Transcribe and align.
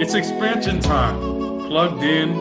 It's 0.00 0.14
expansion 0.14 0.78
time. 0.78 1.18
Plugged 1.66 2.04
in. 2.04 2.32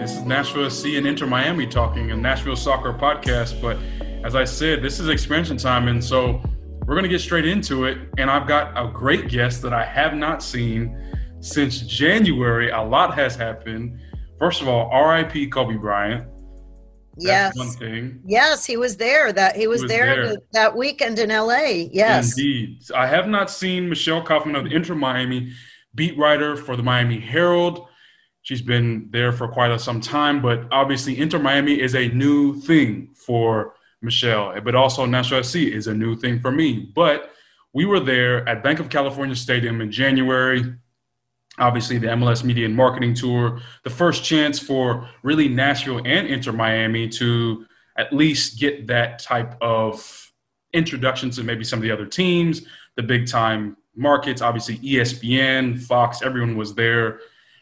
This 0.00 0.12
is 0.12 0.22
Nashville 0.22 0.70
SC 0.70 0.86
and 0.94 1.06
Inter 1.06 1.26
Miami 1.26 1.66
talking, 1.66 2.12
a 2.12 2.16
Nashville 2.16 2.56
soccer 2.56 2.94
podcast. 2.94 3.60
But 3.60 3.76
as 4.24 4.34
I 4.34 4.44
said, 4.44 4.82
this 4.82 5.00
is 5.00 5.10
expansion 5.10 5.58
time. 5.58 5.88
And 5.88 6.02
so 6.02 6.42
we're 6.86 6.94
going 6.94 7.02
to 7.02 7.10
get 7.10 7.20
straight 7.20 7.44
into 7.44 7.84
it. 7.84 7.98
And 8.16 8.30
I've 8.30 8.48
got 8.48 8.72
a 8.74 8.90
great 8.90 9.28
guest 9.28 9.60
that 9.60 9.74
I 9.74 9.84
have 9.84 10.14
not 10.14 10.42
seen 10.42 11.14
since 11.40 11.80
January. 11.80 12.70
A 12.70 12.80
lot 12.80 13.14
has 13.16 13.36
happened. 13.36 14.00
First 14.38 14.62
of 14.62 14.68
all, 14.68 14.88
RIP 14.88 15.52
Kobe 15.52 15.76
Bryant. 15.76 16.26
That's 17.16 17.54
yes. 17.54 17.56
one 17.58 17.68
thing. 17.72 18.22
Yes, 18.24 18.64
he 18.64 18.78
was 18.78 18.96
there. 18.96 19.30
That 19.30 19.56
he 19.56 19.66
was, 19.66 19.80
he 19.80 19.84
was 19.84 19.92
there, 19.92 20.26
there, 20.28 20.36
that 20.52 20.74
weekend 20.74 21.18
in 21.18 21.28
LA. 21.28 21.88
Yes. 21.92 22.38
Indeed. 22.38 22.82
I 22.96 23.06
have 23.06 23.28
not 23.28 23.50
seen 23.50 23.90
Michelle 23.90 24.22
Kaufman 24.22 24.56
of 24.56 24.64
the 24.64 24.74
Inter 24.74 24.94
Miami 24.94 25.52
beat 25.94 26.16
writer 26.18 26.56
for 26.56 26.76
the 26.76 26.82
Miami 26.82 27.18
Herald. 27.18 27.86
She's 28.42 28.62
been 28.62 29.08
there 29.10 29.32
for 29.32 29.48
quite 29.48 29.70
a, 29.70 29.78
some 29.78 30.00
time, 30.00 30.40
but 30.40 30.66
obviously 30.72 31.18
Inter 31.18 31.38
Miami 31.38 31.80
is 31.80 31.94
a 31.94 32.08
new 32.08 32.60
thing 32.60 33.10
for 33.14 33.74
Michelle, 34.02 34.58
but 34.62 34.74
also 34.74 35.04
Nashville 35.04 35.42
SC 35.42 35.56
is 35.56 35.86
a 35.86 35.94
new 35.94 36.16
thing 36.16 36.40
for 36.40 36.50
me. 36.50 36.90
But 36.94 37.32
we 37.72 37.84
were 37.84 38.00
there 38.00 38.48
at 38.48 38.62
Bank 38.62 38.80
of 38.80 38.88
California 38.88 39.36
Stadium 39.36 39.80
in 39.80 39.92
January. 39.92 40.74
Obviously, 41.58 41.98
the 41.98 42.08
MLS 42.08 42.42
Media 42.42 42.64
and 42.64 42.74
Marketing 42.74 43.14
Tour, 43.14 43.60
the 43.84 43.90
first 43.90 44.24
chance 44.24 44.58
for 44.58 45.08
really 45.22 45.48
Nashville 45.48 45.98
and 45.98 46.26
Inter 46.26 46.52
Miami 46.52 47.08
to 47.10 47.66
at 47.98 48.12
least 48.12 48.58
get 48.58 48.86
that 48.86 49.18
type 49.18 49.54
of 49.60 50.32
introduction 50.72 51.30
to 51.30 51.42
maybe 51.42 51.64
some 51.64 51.78
of 51.78 51.82
the 51.82 51.90
other 51.90 52.06
teams, 52.06 52.62
the 52.96 53.02
big 53.02 53.26
time 53.26 53.76
markets, 54.00 54.42
obviously 54.42 54.78
ESPN, 54.78 55.80
Fox, 55.80 56.22
everyone 56.22 56.56
was 56.56 56.74
there. 56.74 57.20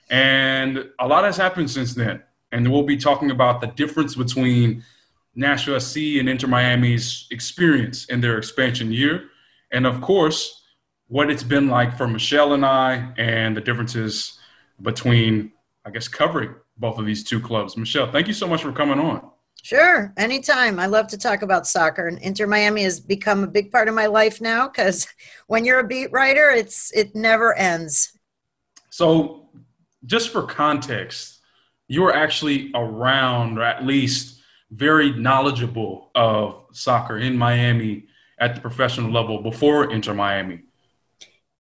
And 0.09 0.89
a 0.99 1.07
lot 1.07 1.25
has 1.25 1.37
happened 1.37 1.71
since 1.71 1.95
then. 1.95 2.23
And 2.53 2.73
we'll 2.73 2.85
be 2.85 2.97
talking 2.97 3.31
about 3.31 3.61
the 3.61 3.67
difference 3.67 4.15
between 4.15 4.83
Nashville 5.35 5.79
SC 5.79 5.97
and 6.19 6.29
Inter 6.29 6.47
Miami's 6.47 7.27
experience 7.31 8.07
in 8.07 8.21
their 8.21 8.39
expansion 8.39 8.91
year. 8.91 9.29
And 9.71 9.87
of 9.87 10.01
course, 10.01 10.63
what 11.09 11.31
it's 11.31 11.43
been 11.43 11.69
like 11.69 11.97
for 11.97 12.09
Michelle 12.09 12.55
and 12.55 12.65
I 12.65 13.13
and 13.19 13.57
the 13.57 13.61
differences 13.61 14.39
between, 14.81 15.53
I 15.85 15.91
guess, 15.91 16.09
covering 16.09 16.55
both 16.77 16.99
of 16.99 17.05
these 17.05 17.25
two 17.25 17.41
clubs. 17.41 17.77
Michelle, 17.77 18.11
thank 18.11 18.29
you 18.29 18.35
so 18.35 18.47
much 18.47 18.63
for 18.63 18.73
coming 18.73 18.99
on. 18.99 19.31
Sure, 19.63 20.13
anytime. 20.17 20.79
I 20.79 20.87
love 20.87 21.09
to 21.09 21.19
talk 21.19 21.43
about 21.43 21.67
soccer, 21.67 22.07
and 22.07 22.19
Inter 22.19 22.47
Miami 22.47 22.85
has 22.85 23.01
become 23.01 23.45
a 23.45 23.49
big 23.49 23.71
part 23.71 23.89
of 23.89 23.95
my 23.95 24.07
life 24.07 24.41
now 24.41 24.69
because 24.69 25.07
when 25.47 25.65
you're 25.65 25.81
a 25.81 25.87
beat 25.87 26.13
writer, 26.13 26.51
it's 26.51 26.91
it 26.93 27.15
never 27.15 27.55
ends. 27.55 28.13
So, 28.91 29.51
just 30.07 30.31
for 30.31 30.43
context, 30.43 31.41
you 31.89 32.03
were 32.03 32.15
actually 32.15 32.71
around, 32.75 33.59
or 33.59 33.63
at 33.63 33.85
least 33.85 34.41
very 34.71 35.13
knowledgeable 35.13 36.11
of 36.15 36.67
soccer 36.73 37.19
in 37.19 37.37
Miami 37.37 38.07
at 38.39 38.55
the 38.55 38.61
professional 38.61 39.11
level 39.11 39.43
before 39.43 39.91
Inter 39.93 40.15
Miami. 40.15 40.63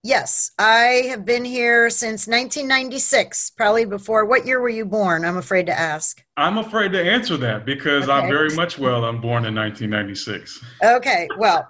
Yes, 0.04 0.52
I 0.58 1.06
have 1.08 1.24
been 1.24 1.44
here 1.44 1.90
since 1.90 2.28
1996, 2.28 3.50
probably 3.50 3.84
before. 3.84 4.24
What 4.26 4.46
year 4.46 4.60
were 4.60 4.68
you 4.68 4.84
born? 4.84 5.24
I'm 5.24 5.38
afraid 5.38 5.66
to 5.66 5.78
ask. 5.78 6.22
I'm 6.36 6.56
afraid 6.56 6.92
to 6.92 7.02
answer 7.02 7.36
that 7.38 7.66
because 7.66 8.04
okay. 8.04 8.12
I'm 8.12 8.28
very 8.28 8.54
much 8.54 8.78
well. 8.78 9.04
I'm 9.04 9.20
born 9.20 9.44
in 9.44 9.56
1996. 9.56 10.64
Okay, 10.84 11.28
well, 11.36 11.66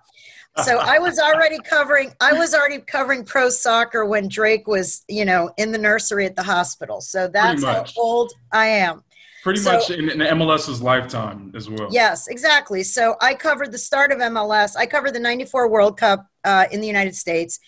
so 0.62 0.78
I 0.82 0.98
was 0.98 1.18
already 1.18 1.58
covering. 1.58 2.12
I 2.20 2.34
was 2.34 2.54
already 2.54 2.80
covering 2.80 3.24
pro 3.24 3.48
soccer 3.48 4.04
when 4.04 4.28
Drake 4.28 4.66
was, 4.66 5.04
you 5.08 5.24
know, 5.24 5.50
in 5.56 5.72
the 5.72 5.78
nursery 5.78 6.26
at 6.26 6.36
the 6.36 6.42
hospital. 6.42 7.00
So 7.00 7.28
that's 7.28 7.64
how 7.64 7.84
old 7.96 8.32
I 8.52 8.66
am. 8.66 9.04
Pretty 9.42 9.60
so, 9.60 9.72
much 9.72 9.90
in, 9.90 10.10
in 10.10 10.18
MLS's 10.18 10.82
lifetime 10.82 11.52
as 11.54 11.70
well. 11.70 11.88
Yes, 11.90 12.28
exactly. 12.28 12.82
So 12.82 13.16
I 13.22 13.32
covered 13.32 13.72
the 13.72 13.78
start 13.78 14.12
of 14.12 14.18
MLS. 14.18 14.76
I 14.76 14.84
covered 14.84 15.14
the 15.14 15.20
'94 15.20 15.70
World 15.70 15.96
Cup 15.96 16.26
uh, 16.44 16.66
in 16.70 16.82
the 16.82 16.86
United 16.86 17.14
States 17.14 17.58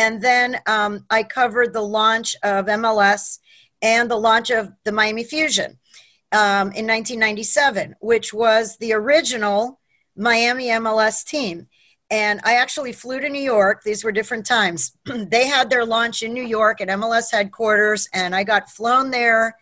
and 0.00 0.22
then 0.22 0.58
um, 0.66 1.04
I 1.10 1.22
covered 1.22 1.74
the 1.74 1.82
launch 1.82 2.34
of 2.42 2.64
MLS 2.64 3.38
and 3.82 4.10
the 4.10 4.16
launch 4.16 4.48
of 4.48 4.72
the 4.84 4.92
Miami 4.92 5.24
Fusion 5.24 5.78
um, 6.32 6.72
in 6.72 6.86
1997, 6.86 7.96
which 8.00 8.32
was 8.32 8.78
the 8.78 8.94
original 8.94 9.78
Miami 10.16 10.68
MLS 10.68 11.22
team. 11.22 11.68
And 12.10 12.40
I 12.44 12.54
actually 12.54 12.92
flew 12.92 13.20
to 13.20 13.28
New 13.28 13.42
York. 13.42 13.82
These 13.82 14.02
were 14.02 14.10
different 14.10 14.46
times. 14.46 14.96
they 15.04 15.46
had 15.46 15.68
their 15.68 15.84
launch 15.84 16.22
in 16.22 16.32
New 16.32 16.46
York 16.46 16.80
at 16.80 16.88
MLS 16.88 17.30
headquarters, 17.30 18.08
and 18.14 18.34
I 18.34 18.42
got 18.42 18.70
flown 18.70 19.10
there 19.10 19.54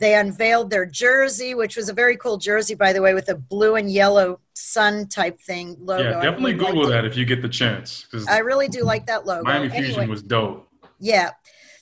they 0.00 0.14
unveiled 0.14 0.70
their 0.70 0.86
jersey, 0.86 1.54
which 1.54 1.76
was 1.76 1.88
a 1.88 1.92
very 1.92 2.16
cool 2.16 2.36
jersey, 2.36 2.74
by 2.74 2.92
the 2.92 3.02
way, 3.02 3.14
with 3.14 3.28
a 3.28 3.34
blue 3.34 3.76
and 3.76 3.90
yellow 3.90 4.40
sun 4.54 5.08
type 5.08 5.40
thing 5.40 5.76
logo. 5.78 6.10
Yeah, 6.10 6.22
definitely 6.22 6.54
really 6.54 6.72
Google 6.72 6.90
that 6.90 7.04
if 7.04 7.16
you 7.16 7.24
get 7.24 7.42
the 7.42 7.48
chance. 7.48 8.06
I 8.28 8.38
really 8.38 8.68
do 8.68 8.82
like 8.82 9.06
that 9.06 9.26
logo. 9.26 9.44
Miami 9.44 9.68
anyway, 9.70 9.84
Fusion 9.84 10.08
was 10.10 10.22
dope. 10.22 10.68
Yeah. 10.98 11.30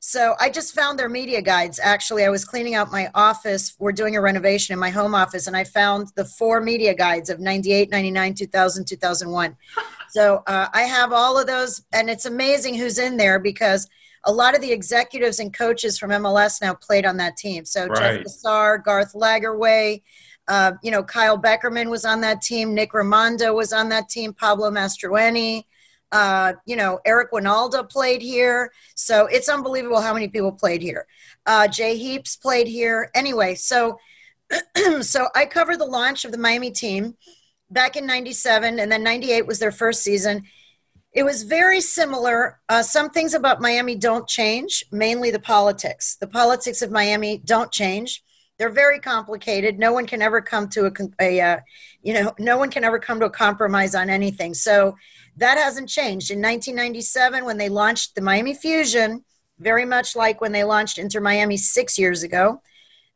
So 0.00 0.34
I 0.38 0.50
just 0.50 0.74
found 0.74 0.98
their 0.98 1.08
media 1.08 1.40
guides. 1.40 1.80
Actually, 1.82 2.24
I 2.24 2.28
was 2.28 2.44
cleaning 2.44 2.74
out 2.74 2.92
my 2.92 3.10
office. 3.14 3.74
We're 3.78 3.92
doing 3.92 4.16
a 4.16 4.20
renovation 4.20 4.74
in 4.74 4.78
my 4.78 4.90
home 4.90 5.14
office, 5.14 5.46
and 5.46 5.56
I 5.56 5.64
found 5.64 6.08
the 6.14 6.26
four 6.26 6.60
media 6.60 6.94
guides 6.94 7.30
of 7.30 7.40
98, 7.40 7.90
99, 7.90 8.34
2000, 8.34 8.84
2001. 8.84 9.56
so 10.10 10.42
uh, 10.46 10.68
I 10.74 10.82
have 10.82 11.12
all 11.12 11.38
of 11.38 11.46
those, 11.46 11.82
and 11.92 12.10
it's 12.10 12.26
amazing 12.26 12.74
who's 12.74 12.98
in 12.98 13.16
there 13.16 13.38
because– 13.38 13.88
a 14.26 14.32
lot 14.32 14.54
of 14.54 14.60
the 14.60 14.72
executives 14.72 15.38
and 15.38 15.52
coaches 15.52 15.98
from 15.98 16.10
MLS 16.10 16.60
now 16.60 16.74
played 16.74 17.06
on 17.06 17.16
that 17.18 17.36
team. 17.36 17.64
So 17.64 17.86
right. 17.86 18.16
Jeff 18.16 18.24
Cassar, 18.24 18.78
Garth 18.78 19.12
Lagerwey, 19.12 20.02
uh, 20.48 20.72
you 20.82 20.90
know, 20.90 21.02
Kyle 21.02 21.38
Beckerman 21.38 21.90
was 21.90 22.04
on 22.04 22.20
that 22.22 22.42
team. 22.42 22.74
Nick 22.74 22.92
Rimando 22.92 23.54
was 23.54 23.72
on 23.72 23.88
that 23.90 24.08
team. 24.08 24.32
Pablo 24.32 24.70
Mastroeni. 24.70 25.64
Uh, 26.12 26.52
you 26.64 26.76
know, 26.76 27.00
Eric 27.04 27.32
Wynalda 27.32 27.90
played 27.90 28.22
here. 28.22 28.70
So 28.94 29.26
it's 29.26 29.48
unbelievable 29.48 30.00
how 30.00 30.14
many 30.14 30.28
people 30.28 30.52
played 30.52 30.80
here. 30.80 31.06
Uh, 31.44 31.66
Jay 31.66 31.96
Heaps 31.96 32.36
played 32.36 32.68
here. 32.68 33.10
Anyway, 33.14 33.56
so 33.56 33.98
so 35.00 35.28
I 35.34 35.46
covered 35.46 35.80
the 35.80 35.86
launch 35.86 36.24
of 36.24 36.30
the 36.30 36.38
Miami 36.38 36.70
team 36.70 37.16
back 37.70 37.96
in 37.96 38.06
97 38.06 38.78
and 38.78 38.92
then 38.92 39.02
98 39.02 39.46
was 39.46 39.58
their 39.58 39.72
first 39.72 40.02
season 40.02 40.44
it 41.14 41.22
was 41.22 41.44
very 41.44 41.80
similar. 41.80 42.60
Uh, 42.68 42.82
some 42.82 43.08
things 43.08 43.34
about 43.34 43.60
Miami 43.60 43.94
don't 43.94 44.28
change, 44.28 44.84
mainly 44.90 45.30
the 45.30 45.38
politics. 45.38 46.16
The 46.16 46.26
politics 46.26 46.82
of 46.82 46.90
Miami 46.90 47.38
don't 47.38 47.70
change. 47.70 48.24
They're 48.58 48.70
very 48.70 48.98
complicated. 48.98 49.78
No 49.78 49.92
one 49.92 50.06
can 50.06 50.22
ever 50.22 50.40
come 50.40 50.68
to 50.70 50.86
a, 50.86 50.92
a 51.20 51.40
uh, 51.40 51.60
you 52.02 52.14
know, 52.14 52.34
no 52.38 52.58
one 52.58 52.70
can 52.70 52.82
ever 52.82 52.98
come 52.98 53.20
to 53.20 53.26
a 53.26 53.30
compromise 53.30 53.94
on 53.94 54.10
anything. 54.10 54.54
So 54.54 54.96
that 55.36 55.56
hasn't 55.56 55.88
changed. 55.88 56.30
In 56.32 56.38
1997, 56.38 57.44
when 57.44 57.58
they 57.58 57.68
launched 57.68 58.14
the 58.14 58.20
Miami 58.20 58.54
Fusion, 58.54 59.24
very 59.60 59.84
much 59.84 60.16
like 60.16 60.40
when 60.40 60.52
they 60.52 60.64
launched 60.64 60.98
Inter 60.98 61.20
Miami 61.20 61.56
six 61.56 61.96
years 61.96 62.24
ago, 62.24 62.60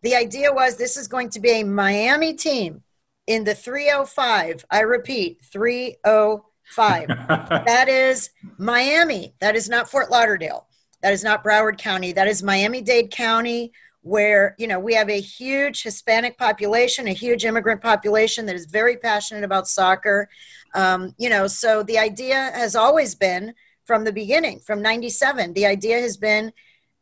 the 0.03 0.15
idea 0.15 0.53
was 0.53 0.77
this 0.77 0.97
is 0.97 1.09
going 1.09 1.31
to 1.31 1.41
be 1.41 1.51
a 1.51 1.65
Miami 1.65 2.35
team 2.35 2.83
in 3.27 3.43
the 3.43 3.55
305. 3.55 4.65
I 4.71 4.81
repeat, 4.81 5.45
305 5.45 6.45
five. 6.71 7.09
that 7.29 7.89
is 7.89 8.31
Miami. 8.59 9.35
That 9.41 9.57
is 9.57 9.69
not 9.69 9.91
Fort 9.91 10.11
Lauderdale. 10.11 10.67
That 11.03 11.13
is 11.13 11.23
not 11.23 11.45
Broward 11.45 11.79
County. 11.79 12.13
That 12.13 12.29
is 12.29 12.43
Miami 12.43 12.83
Dade 12.83 13.11
County, 13.11 13.73
where, 14.03 14.55
you 14.59 14.67
know, 14.67 14.79
we 14.79 14.95
have 14.95 15.11
a 15.11 15.21
huge 15.21 15.83
Hispanic 15.83 16.39
population, 16.39 17.09
a 17.09 17.13
huge 17.13 17.45
immigrant 17.45 17.81
population 17.81 18.47
that 18.47 18.57
is 18.57 18.67
very 18.67 18.97
passionate 18.97 19.45
about 19.45 19.69
soccer. 19.69 20.29
Um, 20.75 21.15
you 21.19 21.31
know, 21.31 21.47
so 21.47 21.83
the 21.83 21.99
idea 21.99 22.51
has 22.55 22.75
always 22.75 23.15
been 23.15 23.55
from 23.85 24.05
the 24.05 24.13
beginning, 24.13 24.61
from 24.61 24.83
97, 24.83 25.55
the 25.55 25.67
idea 25.67 25.99
has 26.01 26.17
been 26.17 26.53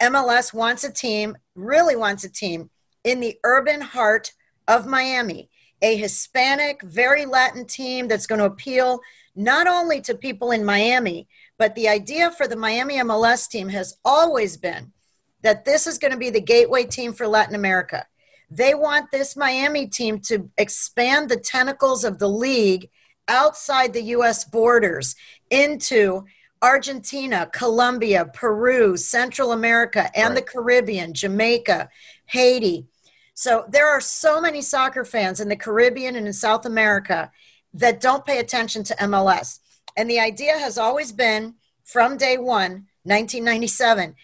MLS 0.00 0.52
wants 0.52 0.84
a 0.84 0.92
team, 0.92 1.36
really 1.54 1.96
wants 1.96 2.22
a 2.22 2.30
team 2.30 2.70
in 3.02 3.20
the 3.20 3.38
urban 3.44 3.80
heart 3.80 4.32
of 4.68 4.86
Miami, 4.86 5.48
a 5.82 5.96
Hispanic, 5.96 6.82
very 6.82 7.26
Latin 7.26 7.66
team 7.66 8.08
that's 8.08 8.26
going 8.26 8.38
to 8.38 8.46
appeal 8.46 9.00
not 9.36 9.66
only 9.66 10.00
to 10.02 10.14
people 10.14 10.50
in 10.50 10.64
Miami, 10.64 11.28
but 11.58 11.74
the 11.74 11.88
idea 11.88 12.30
for 12.30 12.48
the 12.48 12.56
Miami 12.56 12.96
MLS 12.96 13.48
team 13.48 13.68
has 13.68 13.96
always 14.04 14.56
been 14.56 14.92
that 15.42 15.64
this 15.64 15.86
is 15.86 15.98
going 15.98 16.12
to 16.12 16.18
be 16.18 16.30
the 16.30 16.40
gateway 16.40 16.84
team 16.84 17.12
for 17.12 17.28
Latin 17.28 17.54
America. 17.54 18.06
They 18.50 18.74
want 18.74 19.10
this 19.10 19.36
Miami 19.36 19.86
team 19.86 20.20
to 20.20 20.50
expand 20.56 21.28
the 21.28 21.36
tentacles 21.36 22.04
of 22.04 22.18
the 22.18 22.28
league 22.28 22.90
outside 23.28 23.92
the 23.92 24.02
US 24.02 24.44
borders 24.44 25.14
into 25.50 26.24
Argentina, 26.62 27.48
Colombia, 27.52 28.30
Peru, 28.32 28.96
Central 28.96 29.52
America, 29.52 30.10
and 30.16 30.30
right. 30.30 30.36
the 30.36 30.42
Caribbean, 30.42 31.12
Jamaica, 31.12 31.88
Haiti. 32.26 32.86
So 33.34 33.66
there 33.68 33.88
are 33.88 34.00
so 34.00 34.40
many 34.40 34.62
soccer 34.62 35.04
fans 35.04 35.40
in 35.40 35.48
the 35.48 35.56
Caribbean 35.56 36.16
and 36.16 36.26
in 36.26 36.32
South 36.32 36.64
America 36.64 37.30
that 37.76 38.00
don't 38.00 38.24
pay 38.24 38.38
attention 38.38 38.82
to 38.84 38.94
MLS. 38.96 39.60
And 39.96 40.10
the 40.10 40.20
idea 40.20 40.58
has 40.58 40.78
always 40.78 41.12
been 41.12 41.54
from 41.84 42.16
day 42.16 42.36
one, 42.36 42.86
1997, 43.04 44.14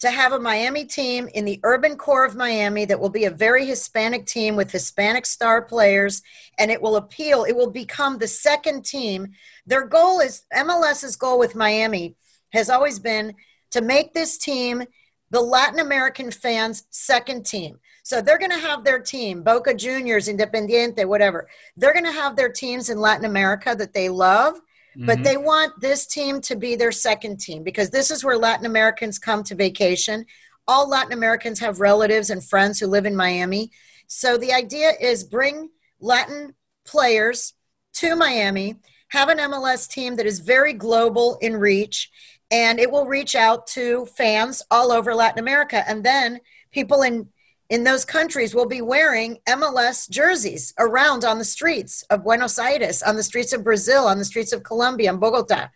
to 0.00 0.10
have 0.10 0.32
a 0.32 0.40
Miami 0.40 0.84
team 0.84 1.28
in 1.34 1.44
the 1.44 1.60
urban 1.62 1.96
core 1.96 2.24
of 2.24 2.34
Miami 2.34 2.84
that 2.86 2.98
will 2.98 3.10
be 3.10 3.24
a 3.24 3.30
very 3.30 3.64
Hispanic 3.64 4.26
team 4.26 4.56
with 4.56 4.72
Hispanic 4.72 5.26
star 5.26 5.62
players, 5.62 6.22
and 6.58 6.70
it 6.70 6.82
will 6.82 6.96
appeal. 6.96 7.44
It 7.44 7.54
will 7.54 7.70
become 7.70 8.18
the 8.18 8.26
second 8.26 8.84
team. 8.84 9.28
Their 9.66 9.86
goal 9.86 10.20
is 10.20 10.42
MLS's 10.52 11.16
goal 11.16 11.38
with 11.38 11.54
Miami 11.54 12.16
has 12.52 12.68
always 12.68 12.98
been 12.98 13.34
to 13.70 13.80
make 13.80 14.12
this 14.12 14.38
team 14.38 14.84
the 15.32 15.40
Latin 15.40 15.80
American 15.80 16.30
fans' 16.30 16.84
second 16.90 17.44
team. 17.44 17.80
So 18.04 18.22
they're 18.22 18.38
going 18.38 18.52
to 18.52 18.58
have 18.58 18.84
their 18.84 19.00
team, 19.00 19.42
Boca 19.42 19.74
Juniors, 19.74 20.28
Independiente, 20.28 21.04
whatever. 21.04 21.48
They're 21.76 21.92
going 21.92 22.04
to 22.04 22.12
have 22.12 22.36
their 22.36 22.52
teams 22.52 22.88
in 22.88 23.00
Latin 23.00 23.24
America 23.24 23.74
that 23.76 23.92
they 23.92 24.08
love 24.08 24.60
Mm-hmm. 24.96 25.06
But 25.06 25.24
they 25.24 25.36
want 25.36 25.80
this 25.80 26.06
team 26.06 26.40
to 26.42 26.56
be 26.56 26.76
their 26.76 26.92
second 26.92 27.38
team 27.40 27.62
because 27.62 27.90
this 27.90 28.10
is 28.10 28.24
where 28.24 28.36
Latin 28.36 28.66
Americans 28.66 29.18
come 29.18 29.42
to 29.44 29.54
vacation. 29.54 30.26
All 30.68 30.88
Latin 30.88 31.12
Americans 31.12 31.60
have 31.60 31.80
relatives 31.80 32.28
and 32.28 32.44
friends 32.44 32.78
who 32.78 32.86
live 32.86 33.06
in 33.06 33.16
Miami. 33.16 33.70
So 34.06 34.36
the 34.36 34.52
idea 34.52 34.92
is 35.00 35.24
bring 35.24 35.70
Latin 35.98 36.54
players 36.84 37.54
to 37.94 38.16
Miami, 38.16 38.76
have 39.08 39.30
an 39.30 39.38
MLS 39.38 39.88
team 39.88 40.16
that 40.16 40.26
is 40.26 40.40
very 40.40 40.74
global 40.74 41.38
in 41.40 41.56
reach, 41.56 42.10
and 42.52 42.78
it 42.78 42.90
will 42.90 43.06
reach 43.06 43.34
out 43.34 43.66
to 43.66 44.04
fans 44.06 44.62
all 44.70 44.92
over 44.92 45.14
Latin 45.14 45.38
America. 45.38 45.82
And 45.88 46.04
then 46.04 46.40
people 46.70 47.02
in 47.02 47.28
in 47.70 47.84
those 47.84 48.04
countries 48.04 48.54
will 48.54 48.66
be 48.66 48.82
wearing 48.82 49.38
MLS 49.48 50.08
jerseys 50.10 50.74
around 50.78 51.24
on 51.24 51.38
the 51.38 51.44
streets 51.44 52.02
of 52.10 52.22
Buenos 52.22 52.58
Aires, 52.58 53.02
on 53.02 53.16
the 53.16 53.22
streets 53.22 53.54
of 53.54 53.64
Brazil, 53.64 54.04
on 54.04 54.18
the 54.18 54.26
streets 54.26 54.52
of 54.52 54.62
Colombia 54.62 55.08
and 55.08 55.18
Bogota. 55.18 55.68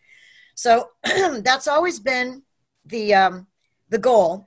So 0.55 0.90
that's 1.05 1.67
always 1.67 1.99
been 1.99 2.43
the 2.84 3.14
um, 3.14 3.46
the 3.88 3.99
goal 3.99 4.46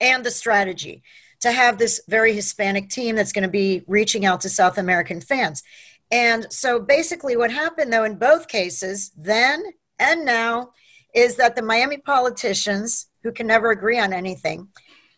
and 0.00 0.24
the 0.24 0.30
strategy 0.30 1.02
to 1.40 1.52
have 1.52 1.76
this 1.76 2.00
very 2.08 2.32
Hispanic 2.32 2.88
team 2.88 3.14
that's 3.14 3.32
going 3.32 3.42
to 3.42 3.50
be 3.50 3.82
reaching 3.86 4.24
out 4.24 4.40
to 4.40 4.48
South 4.48 4.78
American 4.78 5.20
fans. 5.20 5.62
And 6.10 6.46
so 6.50 6.80
basically, 6.80 7.36
what 7.36 7.50
happened 7.52 7.92
though 7.92 8.04
in 8.04 8.16
both 8.16 8.48
cases, 8.48 9.12
then 9.14 9.62
and 9.98 10.24
now, 10.24 10.72
is 11.14 11.36
that 11.36 11.56
the 11.56 11.62
Miami 11.62 11.96
politicians, 11.96 13.06
who 13.22 13.32
can 13.32 13.46
never 13.46 13.70
agree 13.70 13.98
on 13.98 14.12
anything, 14.12 14.68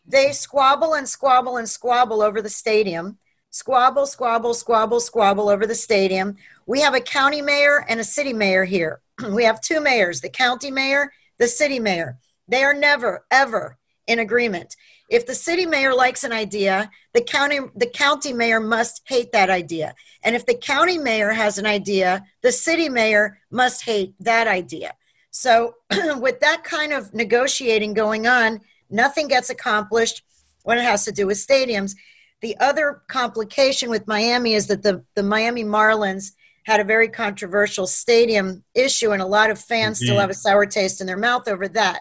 they 0.06 0.32
squabble 0.32 0.94
and 0.94 1.08
squabble 1.08 1.56
and 1.56 1.68
squabble 1.68 2.22
over 2.22 2.40
the 2.40 2.48
stadium. 2.48 3.18
Squabble, 3.50 4.06
squabble, 4.06 4.54
squabble, 4.54 5.00
squabble 5.00 5.48
over 5.48 5.66
the 5.66 5.74
stadium. 5.74 6.36
We 6.66 6.80
have 6.80 6.94
a 6.94 7.00
county 7.00 7.40
mayor 7.40 7.84
and 7.88 7.98
a 7.98 8.04
city 8.04 8.32
mayor 8.32 8.64
here. 8.64 9.00
we 9.30 9.44
have 9.44 9.60
two 9.60 9.80
mayors 9.80 10.20
the 10.20 10.28
county 10.28 10.70
mayor, 10.70 11.12
the 11.38 11.48
city 11.48 11.80
mayor. 11.80 12.18
They 12.48 12.62
are 12.62 12.74
never, 12.74 13.24
ever 13.30 13.78
in 14.06 14.18
agreement. 14.18 14.76
If 15.08 15.26
the 15.26 15.34
city 15.34 15.66
mayor 15.66 15.94
likes 15.94 16.24
an 16.24 16.32
idea, 16.32 16.90
the 17.14 17.22
county 17.22 17.60
the 17.74 17.86
county 17.86 18.32
mayor 18.32 18.60
must 18.60 19.02
hate 19.06 19.32
that 19.32 19.50
idea. 19.50 19.94
And 20.22 20.36
if 20.36 20.46
the 20.46 20.54
county 20.54 20.98
mayor 20.98 21.30
has 21.30 21.58
an 21.58 21.66
idea, 21.66 22.24
the 22.42 22.52
city 22.52 22.88
mayor 22.88 23.38
must 23.50 23.84
hate 23.84 24.14
that 24.20 24.48
idea. 24.48 24.94
So 25.40 25.74
with 26.18 26.40
that 26.40 26.64
kind 26.64 26.92
of 26.92 27.14
negotiating 27.14 27.94
going 27.94 28.26
on, 28.26 28.60
Nothing 28.90 29.28
gets 29.28 29.50
accomplished 29.50 30.22
when 30.62 30.78
it 30.78 30.84
has 30.84 31.04
to 31.04 31.12
do 31.12 31.26
with 31.26 31.38
stadiums. 31.38 31.96
The 32.40 32.56
other 32.58 33.02
complication 33.08 33.90
with 33.90 34.06
Miami 34.06 34.54
is 34.54 34.66
that 34.68 34.82
the, 34.82 35.04
the 35.14 35.22
Miami 35.22 35.64
Marlins 35.64 36.32
had 36.64 36.80
a 36.80 36.84
very 36.84 37.08
controversial 37.08 37.86
stadium 37.86 38.64
issue, 38.74 39.12
and 39.12 39.22
a 39.22 39.26
lot 39.26 39.50
of 39.50 39.58
fans 39.58 39.98
still 39.98 40.14
mm-hmm. 40.14 40.20
have 40.20 40.30
a 40.30 40.34
sour 40.34 40.66
taste 40.66 41.00
in 41.00 41.06
their 41.06 41.16
mouth 41.16 41.48
over 41.48 41.68
that. 41.68 42.00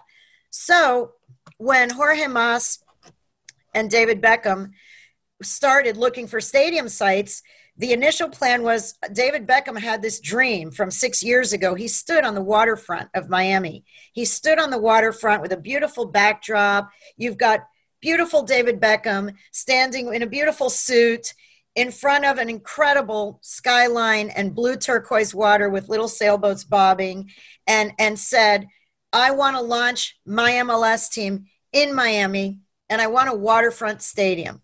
So 0.50 1.12
when 1.58 1.90
Jorge 1.90 2.28
Mas 2.28 2.80
and 3.74 3.90
David 3.90 4.22
Beckham 4.22 4.72
started 5.42 5.98
looking 5.98 6.28
for 6.28 6.42
stadium 6.42 6.90
sites, 6.90 7.44
the 7.78 7.92
initial 7.92 8.30
plan 8.30 8.64
was 8.64 8.98
David 9.12 9.46
Beckham 9.46 9.78
had 9.78 10.02
this 10.02 10.20
dream 10.20 10.72
from 10.72 10.90
six 10.90 11.22
years 11.22 11.52
ago. 11.52 11.76
He 11.76 11.88
stood 11.90 12.24
on 12.24 12.34
the 12.34 12.42
waterfront 12.42 13.10
of 13.14 13.30
Miami. 13.30 13.84
He 14.14 14.24
stood 14.24 14.60
on 14.60 14.70
the 14.70 14.78
waterfront 14.78 15.42
with 15.42 15.52
a 15.52 15.58
beautiful 15.58 16.06
backdrop. 16.06 16.90
You've 17.18 17.38
got 17.38 17.66
beautiful 18.02 18.44
David 18.44 18.80
Beckham 18.80 19.34
standing 19.52 20.14
in 20.14 20.22
a 20.22 20.28
beautiful 20.28 20.70
suit 20.70 21.34
in 21.76 21.92
front 21.92 22.24
of 22.24 22.38
an 22.38 22.50
incredible 22.50 23.40
skyline 23.42 24.30
and 24.30 24.56
blue 24.56 24.78
turquoise 24.78 25.36
water 25.36 25.70
with 25.70 25.90
little 25.90 26.08
sailboats 26.08 26.64
bobbing 26.64 27.30
and, 27.68 27.92
and 28.00 28.18
said, 28.18 28.68
I 29.12 29.32
want 29.32 29.58
to 29.58 29.62
launch 29.62 30.18
my 30.26 30.52
MLS 30.52 31.12
team 31.12 31.48
in 31.74 31.94
Miami 31.94 32.60
and 32.90 33.02
I 33.02 33.08
want 33.08 33.30
a 33.30 33.36
waterfront 33.36 34.02
stadium. 34.02 34.62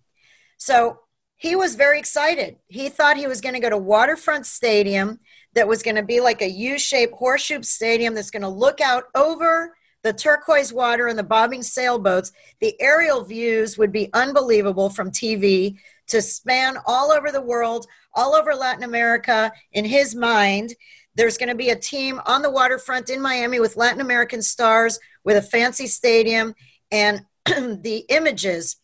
So 0.58 1.00
he 1.42 1.56
was 1.56 1.74
very 1.74 1.98
excited. 1.98 2.58
He 2.68 2.88
thought 2.88 3.18
he 3.18 3.26
was 3.26 3.42
going 3.42 3.56
to 3.56 3.60
go 3.60 3.72
to 3.72 3.78
Waterfront 3.78 4.46
Stadium 4.46 5.20
that 5.56 5.68
was 5.68 5.82
going 5.82 5.96
to 5.96 6.04
be 6.04 6.22
like 6.22 6.44
a 6.44 6.50
U-shaped 6.50 7.16
horseshoe 7.16 7.64
stadium 7.64 8.14
that's 8.14 8.30
going 8.30 8.44
to 8.44 8.48
look 8.48 8.80
out 8.80 9.06
over 9.16 9.76
the 10.04 10.14
turquoise 10.14 10.72
water 10.72 11.08
and 11.08 11.18
the 11.18 11.24
bobbing 11.24 11.64
sailboats. 11.64 12.32
The 12.60 12.80
aerial 12.80 13.24
views 13.24 13.76
would 13.76 13.92
be 13.92 14.12
unbelievable 14.14 14.92
from 14.92 15.10
TV 15.10 15.80
to 16.10 16.22
span 16.22 16.78
all 16.86 17.12
over 17.12 17.32
the 17.32 17.42
world, 17.42 17.88
all 18.14 18.36
over 18.36 18.54
Latin 18.54 18.84
America. 18.84 19.52
In 19.72 19.84
his 19.84 20.14
mind, 20.14 20.76
there's 21.16 21.40
going 21.40 21.50
to 21.50 21.56
be 21.56 21.70
a 21.70 21.76
team 21.76 22.22
on 22.28 22.44
the 22.44 22.52
waterfront 22.52 23.10
in 23.10 23.20
Miami 23.20 23.60
with 23.60 23.78
Latin 23.78 24.02
American 24.02 24.44
stars 24.44 25.00
with 25.24 25.38
a 25.38 25.42
fancy 25.42 25.88
stadium, 25.88 26.54
and 26.92 27.26
the 27.46 28.06
images 28.10 28.76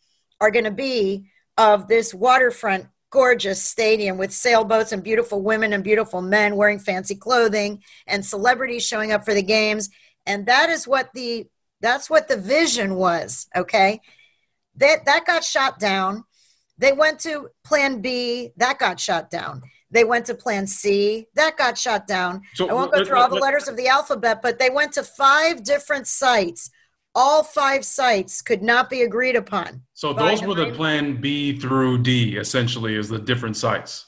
are 0.41 0.49
going 0.49 0.65
to 0.65 0.71
be 0.71 1.29
of 1.57 1.87
this 1.87 2.13
waterfront 2.13 2.87
gorgeous 3.09 3.63
stadium 3.63 4.17
with 4.17 4.33
sailboats 4.33 4.91
and 4.91 5.03
beautiful 5.03 5.41
women 5.41 5.73
and 5.73 5.83
beautiful 5.83 6.21
men 6.21 6.55
wearing 6.55 6.79
fancy 6.79 7.15
clothing 7.15 7.81
and 8.05 8.25
celebrities 8.25 8.85
showing 8.85 9.11
up 9.11 9.23
for 9.23 9.33
the 9.33 9.41
games. 9.41 9.89
And 10.25 10.45
that 10.47 10.69
is 10.69 10.87
what 10.87 11.09
the 11.13 11.47
that's 11.79 12.09
what 12.09 12.27
the 12.27 12.37
vision 12.37 12.95
was 12.95 13.47
okay? 13.55 14.01
That 14.75 15.05
that 15.05 15.25
got 15.25 15.43
shot 15.43 15.79
down. 15.79 16.25
They 16.77 16.91
went 16.91 17.19
to 17.21 17.49
plan 17.63 18.01
b 18.01 18.51
that 18.57 18.79
got 18.79 18.99
shot 18.99 19.31
down. 19.31 19.61
They 19.89 20.03
went 20.03 20.25
to 20.25 20.35
plan 20.35 20.67
c 20.67 21.27
that 21.35 21.55
got 21.57 21.77
shot 21.77 22.07
down. 22.07 22.41
So, 22.55 22.67
i 22.67 22.73
won't 22.73 22.91
go 22.91 23.05
through 23.05 23.17
all 23.17 23.29
the 23.29 23.35
letters 23.35 23.67
of 23.67 23.77
the 23.77 23.87
alphabet 23.87 24.41
but 24.41 24.59
they 24.59 24.69
went 24.69 24.93
to 24.93 25.03
five 25.03 25.63
different 25.63 26.07
sites 26.07 26.69
all 27.17 27.41
five 27.43 27.83
sites 27.83 28.43
could 28.43 28.61
not 28.61 28.91
be 28.91 29.01
agreed 29.01 29.35
upon. 29.35 29.81
So 29.95 30.13
those 30.13 30.43
were 30.43 30.53
the 30.53 30.71
plan 30.71 31.19
B 31.19 31.57
through 31.57 32.03
D, 32.03 32.37
essentially, 32.37 32.93
is 32.93 33.09
the 33.09 33.17
different 33.17 33.57
sites. 33.57 34.05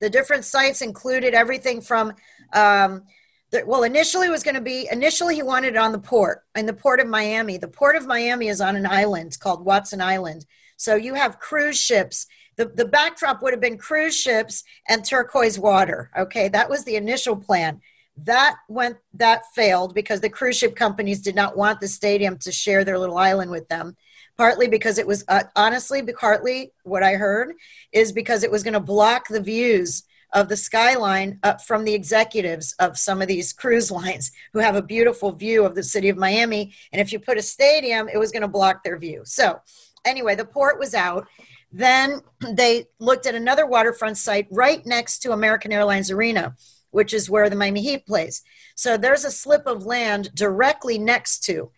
The 0.00 0.10
different 0.10 0.44
sites 0.44 0.82
included 0.82 1.32
everything 1.32 1.80
from, 1.80 2.12
um, 2.52 3.04
the, 3.50 3.64
well, 3.66 3.82
initially 3.82 4.26
it 4.26 4.30
was 4.30 4.42
going 4.42 4.56
to 4.56 4.60
be, 4.60 4.88
initially 4.92 5.34
he 5.36 5.42
wanted 5.42 5.68
it 5.68 5.78
on 5.78 5.92
the 5.92 5.98
port, 5.98 6.42
in 6.54 6.66
the 6.66 6.74
port 6.74 7.00
of 7.00 7.06
Miami. 7.06 7.56
The 7.56 7.66
port 7.66 7.96
of 7.96 8.06
Miami 8.06 8.48
is 8.48 8.60
on 8.60 8.76
an 8.76 8.84
island 8.84 9.38
called 9.40 9.64
Watson 9.64 10.02
Island. 10.02 10.44
So 10.76 10.96
you 10.96 11.14
have 11.14 11.40
cruise 11.40 11.80
ships. 11.80 12.26
The, 12.56 12.66
the 12.66 12.84
backdrop 12.84 13.40
would 13.40 13.54
have 13.54 13.60
been 13.62 13.78
cruise 13.78 14.14
ships 14.14 14.64
and 14.86 15.02
turquoise 15.02 15.58
water. 15.58 16.10
Okay, 16.14 16.48
that 16.48 16.68
was 16.68 16.84
the 16.84 16.96
initial 16.96 17.36
plan 17.36 17.80
that 18.24 18.56
went 18.68 18.96
that 19.14 19.42
failed 19.54 19.94
because 19.94 20.20
the 20.20 20.28
cruise 20.28 20.56
ship 20.56 20.74
companies 20.74 21.20
did 21.20 21.34
not 21.34 21.56
want 21.56 21.80
the 21.80 21.88
stadium 21.88 22.36
to 22.38 22.52
share 22.52 22.84
their 22.84 22.98
little 22.98 23.18
island 23.18 23.50
with 23.50 23.68
them. 23.68 23.96
Partly 24.36 24.68
because 24.68 24.98
it 24.98 25.06
was 25.06 25.24
uh, 25.28 25.44
honestly 25.54 26.02
partly 26.02 26.72
what 26.84 27.02
i 27.02 27.12
heard 27.12 27.52
is 27.92 28.10
because 28.10 28.42
it 28.42 28.50
was 28.50 28.62
going 28.62 28.74
to 28.74 28.80
block 28.80 29.28
the 29.28 29.40
views 29.40 30.04
of 30.32 30.48
the 30.48 30.56
skyline 30.56 31.38
up 31.42 31.60
from 31.60 31.84
the 31.84 31.92
executives 31.92 32.74
of 32.78 32.96
some 32.96 33.20
of 33.20 33.28
these 33.28 33.52
cruise 33.52 33.90
lines 34.00 34.32
who 34.52 34.58
have 34.58 34.76
a 34.76 34.82
beautiful 34.82 35.32
view 35.32 35.64
of 35.64 35.74
the 35.74 35.82
city 35.82 36.08
of 36.08 36.16
miami. 36.16 36.72
And 36.92 37.00
if 37.00 37.12
you 37.12 37.18
put 37.18 37.38
a 37.38 37.42
stadium 37.42 38.08
it 38.08 38.18
was 38.18 38.32
going 38.32 38.42
to 38.42 38.48
block 38.48 38.82
their 38.82 38.98
view. 38.98 39.22
So 39.24 39.60
anyway 40.04 40.34
the 40.34 40.44
port 40.44 40.78
was 40.78 40.94
out. 40.94 41.26
Then 41.70 42.20
they 42.54 42.86
looked 42.98 43.26
at 43.26 43.34
another 43.34 43.66
waterfront 43.66 44.16
site 44.16 44.46
right 44.50 44.84
next 44.86 45.20
to 45.20 45.32
american 45.32 45.70
airlines 45.70 46.10
arena 46.10 46.56
which 46.90 47.14
is 47.14 47.30
where 47.30 47.48
the 47.48 47.56
Miami 47.56 47.82
Heat 47.82 48.06
plays. 48.06 48.42
So 48.74 48.96
there's 48.96 49.24
a 49.24 49.30
slip 49.30 49.66
of 49.66 49.86
land 49.86 50.34
directly 50.34 50.98
next 50.98 51.44
to 51.44 51.70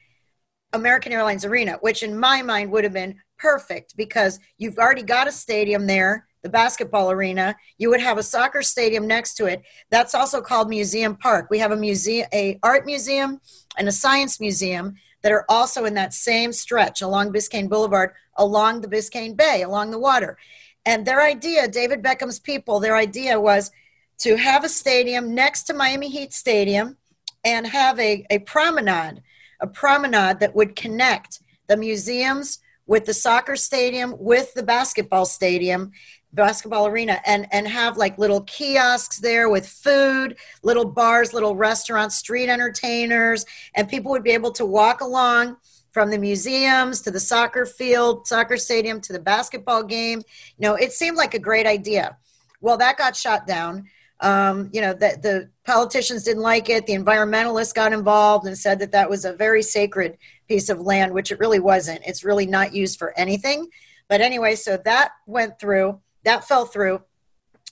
American 0.72 1.12
Airlines 1.12 1.44
Arena, 1.44 1.78
which 1.80 2.02
in 2.02 2.18
my 2.18 2.42
mind 2.42 2.70
would 2.70 2.84
have 2.84 2.92
been 2.92 3.20
perfect 3.38 3.96
because 3.96 4.38
you've 4.56 4.78
already 4.78 5.02
got 5.02 5.28
a 5.28 5.32
stadium 5.32 5.86
there, 5.86 6.26
the 6.42 6.48
basketball 6.48 7.10
arena. 7.10 7.56
You 7.76 7.90
would 7.90 8.00
have 8.00 8.18
a 8.18 8.22
soccer 8.22 8.62
stadium 8.62 9.06
next 9.06 9.34
to 9.34 9.46
it. 9.46 9.62
That's 9.90 10.14
also 10.14 10.40
called 10.40 10.68
Museum 10.68 11.16
Park. 11.16 11.48
We 11.50 11.58
have 11.58 11.72
a 11.72 11.76
museum, 11.76 12.26
a 12.32 12.58
art 12.62 12.86
museum, 12.86 13.40
and 13.76 13.88
a 13.88 13.92
science 13.92 14.40
museum 14.40 14.94
that 15.22 15.32
are 15.32 15.44
also 15.48 15.84
in 15.84 15.94
that 15.94 16.14
same 16.14 16.52
stretch 16.52 17.02
along 17.02 17.32
Biscayne 17.32 17.68
Boulevard, 17.68 18.12
along 18.36 18.80
the 18.80 18.88
Biscayne 18.88 19.36
Bay, 19.36 19.62
along 19.62 19.90
the 19.90 19.98
water. 19.98 20.36
And 20.84 21.06
their 21.06 21.22
idea, 21.22 21.68
David 21.68 22.02
Beckham's 22.02 22.40
people, 22.40 22.80
their 22.80 22.96
idea 22.96 23.40
was 23.40 23.70
to 24.22 24.36
have 24.36 24.62
a 24.62 24.68
stadium 24.68 25.34
next 25.34 25.64
to 25.64 25.74
Miami 25.74 26.08
Heat 26.08 26.32
Stadium 26.32 26.96
and 27.44 27.66
have 27.66 27.98
a, 27.98 28.24
a 28.30 28.38
promenade, 28.40 29.20
a 29.60 29.66
promenade 29.66 30.38
that 30.38 30.54
would 30.54 30.76
connect 30.76 31.40
the 31.66 31.76
museums 31.76 32.60
with 32.86 33.04
the 33.04 33.14
soccer 33.14 33.56
stadium, 33.56 34.14
with 34.18 34.54
the 34.54 34.62
basketball 34.62 35.26
stadium, 35.26 35.90
basketball 36.32 36.86
arena 36.86 37.20
and 37.26 37.46
and 37.52 37.68
have 37.68 37.98
like 37.98 38.16
little 38.16 38.40
kiosks 38.42 39.18
there 39.18 39.50
with 39.50 39.68
food 39.68 40.34
little 40.62 40.86
bars 40.86 41.34
little 41.34 41.54
restaurants 41.54 42.16
street 42.16 42.48
entertainers 42.48 43.44
and 43.74 43.86
people 43.86 44.10
would 44.10 44.22
be 44.22 44.30
able 44.30 44.50
to 44.50 44.64
walk 44.64 45.02
along 45.02 45.54
from 45.90 46.10
the 46.10 46.16
museums 46.16 47.02
to 47.02 47.10
the 47.10 47.20
soccer 47.20 47.66
field 47.66 48.26
soccer 48.26 48.56
stadium 48.56 48.98
to 48.98 49.12
the 49.12 49.18
basketball 49.18 49.82
game. 49.82 50.22
You 50.56 50.68
know 50.68 50.74
it 50.74 50.92
seemed 50.92 51.18
like 51.18 51.34
a 51.34 51.38
great 51.38 51.66
idea. 51.66 52.16
Well 52.62 52.78
that 52.78 52.96
got 52.96 53.14
shot 53.14 53.46
down 53.46 53.84
um, 54.22 54.70
you 54.72 54.80
know 54.80 54.94
that 54.94 55.22
the 55.22 55.50
politicians 55.64 56.24
didn't 56.24 56.42
like 56.42 56.68
it 56.68 56.86
the 56.86 56.94
environmentalists 56.94 57.74
got 57.74 57.92
involved 57.92 58.46
and 58.46 58.56
said 58.56 58.78
that 58.78 58.92
that 58.92 59.10
was 59.10 59.24
a 59.24 59.32
very 59.32 59.62
sacred 59.62 60.16
piece 60.48 60.68
of 60.68 60.80
land 60.80 61.12
which 61.12 61.30
it 61.30 61.38
really 61.38 61.60
wasn't 61.60 62.00
it's 62.06 62.24
really 62.24 62.46
not 62.46 62.74
used 62.74 62.98
for 62.98 63.16
anything 63.18 63.68
but 64.08 64.20
anyway 64.20 64.54
so 64.54 64.76
that 64.76 65.10
went 65.26 65.58
through 65.58 66.00
that 66.24 66.46
fell 66.46 66.66
through. 66.66 67.02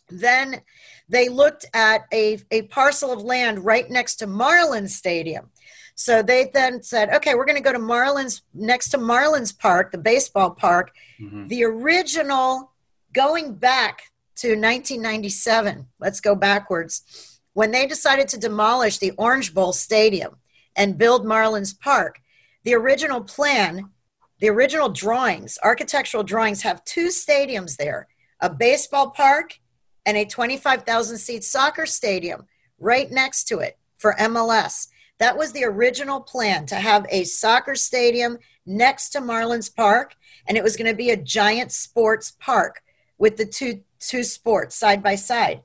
Then 0.09 0.62
they 1.09 1.28
looked 1.28 1.66
at 1.75 2.02
a, 2.12 2.38
a 2.50 2.62
parcel 2.62 3.12
of 3.12 3.23
land 3.23 3.64
right 3.64 3.88
next 3.90 4.16
to 4.16 4.26
Marlins 4.26 4.90
Stadium. 4.90 5.50
So 5.95 6.23
they 6.23 6.50
then 6.52 6.83
said, 6.83 7.11
okay, 7.11 7.35
we're 7.35 7.45
going 7.45 7.62
to 7.62 7.62
go 7.62 7.73
to 7.73 7.78
Marlins, 7.78 8.42
next 8.54 8.88
to 8.90 8.99
Marlins 8.99 9.57
Park, 9.57 9.92
the 9.92 9.99
baseball 9.99 10.50
park. 10.50 10.92
Mm-hmm. 11.21 11.49
The 11.49 11.64
original, 11.64 12.73
going 13.12 13.54
back 13.54 14.10
to 14.40 14.49
1997, 14.49 15.87
let's 15.99 16.20
go 16.20 16.35
backwards, 16.35 17.40
when 17.52 17.73
they 17.73 17.87
decided 17.87 18.26
to 18.28 18.38
demolish 18.38 18.99
the 18.99 19.12
Orange 19.18 19.52
Bowl 19.52 19.73
Stadium 19.73 20.37
and 20.75 20.97
build 20.97 21.26
Marlins 21.26 21.78
Park, 21.78 22.20
the 22.64 22.75
original 22.75 23.20
plan, 23.20 23.90
the 24.38 24.49
original 24.49 24.88
drawings, 24.88 25.59
architectural 25.62 26.23
drawings 26.23 26.62
have 26.62 26.85
two 26.85 27.09
stadiums 27.09 27.76
there 27.76 28.09
a 28.42 28.49
baseball 28.49 29.11
park, 29.11 29.59
and 30.06 30.16
a 30.16 30.25
25,000 30.25 31.18
seat 31.18 31.44
soccer 31.44 31.85
stadium 31.85 32.47
right 32.78 33.11
next 33.11 33.44
to 33.44 33.59
it 33.59 33.78
for 33.99 34.14
MLS. 34.18 34.88
That 35.18 35.37
was 35.37 35.52
the 35.52 35.64
original 35.64 36.23
plan 36.23 36.64
to 36.66 36.76
have 36.76 37.04
a 37.11 37.25
soccer 37.25 37.75
stadium 37.75 38.38
next 38.64 39.11
to 39.11 39.20
Marlins 39.20 39.75
Park, 39.75 40.14
and 40.49 40.56
it 40.56 40.64
was 40.64 40.78
going 40.78 40.90
to 40.90 40.97
be 40.97 41.11
a 41.11 41.16
giant 41.16 41.73
sports 41.73 42.32
park 42.40 42.80
with 43.18 43.37
the 43.37 43.44
two 43.44 43.82
two 44.00 44.25
sports 44.25 44.75
side 44.76 45.02
by 45.02 45.14
side. 45.14 45.62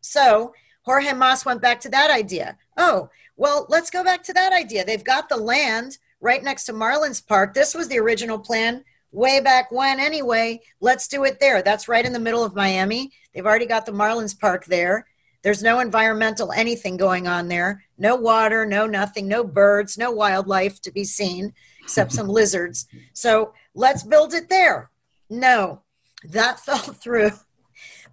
So 0.00 0.52
Jorge 0.82 1.12
Mas 1.12 1.44
went 1.44 1.62
back 1.62 1.80
to 1.80 1.88
that 1.90 2.10
idea. 2.10 2.56
Oh, 2.76 3.08
well, 3.36 3.66
let's 3.68 3.90
go 3.90 4.04
back 4.04 4.22
to 4.24 4.32
that 4.34 4.52
idea. 4.52 4.84
They've 4.84 5.02
got 5.02 5.28
the 5.28 5.36
land 5.36 5.98
right 6.20 6.42
next 6.42 6.64
to 6.64 6.72
Marlins 6.72 7.24
Park. 7.24 7.54
This 7.54 7.74
was 7.74 7.88
the 7.88 7.98
original 7.98 8.38
plan 8.38 8.84
way 9.12 9.40
back 9.40 9.70
when 9.70 10.00
anyway. 10.00 10.60
Let's 10.80 11.08
do 11.08 11.24
it 11.24 11.40
there. 11.40 11.62
That's 11.62 11.88
right 11.88 12.04
in 12.04 12.12
the 12.12 12.18
middle 12.18 12.44
of 12.44 12.54
Miami. 12.54 13.12
They've 13.34 13.46
already 13.46 13.66
got 13.66 13.86
the 13.86 13.92
Marlins 13.92 14.38
Park 14.38 14.64
there. 14.66 15.06
There's 15.42 15.62
no 15.62 15.80
environmental 15.80 16.50
anything 16.52 16.96
going 16.96 17.28
on 17.28 17.48
there. 17.48 17.84
No 17.98 18.16
water, 18.16 18.66
no 18.66 18.86
nothing, 18.86 19.28
no 19.28 19.44
birds, 19.44 19.96
no 19.96 20.10
wildlife 20.10 20.80
to 20.82 20.90
be 20.90 21.04
seen 21.04 21.52
except 21.80 22.12
some 22.12 22.28
lizards. 22.38 22.86
So 23.12 23.52
let's 23.74 24.02
build 24.02 24.34
it 24.34 24.48
there. 24.48 24.90
No, 25.30 25.82
that 26.24 26.60
fell 26.64 26.78
through 26.78 27.32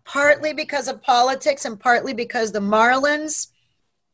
partly 0.05 0.53
because 0.53 0.87
of 0.87 1.01
politics 1.01 1.65
and 1.65 1.79
partly 1.79 2.13
because 2.13 2.51
the 2.51 2.59
Marlins 2.59 3.47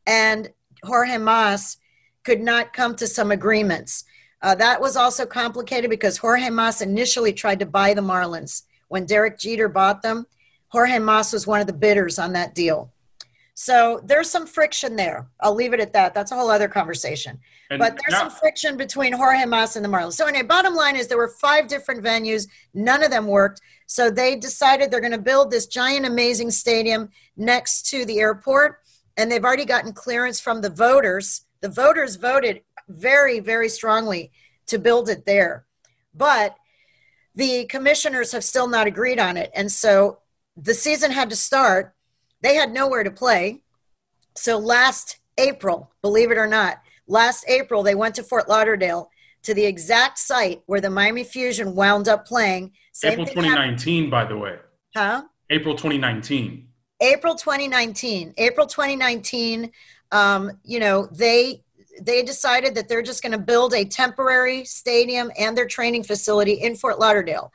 and 0.06 0.50
Jorge 0.84 1.18
Mas 1.18 1.78
could 2.24 2.40
not 2.40 2.72
come 2.72 2.94
to 2.96 3.06
some 3.06 3.30
agreements. 3.30 4.04
Uh, 4.42 4.54
that 4.54 4.80
was 4.80 4.96
also 4.96 5.26
complicated 5.26 5.90
because 5.90 6.16
Jorge 6.16 6.48
Mas 6.50 6.80
initially 6.80 7.32
tried 7.32 7.58
to 7.58 7.66
buy 7.66 7.92
the 7.92 8.00
Marlins. 8.00 8.62
When 8.88 9.06
Derek 9.06 9.38
Jeter 9.38 9.68
bought 9.68 10.02
them, 10.02 10.26
Jorge 10.68 10.98
Mas 10.98 11.32
was 11.32 11.46
one 11.46 11.60
of 11.60 11.66
the 11.66 11.72
bidders 11.72 12.18
on 12.18 12.32
that 12.32 12.54
deal. 12.54 12.92
So 13.62 14.00
there's 14.02 14.30
some 14.30 14.46
friction 14.46 14.96
there. 14.96 15.28
I'll 15.38 15.54
leave 15.54 15.74
it 15.74 15.80
at 15.80 15.92
that. 15.92 16.14
That's 16.14 16.32
a 16.32 16.34
whole 16.34 16.50
other 16.50 16.66
conversation. 16.66 17.38
And 17.68 17.78
but 17.78 17.90
there's 17.90 18.18
now- 18.18 18.28
some 18.30 18.30
friction 18.30 18.78
between 18.78 19.12
Jorge 19.12 19.44
Mas 19.44 19.76
and 19.76 19.84
the 19.84 19.88
Marlins. 19.90 20.14
So 20.14 20.24
anyway, 20.24 20.44
bottom 20.44 20.74
line 20.74 20.96
is 20.96 21.08
there 21.08 21.18
were 21.18 21.28
five 21.28 21.68
different 21.68 22.02
venues. 22.02 22.48
None 22.72 23.02
of 23.02 23.10
them 23.10 23.26
worked. 23.26 23.60
So 23.84 24.10
they 24.10 24.34
decided 24.34 24.90
they're 24.90 25.02
going 25.02 25.12
to 25.12 25.18
build 25.18 25.50
this 25.50 25.66
giant, 25.66 26.06
amazing 26.06 26.52
stadium 26.52 27.10
next 27.36 27.82
to 27.90 28.06
the 28.06 28.18
airport. 28.20 28.78
And 29.18 29.30
they've 29.30 29.44
already 29.44 29.66
gotten 29.66 29.92
clearance 29.92 30.40
from 30.40 30.62
the 30.62 30.70
voters. 30.70 31.42
The 31.60 31.68
voters 31.68 32.16
voted 32.16 32.62
very, 32.88 33.40
very 33.40 33.68
strongly 33.68 34.32
to 34.68 34.78
build 34.78 35.10
it 35.10 35.26
there. 35.26 35.66
But 36.14 36.56
the 37.34 37.66
commissioners 37.66 38.32
have 38.32 38.42
still 38.42 38.68
not 38.68 38.86
agreed 38.86 39.18
on 39.18 39.36
it. 39.36 39.50
And 39.54 39.70
so 39.70 40.20
the 40.56 40.72
season 40.72 41.10
had 41.10 41.28
to 41.28 41.36
start. 41.36 41.94
They 42.42 42.54
had 42.54 42.72
nowhere 42.72 43.04
to 43.04 43.10
play. 43.10 43.62
So 44.34 44.58
last 44.58 45.18
April, 45.38 45.90
believe 46.02 46.30
it 46.30 46.38
or 46.38 46.46
not, 46.46 46.80
last 47.06 47.44
April, 47.48 47.82
they 47.82 47.94
went 47.94 48.14
to 48.16 48.22
Fort 48.22 48.48
Lauderdale 48.48 49.10
to 49.42 49.54
the 49.54 49.64
exact 49.64 50.18
site 50.18 50.62
where 50.66 50.80
the 50.80 50.90
Miami 50.90 51.24
Fusion 51.24 51.74
wound 51.74 52.08
up 52.08 52.26
playing. 52.26 52.72
Same 52.92 53.12
April 53.12 53.26
2019, 53.26 53.94
happened. 53.96 54.10
by 54.10 54.24
the 54.24 54.36
way. 54.36 54.56
Huh? 54.94 55.22
April 55.50 55.74
2019. 55.74 56.68
April 57.00 57.34
2019. 57.34 58.34
April 58.36 58.66
2019. 58.66 59.70
Um, 60.12 60.52
you 60.64 60.80
know, 60.80 61.06
they 61.12 61.62
they 62.02 62.22
decided 62.22 62.74
that 62.74 62.88
they're 62.88 63.02
just 63.02 63.22
going 63.22 63.32
to 63.32 63.38
build 63.38 63.74
a 63.74 63.84
temporary 63.84 64.64
stadium 64.64 65.30
and 65.38 65.56
their 65.56 65.66
training 65.66 66.02
facility 66.02 66.52
in 66.52 66.74
Fort 66.74 66.98
Lauderdale. 66.98 67.52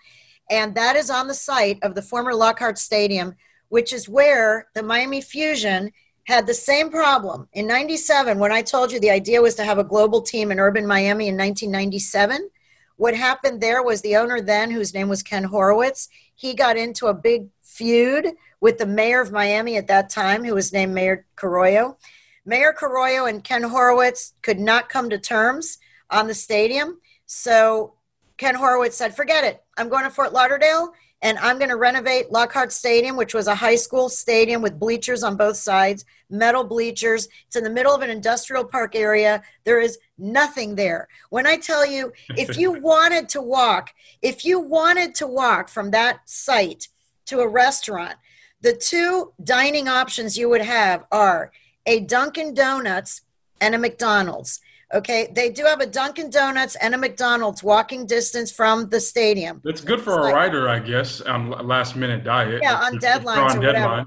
And 0.51 0.75
that 0.75 0.95
is 0.95 1.09
on 1.09 1.27
the 1.27 1.33
site 1.33 1.79
of 1.81 1.95
the 1.95 2.01
former 2.01 2.33
Lockhart 2.33 2.77
Stadium, 2.77 3.35
which 3.69 3.93
is 3.93 4.09
where 4.09 4.67
the 4.73 4.83
Miami 4.83 5.21
Fusion 5.21 5.91
had 6.25 6.47
the 6.47 6.53
same 6.53 6.89
problem. 6.89 7.47
In 7.53 7.67
97, 7.67 8.39
when 8.39 8.51
I 8.51 8.61
told 8.61 8.91
you 8.91 8.99
the 8.99 9.11
idea 9.11 9.41
was 9.41 9.55
to 9.55 9.63
have 9.63 9.77
a 9.77 9.83
global 9.83 10.21
team 10.21 10.51
in 10.51 10.59
urban 10.59 10.87
Miami 10.87 11.27
in 11.27 11.37
1997, 11.37 12.49
what 12.97 13.15
happened 13.15 13.61
there 13.61 13.83
was 13.83 14.01
the 14.01 14.15
owner 14.15 14.41
then, 14.41 14.71
whose 14.71 14.93
name 14.93 15.09
was 15.09 15.21
Ken 15.21 15.43
Horowitz, 15.43 16.09
he 16.33 16.53
got 16.53 16.77
into 16.77 17.07
a 17.07 17.13
big 17.13 17.47
feud 17.61 18.27
with 18.61 18.77
the 18.77 18.85
mayor 18.85 19.21
of 19.21 19.31
Miami 19.31 19.77
at 19.77 19.87
that 19.87 20.09
time, 20.09 20.43
who 20.43 20.55
was 20.55 20.73
named 20.73 20.93
Mayor 20.93 21.25
Carollo. 21.35 21.97
Mayor 22.45 22.73
Carollo 22.73 23.25
and 23.25 23.43
Ken 23.43 23.63
Horowitz 23.63 24.33
could 24.41 24.59
not 24.59 24.89
come 24.89 25.09
to 25.09 25.19
terms 25.19 25.77
on 26.09 26.27
the 26.27 26.33
stadium. 26.33 26.99
So 27.25 27.95
Ken 28.37 28.55
Horowitz 28.55 28.97
said, 28.97 29.15
forget 29.15 29.43
it. 29.43 29.63
I'm 29.77 29.89
going 29.89 30.03
to 30.03 30.09
Fort 30.09 30.33
Lauderdale 30.33 30.93
and 31.25 31.39
I'm 31.39 31.57
going 31.57 31.71
to 31.71 31.75
renovate 31.75 32.31
Lockhart 32.31 32.71
Stadium, 32.71 33.17
which 33.17 33.33
was 33.33 33.47
a 33.47 33.55
high 33.55 33.77
school 33.77 34.09
stadium 34.09 34.61
with 34.61 34.77
bleachers 34.77 35.23
on 35.23 35.35
both 35.35 35.57
sides, 35.57 36.05
metal 36.29 36.63
bleachers. 36.63 37.27
It's 37.47 37.55
in 37.55 37.63
the 37.63 37.69
middle 37.71 37.95
of 37.95 38.03
an 38.03 38.11
industrial 38.11 38.63
park 38.63 38.95
area. 38.95 39.41
There 39.63 39.79
is 39.79 39.97
nothing 40.19 40.75
there. 40.75 41.07
When 41.31 41.47
I 41.47 41.57
tell 41.57 41.83
you, 41.83 42.13
if 42.37 42.59
you 42.59 42.71
wanted 42.79 43.27
to 43.29 43.41
walk, 43.41 43.89
if 44.21 44.45
you 44.45 44.59
wanted 44.59 45.15
to 45.15 45.25
walk 45.25 45.67
from 45.67 45.89
that 45.91 46.29
site 46.29 46.89
to 47.25 47.39
a 47.39 47.47
restaurant, 47.47 48.17
the 48.61 48.73
two 48.73 49.33
dining 49.43 49.87
options 49.87 50.37
you 50.37 50.47
would 50.49 50.61
have 50.61 51.05
are 51.11 51.51
a 51.87 52.01
Dunkin' 52.01 52.53
Donuts 52.53 53.21
and 53.59 53.73
a 53.73 53.79
McDonald's. 53.79 54.61
Okay, 54.93 55.31
they 55.33 55.49
do 55.49 55.65
have 55.65 55.81
a 55.81 55.85
Dunkin' 55.85 56.29
Donuts 56.29 56.75
and 56.75 56.93
a 56.93 56.97
McDonald's 56.97 57.63
walking 57.63 58.05
distance 58.05 58.51
from 58.51 58.87
the 58.89 58.99
stadium. 58.99 59.61
That's 59.63 59.81
good 59.81 59.99
for 59.99 60.11
it's 60.19 60.29
a 60.29 60.31
like, 60.31 60.53
I 60.53 60.79
guess, 60.79 61.21
um, 61.25 61.53
on 61.53 61.67
last 61.67 61.95
minute 61.95 62.23
diet. 62.23 62.61
Yeah, 62.61 62.75
on 62.75 62.99
deadline. 62.99 63.39
On 63.39 63.59
deadline. 63.59 64.05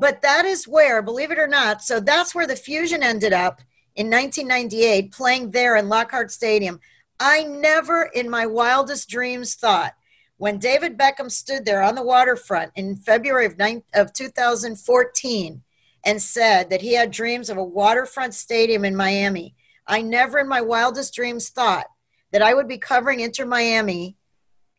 But 0.00 0.22
that 0.22 0.44
is 0.44 0.66
where, 0.66 1.02
believe 1.02 1.30
it 1.30 1.38
or 1.38 1.46
not, 1.46 1.82
so 1.82 2.00
that's 2.00 2.34
where 2.34 2.46
the 2.46 2.56
Fusion 2.56 3.02
ended 3.02 3.32
up 3.32 3.60
in 3.96 4.10
1998, 4.10 5.12
playing 5.12 5.50
there 5.50 5.76
in 5.76 5.88
Lockhart 5.88 6.32
Stadium. 6.32 6.80
I 7.20 7.44
never 7.44 8.10
in 8.14 8.28
my 8.28 8.46
wildest 8.46 9.08
dreams 9.08 9.54
thought 9.54 9.94
when 10.36 10.58
David 10.58 10.98
Beckham 10.98 11.30
stood 11.30 11.64
there 11.64 11.82
on 11.82 11.94
the 11.94 12.02
waterfront 12.02 12.72
in 12.74 12.96
February 12.96 13.46
of, 13.46 13.56
9, 13.56 13.82
of 13.94 14.12
2014 14.12 15.62
and 16.04 16.20
said 16.20 16.70
that 16.70 16.82
he 16.82 16.94
had 16.94 17.10
dreams 17.10 17.48
of 17.48 17.56
a 17.56 17.64
waterfront 17.64 18.34
stadium 18.34 18.84
in 18.84 18.96
Miami. 18.96 19.54
I 19.86 20.02
never 20.02 20.38
in 20.38 20.48
my 20.48 20.60
wildest 20.60 21.14
dreams 21.14 21.48
thought 21.50 21.86
that 22.32 22.42
I 22.42 22.54
would 22.54 22.68
be 22.68 22.78
covering 22.78 23.20
Inter 23.20 23.46
Miami 23.46 24.16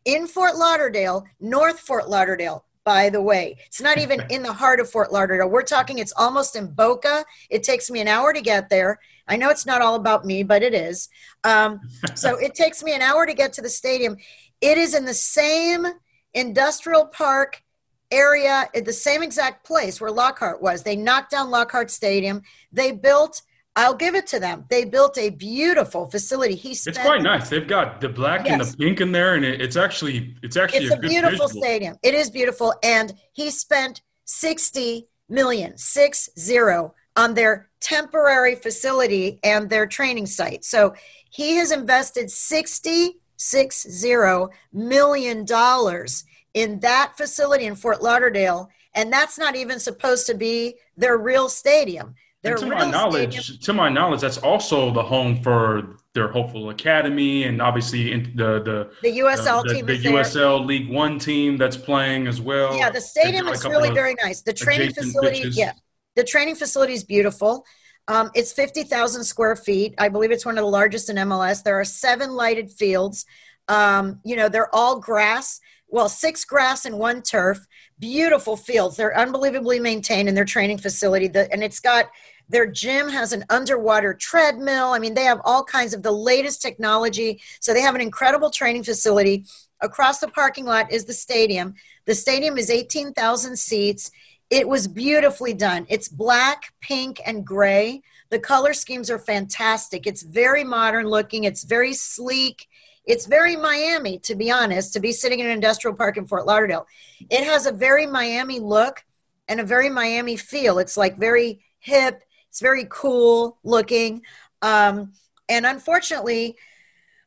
in 0.04 0.26
Fort 0.26 0.56
Lauderdale, 0.56 1.24
North 1.40 1.80
Fort 1.80 2.08
Lauderdale, 2.08 2.64
by 2.84 3.10
the 3.10 3.22
way. 3.22 3.56
It's 3.66 3.80
not 3.80 3.98
even 3.98 4.22
in 4.30 4.42
the 4.42 4.52
heart 4.52 4.80
of 4.80 4.90
Fort 4.90 5.12
Lauderdale. 5.12 5.48
We're 5.48 5.62
talking 5.62 5.98
it's 5.98 6.12
almost 6.16 6.56
in 6.56 6.68
Boca. 6.68 7.24
It 7.50 7.62
takes 7.62 7.90
me 7.90 8.00
an 8.00 8.08
hour 8.08 8.32
to 8.32 8.40
get 8.40 8.68
there. 8.68 8.98
I 9.28 9.36
know 9.36 9.50
it's 9.50 9.66
not 9.66 9.82
all 9.82 9.96
about 9.96 10.24
me, 10.24 10.42
but 10.42 10.62
it 10.62 10.74
is. 10.74 11.08
Um, 11.44 11.80
so 12.14 12.36
it 12.36 12.54
takes 12.56 12.82
me 12.82 12.94
an 12.94 13.02
hour 13.02 13.26
to 13.26 13.34
get 13.34 13.52
to 13.54 13.62
the 13.62 13.68
stadium. 13.68 14.16
It 14.60 14.78
is 14.78 14.94
in 14.94 15.04
the 15.04 15.14
same 15.14 15.86
industrial 16.34 17.06
park 17.06 17.62
area 18.10 18.68
at 18.74 18.84
the 18.84 18.92
same 18.92 19.22
exact 19.22 19.66
place 19.66 20.00
where 20.00 20.10
Lockhart 20.10 20.62
was. 20.62 20.82
They 20.82 20.96
knocked 20.96 21.32
down 21.32 21.50
Lockhart 21.50 21.90
Stadium. 21.90 22.42
They 22.72 22.92
built 22.92 23.42
I'll 23.78 23.94
give 23.94 24.14
it 24.14 24.26
to 24.28 24.40
them. 24.40 24.64
They 24.70 24.86
built 24.86 25.18
a 25.18 25.28
beautiful 25.28 26.06
facility. 26.06 26.54
He 26.54 26.74
spent, 26.74 26.96
it's 26.96 27.04
quite 27.04 27.22
nice. 27.22 27.50
They've 27.50 27.68
got 27.68 28.00
the 28.00 28.08
black 28.08 28.46
yes. 28.46 28.52
and 28.52 28.60
the 28.62 28.76
pink 28.78 29.02
in 29.02 29.12
there, 29.12 29.34
and 29.34 29.44
it, 29.44 29.60
it's 29.60 29.76
actually 29.76 30.34
it's 30.42 30.56
actually 30.56 30.86
it's 30.86 30.94
a, 30.94 30.98
a 30.98 31.00
beautiful 31.00 31.46
visual. 31.46 31.62
stadium. 31.62 31.96
It 32.02 32.14
is 32.14 32.30
beautiful, 32.30 32.74
and 32.82 33.14
he 33.32 33.50
spent 33.50 34.00
sixty 34.24 35.08
million 35.28 35.76
six 35.76 36.30
zero 36.38 36.94
on 37.16 37.34
their 37.34 37.68
temporary 37.80 38.54
facility 38.54 39.38
and 39.44 39.68
their 39.68 39.86
training 39.86 40.26
site. 40.26 40.64
So 40.64 40.94
he 41.28 41.56
has 41.56 41.70
invested 41.70 42.30
sixty 42.30 43.20
six 43.36 43.86
zero 43.90 44.48
million 44.72 45.44
dollars 45.44 46.24
in 46.54 46.80
that 46.80 47.12
facility 47.18 47.66
in 47.66 47.74
Fort 47.74 48.02
Lauderdale, 48.02 48.70
and 48.94 49.12
that's 49.12 49.38
not 49.38 49.54
even 49.54 49.78
supposed 49.78 50.26
to 50.28 50.34
be 50.34 50.76
their 50.96 51.18
real 51.18 51.50
stadium 51.50 52.14
to 52.54 52.66
my 52.66 52.88
knowledge, 52.88 53.60
to 53.60 53.72
my 53.72 53.88
knowledge, 53.88 54.20
that's 54.20 54.38
also 54.38 54.92
the 54.92 55.02
home 55.02 55.42
for 55.42 55.96
their 56.14 56.28
hopeful 56.28 56.70
academy, 56.70 57.44
and 57.44 57.60
obviously 57.60 58.12
in 58.12 58.32
the 58.34 58.62
the 58.62 58.90
the 59.02 59.18
USL 59.18 59.64
the, 59.64 59.74
team, 59.74 59.86
the, 59.86 59.96
the 59.96 60.08
USL. 60.10 60.64
League 60.64 60.88
One 60.88 61.18
team 61.18 61.56
that's 61.56 61.76
playing 61.76 62.26
as 62.26 62.40
well. 62.40 62.76
Yeah, 62.76 62.90
the 62.90 63.00
stadium 63.00 63.48
is 63.48 63.64
really 63.64 63.90
very 63.90 64.14
nice. 64.22 64.42
The 64.42 64.52
training 64.52 64.92
facility, 64.92 65.38
pitches. 65.38 65.58
yeah, 65.58 65.72
the 66.14 66.24
training 66.24 66.54
facility 66.54 66.94
is 66.94 67.04
beautiful. 67.04 67.64
Um, 68.08 68.30
it's 68.34 68.52
50,000 68.52 69.24
square 69.24 69.56
feet. 69.56 69.94
I 69.98 70.08
believe 70.08 70.30
it's 70.30 70.46
one 70.46 70.56
of 70.58 70.62
the 70.62 70.70
largest 70.70 71.10
in 71.10 71.16
MLS. 71.16 71.62
There 71.62 71.78
are 71.78 71.84
seven 71.84 72.30
lighted 72.30 72.70
fields. 72.70 73.26
Um, 73.68 74.20
you 74.24 74.36
know, 74.36 74.48
they're 74.48 74.72
all 74.74 75.00
grass. 75.00 75.60
Well, 75.88 76.08
six 76.08 76.44
grass 76.44 76.84
and 76.84 76.98
one 76.98 77.22
turf. 77.22 77.66
Beautiful 77.98 78.56
fields. 78.56 78.96
They're 78.96 79.16
unbelievably 79.16 79.80
maintained 79.80 80.28
in 80.28 80.34
their 80.34 80.44
training 80.44 80.78
facility. 80.78 81.28
The, 81.28 81.50
and 81.52 81.64
it's 81.64 81.80
got 81.80 82.10
their 82.48 82.66
gym 82.66 83.08
has 83.08 83.32
an 83.32 83.44
underwater 83.50 84.14
treadmill. 84.14 84.92
I 84.92 84.98
mean, 84.98 85.14
they 85.14 85.24
have 85.24 85.40
all 85.44 85.64
kinds 85.64 85.94
of 85.94 86.02
the 86.02 86.12
latest 86.12 86.62
technology. 86.62 87.40
So 87.60 87.72
they 87.72 87.80
have 87.80 87.94
an 87.94 88.00
incredible 88.00 88.50
training 88.50 88.84
facility. 88.84 89.44
Across 89.80 90.20
the 90.20 90.28
parking 90.28 90.64
lot 90.64 90.92
is 90.92 91.04
the 91.04 91.12
stadium. 91.12 91.74
The 92.06 92.14
stadium 92.14 92.56
is 92.56 92.70
18,000 92.70 93.58
seats. 93.58 94.10
It 94.48 94.68
was 94.68 94.86
beautifully 94.86 95.54
done. 95.54 95.86
It's 95.88 96.08
black, 96.08 96.72
pink, 96.80 97.20
and 97.26 97.44
gray. 97.44 98.02
The 98.30 98.38
color 98.38 98.74
schemes 98.74 99.10
are 99.10 99.18
fantastic. 99.18 100.06
It's 100.06 100.22
very 100.22 100.64
modern 100.64 101.06
looking, 101.06 101.44
it's 101.44 101.64
very 101.64 101.92
sleek. 101.92 102.68
It's 103.04 103.26
very 103.26 103.54
Miami, 103.54 104.18
to 104.20 104.34
be 104.34 104.50
honest, 104.50 104.92
to 104.94 105.00
be 105.00 105.12
sitting 105.12 105.38
in 105.38 105.46
an 105.46 105.52
industrial 105.52 105.96
park 105.96 106.16
in 106.16 106.26
Fort 106.26 106.44
Lauderdale. 106.44 106.88
It 107.30 107.44
has 107.44 107.66
a 107.66 107.72
very 107.72 108.04
Miami 108.04 108.58
look 108.58 109.04
and 109.46 109.60
a 109.60 109.64
very 109.64 109.88
Miami 109.88 110.36
feel. 110.36 110.80
It's 110.80 110.96
like 110.96 111.16
very 111.16 111.60
hip, 111.78 112.22
it's 112.56 112.62
very 112.62 112.86
cool 112.88 113.58
looking. 113.64 114.22
Um, 114.62 115.12
and 115.46 115.66
unfortunately, 115.66 116.56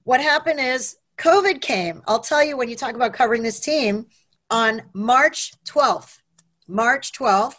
what 0.06 0.20
happened 0.20 0.60
is 0.60 0.98
COVID 1.20 1.62
came. 1.62 2.02
I'll 2.08 2.20
tell 2.20 2.44
you 2.44 2.58
when 2.58 2.68
you 2.68 2.76
talk 2.76 2.96
about 2.96 3.14
covering 3.14 3.44
this 3.44 3.60
team 3.60 4.08
on 4.50 4.82
March 4.92 5.54
12th. 5.66 6.18
March 6.68 7.12
12th, 7.12 7.58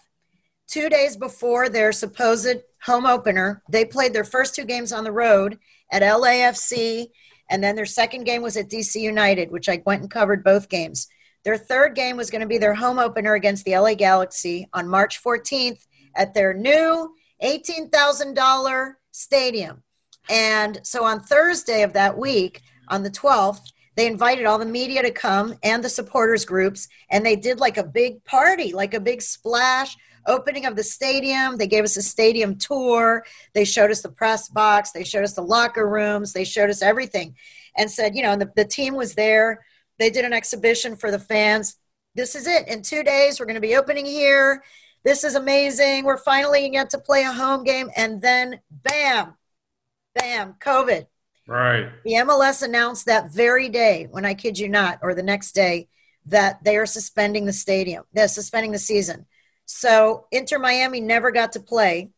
two 0.67 0.89
days 0.89 1.17
before 1.17 1.69
their 1.69 1.93
supposed 1.93 2.57
home 2.83 3.07
opener, 3.07 3.63
they 3.71 3.85
played 3.85 4.15
their 4.15 4.25
first 4.25 4.57
two 4.57 4.65
games 4.65 4.93
on 4.93 5.05
the 5.05 5.13
road 5.13 5.57
at 5.93 6.03
LAFC, 6.03 7.07
and 7.51 7.63
then 7.63 7.77
their 7.77 7.87
second 7.87 8.25
game 8.25 8.43
was 8.43 8.57
at 8.57 8.69
DC 8.69 8.97
United, 8.97 9.53
which 9.53 9.69
I 9.69 9.81
went 9.87 10.03
and 10.03 10.11
covered 10.11 10.43
both 10.43 10.69
games. 10.69 11.07
Their 11.45 11.57
third 11.57 11.95
game 11.95 12.17
was 12.17 12.31
going 12.31 12.43
to 12.43 12.49
be 12.49 12.59
their 12.59 12.75
home 12.75 12.99
opener 12.99 13.35
against 13.35 13.65
the 13.65 13.79
LA 13.79 13.95
Galaxy 13.95 14.67
on 14.73 14.89
March 14.89 15.23
14th 15.23 15.87
at 16.17 16.35
their 16.35 16.53
new 16.53 17.15
$18,000 17.43 18.95
stadium. 19.11 19.83
And 20.29 20.81
so 20.83 21.05
on 21.05 21.21
Thursday 21.21 21.83
of 21.83 21.93
that 21.95 22.17
week, 22.17 22.63
on 22.89 23.03
the 23.03 23.11
12th, 23.11 23.63
they 23.97 24.07
invited 24.07 24.47
all 24.47 24.59
the 24.59 24.67
media 24.67 25.03
to 25.03 25.11
come 25.11 25.55
and 25.63 25.83
the 25.83 25.89
supporters 25.89 26.45
groups, 26.45 26.89
and 27.11 27.25
they 27.25 27.37
did 27.37 27.61
like 27.61 27.77
a 27.77 27.85
big 27.85 28.25
party, 28.25 28.73
like 28.73 28.95
a 28.95 29.01
big 29.01 29.21
splash 29.21 29.97
opening 30.27 30.67
of 30.67 30.77
the 30.77 30.83
stadium. 30.83 31.57
They 31.57 31.67
gave 31.67 31.85
us 31.85 31.97
a 31.97 32.03
stadium 32.03 32.57
tour. 32.57 33.25
They 33.53 33.65
showed 33.65 33.91
us 33.91 34.03
the 34.03 34.11
press 34.11 34.49
box. 34.49 34.93
They 34.93 35.05
showed 35.05 35.25
us 35.25 35.35
the 35.35 35.43
locker 35.43 35.89
rooms. 35.89 36.33
They 36.33 36.45
showed 36.45 36.71
us 36.71 36.83
everything 36.83 37.35
and 37.77 37.91
said, 37.91 38.15
you 38.15 38.23
know, 38.23 38.37
the, 38.37 38.51
the 38.55 38.65
team 38.65 38.95
was 38.95 39.15
there. 39.15 39.65
They 39.99 40.11
did 40.11 40.25
an 40.25 40.33
exhibition 40.33 40.97
for 40.97 41.11
the 41.11 41.19
fans. 41.19 41.77
This 42.15 42.35
is 42.35 42.47
it. 42.47 42.69
In 42.69 42.83
two 42.83 43.03
days, 43.03 43.39
we're 43.39 43.47
going 43.47 43.55
to 43.55 43.61
be 43.61 43.77
opening 43.77 44.07
here 44.07 44.63
this 45.05 45.25
is 45.25 45.35
amazing. 45.35 46.05
We're 46.05 46.17
finally 46.17 46.69
get 46.71 46.91
to 46.91 46.99
play 46.99 47.23
a 47.23 47.33
home 47.33 47.65
game. 47.65 47.91
And 47.97 48.21
then 48.21 48.61
bam, 48.71 49.35
bam, 50.15 50.55
COVID. 50.61 51.07
Right. 51.47 51.91
The 52.05 52.13
MLS 52.13 52.63
announced 52.63 53.07
that 53.07 53.33
very 53.33 53.69
day, 53.69 54.07
when 54.11 54.25
I 54.25 54.35
kid 54.35 54.59
you 54.59 54.69
not, 54.69 55.01
or 55.03 55.15
the 55.15 55.23
next 55.23 55.53
day, 55.53 55.89
that 56.27 56.63
they 56.63 56.77
are 56.77 56.87
suspending 56.87 57.45
the 57.45 57.53
stadium. 57.53 58.05
They're 58.13 58.29
suspending 58.29 58.73
the 58.73 58.79
season. 58.79 59.27
So 59.65 60.27
Inter 60.31 60.59
Miami 60.59 61.01
never 61.01 61.31
got 61.31 61.53
to 61.53 61.61
play 61.61 62.11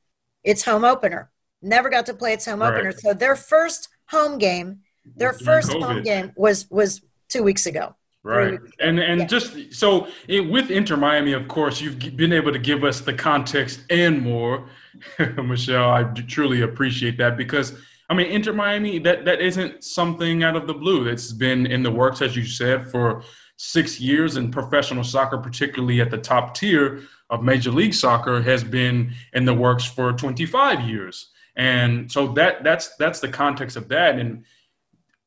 its 0.43 0.65
home 0.65 0.85
opener. 0.85 1.31
Never 1.63 1.89
got 1.89 2.07
to 2.07 2.15
play 2.15 2.33
its 2.33 2.45
home 2.45 2.61
right. 2.61 2.75
opener. 2.75 2.93
So 2.93 3.15
their 3.15 3.37
first 3.37 3.89
home 4.09 4.39
game, 4.39 4.81
their 5.17 5.33
first 5.33 5.71
COVID. 5.71 5.83
home 5.83 6.03
game 6.03 6.33
was 6.37 6.69
was 6.71 7.01
two 7.29 7.43
weeks 7.43 7.67
ago. 7.67 7.95
Right. 8.25 8.61
And 8.79 9.01
and 9.01 9.23
yeah. 9.23 9.27
just 9.27 9.75
so 9.75 10.07
it, 10.29 10.41
with 10.49 10.71
Inter 10.71 10.97
Miami, 10.97 11.33
of 11.33 11.49
course, 11.49 11.81
you've 11.81 11.99
been 12.17 12.33
able 12.33 12.53
to 12.53 12.59
give 12.59 12.85
us 12.85 13.01
the 13.01 13.13
context 13.13 13.81
and 13.91 14.23
more, 14.23 14.69
Michelle. 15.43 15.91
I 15.91 16.05
truly 16.05 16.63
appreciate 16.63 17.19
that 17.19 17.37
because 17.37 17.77
I 18.09 18.15
mean, 18.15 18.29
Inter 18.29 18.53
Miami 18.53 19.01
that 19.01 19.25
that 19.25 19.41
isn't 19.41 19.83
something 19.83 20.45
out 20.45 20.55
of 20.55 20.69
the 20.69 20.75
blue. 20.75 21.09
It's 21.09 21.33
been 21.33 21.67
in 21.67 21.83
the 21.83 21.91
works, 21.91 22.23
as 22.23 22.37
you 22.37 22.45
said, 22.45 22.89
for 22.91 23.25
six 23.57 24.01
years, 24.01 24.37
and 24.37 24.53
professional 24.53 25.03
soccer, 25.03 25.39
particularly 25.39 26.01
at 26.01 26.11
the 26.11 26.19
top 26.19 26.55
tier 26.55 27.03
of 27.29 27.43
Major 27.43 27.73
League 27.73 27.95
Soccer, 27.95 28.41
has 28.43 28.63
been 28.63 29.15
in 29.33 29.45
the 29.45 29.55
works 29.55 29.85
for 29.85 30.13
25 30.13 30.81
years. 30.83 31.31
And 31.57 32.11
so 32.11 32.29
that 32.35 32.63
that's 32.63 32.95
that's 32.97 33.19
the 33.19 33.29
context 33.29 33.77
of 33.77 33.89
that. 33.89 34.19
And 34.19 34.45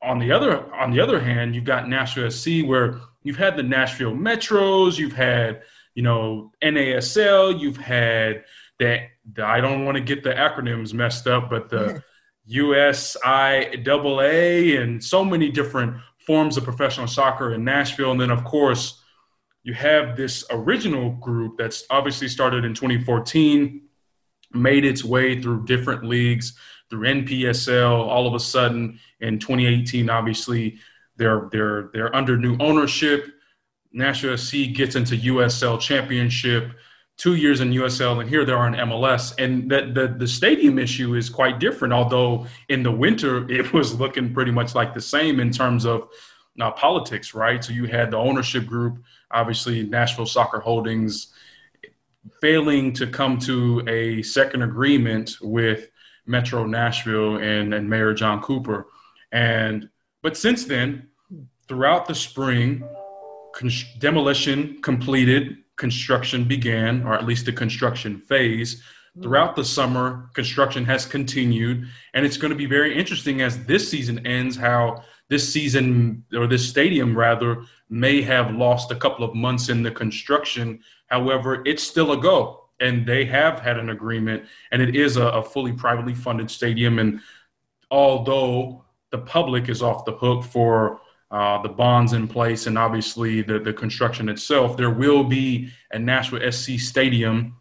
on 0.01 0.19
the 0.19 0.31
other 0.31 0.71
on 0.73 0.91
the 0.91 0.99
other 0.99 1.19
hand, 1.19 1.55
you've 1.55 1.65
got 1.65 1.89
Nashville 1.89 2.29
SC 2.29 2.63
where 2.65 2.99
you've 3.23 3.37
had 3.37 3.57
the 3.57 3.63
Nashville 3.63 4.13
Metros, 4.13 4.97
you've 4.97 5.13
had 5.13 5.63
you 5.95 6.03
know 6.03 6.51
NASL, 6.63 7.59
you've 7.59 7.77
had 7.77 8.43
that 8.79 9.09
the 9.33 9.43
I 9.43 9.61
don't 9.61 9.85
want 9.85 9.97
to 9.97 10.03
get 10.03 10.23
the 10.23 10.31
acronyms 10.31 10.93
messed 10.93 11.27
up, 11.27 11.49
but 11.49 11.69
the 11.69 12.03
USIAA 12.51 13.71
and 14.81 15.03
so 15.03 15.25
many 15.25 15.49
different 15.49 15.97
forms 16.19 16.57
of 16.57 16.63
professional 16.63 17.07
soccer 17.07 17.53
in 17.53 17.63
Nashville, 17.63 18.11
and 18.11 18.21
then 18.21 18.29
of 18.31 18.43
course 18.43 19.01
you 19.63 19.73
have 19.73 20.15
this 20.15 20.45
original 20.51 21.09
group 21.11 21.57
that's 21.57 21.85
obviously 21.89 22.27
started 22.27 22.63
in 22.65 22.75
2014, 22.75 23.81
made 24.53 24.85
its 24.85 25.03
way 25.03 25.41
through 25.41 25.65
different 25.65 26.03
leagues 26.03 26.55
through 26.89 27.07
NPSL. 27.07 27.91
All 27.91 28.27
of 28.27 28.33
a 28.33 28.39
sudden, 28.39 28.99
in 29.19 29.39
2018, 29.39 30.09
obviously 30.09 30.79
they're 31.17 31.49
they're 31.51 31.89
they're 31.93 32.15
under 32.15 32.37
new 32.37 32.57
ownership. 32.59 33.27
Nashville 33.91 34.37
SC 34.37 34.73
gets 34.73 34.95
into 34.95 35.15
USL 35.15 35.79
Championship, 35.79 36.71
two 37.17 37.35
years 37.35 37.61
in 37.61 37.71
USL, 37.71 38.19
and 38.19 38.29
here 38.29 38.43
they 38.43 38.51
are 38.51 38.67
in 38.67 38.73
MLS. 38.73 39.33
And 39.39 39.71
that 39.71 39.93
the 39.93 40.07
the 40.07 40.27
stadium 40.27 40.77
issue 40.77 41.15
is 41.15 41.29
quite 41.29 41.59
different. 41.59 41.93
Although 41.93 42.47
in 42.69 42.83
the 42.83 42.91
winter 42.91 43.49
it 43.51 43.73
was 43.73 43.99
looking 43.99 44.33
pretty 44.33 44.51
much 44.51 44.75
like 44.75 44.93
the 44.93 45.01
same 45.01 45.39
in 45.39 45.51
terms 45.51 45.85
of 45.85 46.09
uh, 46.59 46.71
politics, 46.71 47.33
right? 47.33 47.63
So 47.63 47.73
you 47.73 47.85
had 47.85 48.11
the 48.11 48.17
ownership 48.17 48.65
group, 48.65 49.03
obviously 49.31 49.83
Nashville 49.83 50.25
Soccer 50.25 50.59
Holdings, 50.59 51.33
failing 52.41 52.93
to 52.93 53.07
come 53.07 53.37
to 53.39 53.83
a 53.87 54.21
second 54.21 54.61
agreement 54.63 55.37
with 55.41 55.89
Metro 56.25 56.65
Nashville 56.65 57.37
and, 57.37 57.73
and 57.73 57.89
Mayor 57.89 58.13
John 58.13 58.41
Cooper. 58.41 58.87
And 59.31 59.89
but 60.21 60.37
since 60.37 60.65
then, 60.65 61.09
throughout 61.67 62.07
the 62.07 62.15
spring, 62.15 62.83
con- 63.53 63.71
demolition 63.99 64.81
completed, 64.81 65.57
construction 65.75 66.45
began, 66.45 67.03
or 67.03 67.13
at 67.13 67.25
least 67.25 67.45
the 67.45 67.51
construction 67.51 68.19
phase. 68.19 68.81
Throughout 69.21 69.55
the 69.55 69.63
summer, 69.63 70.29
construction 70.33 70.83
has 70.85 71.05
continued, 71.05 71.87
and 72.13 72.25
it's 72.25 72.35
going 72.35 72.51
to 72.51 72.57
be 72.57 72.65
very 72.65 72.97
interesting 72.97 73.41
as 73.41 73.63
this 73.65 73.89
season 73.89 74.25
ends. 74.27 74.57
How 74.57 75.03
this 75.29 75.51
season 75.51 76.25
or 76.33 76.47
this 76.47 76.67
stadium 76.67 77.17
rather 77.17 77.63
may 77.89 78.21
have 78.21 78.53
lost 78.53 78.91
a 78.91 78.95
couple 78.95 79.23
of 79.23 79.33
months 79.33 79.69
in 79.69 79.83
the 79.83 79.91
construction. 79.91 80.81
However, 81.07 81.61
it's 81.65 81.83
still 81.83 82.11
a 82.11 82.17
go 82.17 82.64
and 82.79 83.05
they 83.05 83.25
have 83.25 83.59
had 83.59 83.77
an 83.77 83.89
agreement, 83.89 84.43
and 84.71 84.81
it 84.81 84.95
is 84.95 85.17
a, 85.17 85.27
a 85.27 85.43
fully 85.43 85.71
privately 85.71 86.13
funded 86.13 86.51
stadium. 86.51 86.99
And 86.99 87.21
although 87.89 88.83
the 89.11 89.19
public 89.19 89.69
is 89.69 89.81
off 89.81 90.05
the 90.05 90.13
hook 90.13 90.43
for 90.43 90.99
uh, 91.31 91.61
the 91.61 91.69
bonds 91.69 92.13
in 92.13 92.27
place 92.27 92.67
and 92.67 92.77
obviously 92.77 93.41
the, 93.41 93.59
the 93.59 93.73
construction 93.73 94.29
itself, 94.29 94.77
there 94.77 94.91
will 94.91 95.23
be 95.23 95.69
a 95.91 95.99
Nashville 95.99 96.51
SC 96.51 96.79
stadium 96.79 97.55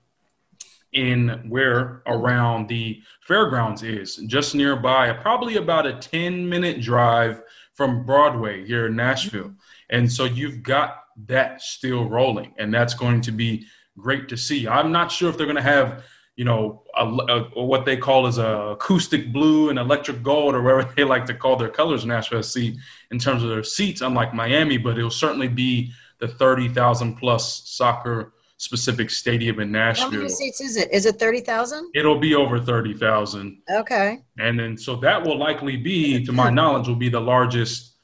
in 0.92 1.44
where 1.48 2.02
around 2.06 2.68
the 2.68 3.02
fairgrounds 3.20 3.82
is, 3.82 4.16
just 4.26 4.54
nearby, 4.54 5.12
probably 5.12 5.56
about 5.56 5.86
a 5.86 5.94
10 5.94 6.48
minute 6.48 6.80
drive 6.80 7.42
from 7.74 8.06
Broadway 8.06 8.64
here 8.64 8.86
in 8.86 8.96
Nashville. 8.96 9.52
And 9.90 10.10
so 10.10 10.24
you've 10.24 10.62
got 10.62 11.04
that 11.26 11.60
still 11.60 12.08
rolling, 12.08 12.54
and 12.58 12.72
that's 12.72 12.94
going 12.94 13.20
to 13.22 13.32
be 13.32 13.66
great 13.98 14.28
to 14.28 14.36
see. 14.36 14.66
I'm 14.66 14.92
not 14.92 15.10
sure 15.10 15.30
if 15.30 15.36
they're 15.36 15.46
going 15.46 15.56
to 15.56 15.62
have, 15.62 16.04
you 16.36 16.44
know, 16.44 16.82
a, 16.96 17.04
a, 17.06 17.64
what 17.64 17.84
they 17.84 17.96
call 17.96 18.26
as 18.26 18.38
a 18.38 18.76
acoustic 18.78 19.32
blue 19.32 19.70
and 19.70 19.78
electric 19.78 20.22
gold, 20.22 20.54
or 20.54 20.62
whatever 20.62 20.92
they 20.96 21.04
like 21.04 21.26
to 21.26 21.34
call 21.34 21.56
their 21.56 21.68
colors, 21.68 22.02
in 22.02 22.08
Nashville 22.08 22.42
SC, 22.42 22.58
in 23.10 23.18
terms 23.18 23.42
of 23.42 23.50
their 23.50 23.64
seats, 23.64 24.00
unlike 24.00 24.34
Miami, 24.34 24.78
but 24.78 24.98
it'll 24.98 25.10
certainly 25.10 25.48
be 25.48 25.92
the 26.18 26.28
30,000 26.28 27.16
plus 27.16 27.68
soccer 27.68 28.32
specific 28.56 29.10
stadium 29.10 29.60
in 29.60 29.70
Nashville. 29.70 30.10
How 30.10 30.16
many 30.16 30.28
seats 30.28 30.60
is 30.60 30.76
it? 30.76 30.90
Is 30.92 31.06
it 31.06 31.18
30,000? 31.18 31.90
It'll 31.94 32.18
be 32.18 32.34
over 32.34 32.60
30,000. 32.60 33.60
Okay. 33.70 34.22
And 34.38 34.58
then 34.58 34.78
so 34.78 34.96
that 34.96 35.22
will 35.22 35.36
likely 35.36 35.76
be, 35.76 36.24
to 36.24 36.32
my 36.32 36.50
knowledge, 36.50 36.88
will 36.88 36.94
be 36.94 37.08
the 37.08 37.20
largest 37.20 37.96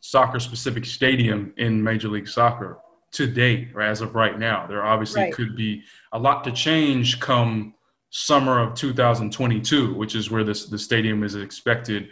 soccer 0.00 0.38
specific 0.38 0.84
stadium 0.84 1.52
in 1.56 1.82
Major 1.82 2.08
League 2.08 2.28
Soccer 2.28 2.78
to 3.12 3.26
date, 3.26 3.68
or 3.74 3.82
as 3.82 4.00
of 4.00 4.14
right 4.14 4.38
now. 4.38 4.66
There 4.66 4.84
obviously 4.84 5.22
right. 5.22 5.32
could 5.32 5.56
be 5.56 5.82
a 6.12 6.18
lot 6.18 6.44
to 6.44 6.52
change 6.52 7.20
come 7.20 7.74
summer 8.10 8.60
of 8.60 8.74
2022, 8.74 9.94
which 9.94 10.14
is 10.14 10.30
where 10.30 10.44
this 10.44 10.66
the 10.66 10.78
stadium 10.78 11.22
is 11.22 11.34
expected 11.34 12.08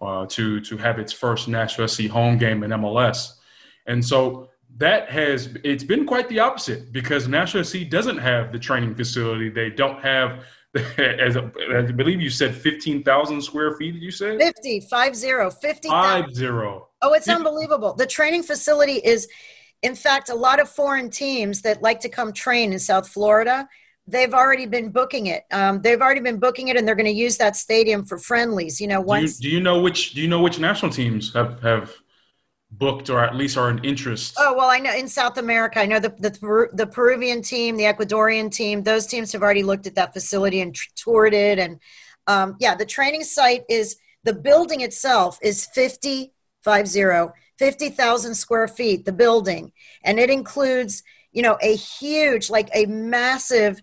uh, 0.00 0.26
to 0.26 0.60
to 0.60 0.76
have 0.76 0.98
its 0.98 1.12
first 1.12 1.48
Nashville 1.48 1.88
SC 1.88 2.06
home 2.06 2.38
game 2.38 2.62
in 2.62 2.70
MLS. 2.70 3.32
And 3.86 4.04
so 4.04 4.48
that 4.76 5.10
has 5.10 5.56
it's 5.64 5.84
been 5.84 6.06
quite 6.06 6.28
the 6.28 6.38
opposite 6.38 6.92
because 6.92 7.28
Nashville 7.28 7.64
SC 7.64 7.88
doesn't 7.88 8.18
have 8.18 8.52
the 8.52 8.58
training 8.58 8.94
facility. 8.94 9.50
They 9.50 9.70
don't 9.70 10.00
have 10.02 10.44
as, 10.98 11.34
a, 11.34 11.50
as 11.74 11.88
I 11.88 11.92
believe 11.92 12.20
you 12.20 12.30
said 12.30 12.54
15,000 12.54 13.42
square 13.42 13.74
feet, 13.76 13.92
did 13.94 14.02
you 14.02 14.12
say? 14.12 14.38
50, 14.38 14.80
5 14.88 15.16
0, 15.16 15.50
50. 15.50 15.88
Oh, 17.02 17.12
it's 17.12 17.26
50. 17.26 17.38
unbelievable. 17.38 17.94
The 17.94 18.06
training 18.06 18.44
facility 18.44 19.00
is, 19.04 19.26
in 19.82 19.94
fact, 19.94 20.28
a 20.28 20.34
lot 20.34 20.60
of 20.60 20.68
foreign 20.68 21.10
teams 21.10 21.62
that 21.62 21.82
like 21.82 22.00
to 22.00 22.08
come 22.08 22.32
train 22.32 22.72
in 22.72 22.78
South 22.78 23.08
Florida. 23.08 23.68
They've 24.06 24.34
already 24.34 24.66
been 24.66 24.90
booking 24.90 25.26
it. 25.26 25.44
Um, 25.52 25.82
they've 25.82 26.00
already 26.00 26.20
been 26.20 26.38
booking 26.38 26.68
it, 26.68 26.76
and 26.76 26.86
they're 26.86 26.96
going 26.96 27.06
to 27.06 27.12
use 27.12 27.36
that 27.36 27.56
stadium 27.56 28.04
for 28.04 28.18
friendlies. 28.18 28.80
You 28.80 28.88
know, 28.88 29.00
once. 29.00 29.38
Do 29.38 29.44
you, 29.44 29.50
do 29.50 29.56
you 29.56 29.62
know 29.62 29.80
which? 29.80 30.14
Do 30.14 30.20
you 30.20 30.28
know 30.28 30.40
which 30.40 30.58
national 30.58 30.92
teams 30.92 31.32
have 31.34 31.62
have 31.62 31.94
booked 32.72 33.10
or 33.10 33.22
at 33.22 33.36
least 33.36 33.56
are 33.56 33.70
in 33.70 33.82
interest? 33.84 34.34
Oh 34.38 34.54
well, 34.56 34.68
I 34.68 34.78
know 34.78 34.94
in 34.94 35.08
South 35.08 35.38
America, 35.38 35.80
I 35.80 35.86
know 35.86 36.00
the 36.00 36.10
the, 36.18 36.68
the 36.72 36.86
Peruvian 36.86 37.42
team, 37.42 37.76
the 37.76 37.84
Ecuadorian 37.84 38.50
team. 38.50 38.82
Those 38.82 39.06
teams 39.06 39.32
have 39.32 39.42
already 39.42 39.62
looked 39.62 39.86
at 39.86 39.94
that 39.94 40.12
facility 40.12 40.60
and 40.60 40.76
toured 40.96 41.34
it, 41.34 41.58
and 41.58 41.78
um, 42.26 42.56
yeah, 42.58 42.74
the 42.74 42.86
training 42.86 43.24
site 43.24 43.62
is 43.68 43.96
the 44.24 44.34
building 44.34 44.82
itself 44.82 45.38
is 45.42 45.66
50, 45.66 46.32
50, 46.64 47.32
50,000 47.60 48.34
square 48.34 48.66
feet. 48.66 49.04
The 49.04 49.12
building, 49.12 49.72
and 50.02 50.18
it 50.18 50.30
includes 50.30 51.02
you 51.30 51.42
know 51.42 51.58
a 51.62 51.76
huge, 51.76 52.48
like 52.48 52.70
a 52.74 52.86
massive 52.86 53.80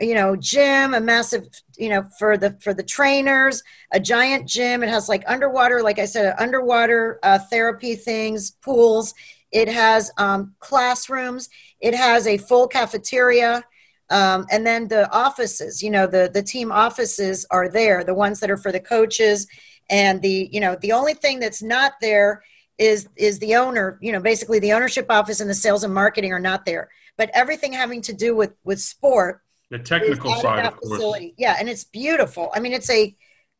you 0.00 0.14
know 0.14 0.36
gym 0.36 0.94
a 0.94 1.00
massive 1.00 1.44
you 1.76 1.88
know 1.88 2.04
for 2.18 2.36
the 2.36 2.56
for 2.60 2.72
the 2.74 2.82
trainers 2.82 3.62
a 3.92 4.00
giant 4.00 4.48
gym. 4.48 4.82
It 4.82 4.88
has 4.88 5.08
like 5.08 5.22
underwater 5.26 5.82
like 5.82 5.98
i 5.98 6.04
said 6.04 6.34
underwater 6.38 7.18
uh, 7.22 7.38
therapy 7.38 7.94
things 7.94 8.50
pools. 8.50 9.14
It 9.52 9.68
has 9.68 10.10
um, 10.18 10.54
classrooms. 10.60 11.48
It 11.80 11.94
has 11.94 12.26
a 12.26 12.38
full 12.38 12.66
cafeteria. 12.66 13.64
Um, 14.08 14.46
and 14.50 14.66
then 14.66 14.88
the 14.88 15.10
offices 15.12 15.82
you 15.82 15.90
know 15.90 16.06
the 16.06 16.28
the 16.32 16.42
team 16.42 16.72
offices 16.72 17.46
are 17.50 17.68
there 17.68 18.02
the 18.04 18.14
ones 18.14 18.40
that 18.40 18.50
are 18.50 18.56
for 18.56 18.72
the 18.72 18.80
coaches. 18.80 19.46
And 19.90 20.22
the 20.22 20.48
you 20.52 20.60
know 20.60 20.76
the 20.80 20.92
only 20.92 21.14
thing 21.14 21.38
that's 21.38 21.62
not 21.62 21.92
there 22.00 22.42
is 22.82 23.08
is 23.16 23.38
the 23.38 23.54
owner 23.54 23.98
you 24.02 24.12
know 24.12 24.20
basically 24.20 24.58
the 24.58 24.72
ownership 24.72 25.06
office 25.08 25.40
and 25.40 25.48
the 25.48 25.54
sales 25.54 25.84
and 25.84 25.94
marketing 25.94 26.32
are 26.32 26.40
not 26.40 26.64
there 26.64 26.90
but 27.16 27.30
everything 27.34 27.72
having 27.72 28.02
to 28.02 28.12
do 28.12 28.34
with 28.34 28.52
with 28.64 28.80
sport 28.80 29.42
the 29.72 29.78
technical 29.78 30.34
side, 30.34 30.66
of, 30.66 30.74
of 30.74 30.80
course. 30.80 31.22
Yeah, 31.38 31.56
and 31.58 31.66
it's 31.66 31.84
beautiful. 31.84 32.50
I 32.54 32.60
mean, 32.60 32.74
it's 32.74 32.90
a 32.90 33.16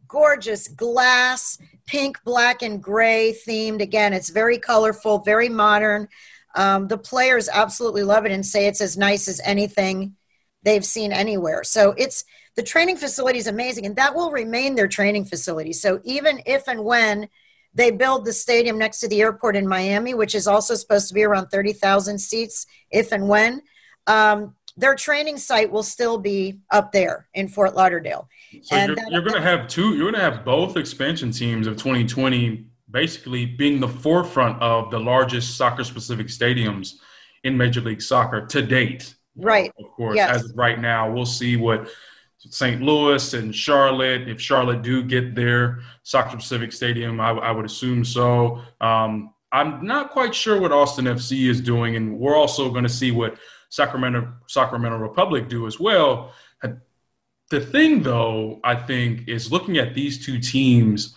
gorgeous 0.06 0.68
glass, 0.68 1.56
pink, 1.86 2.22
black, 2.22 2.60
and 2.60 2.82
gray 2.82 3.34
themed. 3.48 3.80
Again, 3.80 4.12
it's 4.12 4.28
very 4.28 4.58
colorful, 4.58 5.20
very 5.20 5.48
modern. 5.48 6.08
Um, 6.54 6.86
the 6.86 6.98
players 6.98 7.48
absolutely 7.48 8.02
love 8.02 8.26
it 8.26 8.32
and 8.32 8.44
say 8.44 8.66
it's 8.66 8.82
as 8.82 8.98
nice 8.98 9.26
as 9.26 9.40
anything 9.42 10.16
they've 10.62 10.84
seen 10.84 11.12
anywhere. 11.12 11.64
So 11.64 11.94
it's 11.96 12.24
the 12.56 12.62
training 12.62 12.98
facility 12.98 13.38
is 13.38 13.46
amazing, 13.46 13.86
and 13.86 13.96
that 13.96 14.14
will 14.14 14.30
remain 14.30 14.74
their 14.74 14.88
training 14.88 15.24
facility. 15.24 15.72
So 15.72 16.02
even 16.04 16.42
if 16.44 16.68
and 16.68 16.84
when 16.84 17.30
they 17.74 17.90
build 17.90 18.24
the 18.24 18.32
stadium 18.32 18.78
next 18.78 19.00
to 19.00 19.08
the 19.08 19.20
airport 19.20 19.56
in 19.56 19.66
Miami, 19.66 20.14
which 20.14 20.34
is 20.34 20.46
also 20.46 20.74
supposed 20.74 21.08
to 21.08 21.14
be 21.14 21.22
around 21.22 21.48
30,000 21.48 22.18
seats, 22.18 22.66
if 22.90 23.12
and 23.12 23.28
when, 23.28 23.62
um, 24.06 24.54
their 24.76 24.94
training 24.94 25.36
site 25.36 25.70
will 25.70 25.82
still 25.82 26.18
be 26.18 26.58
up 26.70 26.92
there 26.92 27.28
in 27.34 27.48
Fort 27.48 27.74
Lauderdale. 27.74 28.28
So 28.62 28.76
and 28.76 28.96
you're, 28.96 29.10
you're 29.10 29.22
going 29.22 29.34
to 29.34 29.42
have 29.42 29.68
two. 29.68 29.94
You're 29.94 30.10
going 30.10 30.14
to 30.14 30.20
have 30.20 30.44
both 30.44 30.76
expansion 30.76 31.30
teams 31.30 31.66
of 31.66 31.76
2020 31.76 32.66
basically 32.90 33.46
being 33.46 33.80
the 33.80 33.88
forefront 33.88 34.60
of 34.60 34.90
the 34.90 35.00
largest 35.00 35.56
soccer-specific 35.56 36.26
stadiums 36.26 36.94
in 37.42 37.56
Major 37.56 37.80
League 37.80 38.02
Soccer 38.02 38.46
to 38.46 38.62
date. 38.62 39.14
Right. 39.36 39.72
Of 39.78 39.90
course, 39.92 40.16
yes. 40.16 40.36
as 40.36 40.50
of 40.50 40.56
right 40.56 40.78
now, 40.78 41.10
we'll 41.10 41.26
see 41.26 41.56
what 41.56 41.88
St. 42.50 42.82
Louis 42.82 43.34
and 43.34 43.54
Charlotte, 43.54 44.28
if 44.28 44.40
Charlotte 44.40 44.82
do 44.82 45.02
get 45.02 45.34
their 45.34 45.80
soccer-specific 46.02 46.72
stadium, 46.72 47.20
I, 47.20 47.30
I 47.30 47.50
would 47.52 47.64
assume 47.64 48.04
so. 48.04 48.60
Um, 48.80 49.32
I'm 49.52 49.86
not 49.86 50.10
quite 50.10 50.34
sure 50.34 50.60
what 50.60 50.72
Austin 50.72 51.04
FC 51.04 51.48
is 51.48 51.60
doing, 51.60 51.96
and 51.96 52.18
we're 52.18 52.36
also 52.36 52.70
going 52.70 52.84
to 52.84 52.90
see 52.90 53.10
what 53.10 53.36
Sacramento 53.68 54.32
Sacramento 54.48 54.98
Republic 54.98 55.48
do 55.48 55.66
as 55.66 55.78
well. 55.78 56.32
The 57.52 57.60
thing, 57.60 58.02
though, 58.02 58.60
I 58.64 58.74
think, 58.74 59.28
is 59.28 59.52
looking 59.52 59.76
at 59.76 59.94
these 59.94 60.24
two 60.24 60.38
teams, 60.38 61.14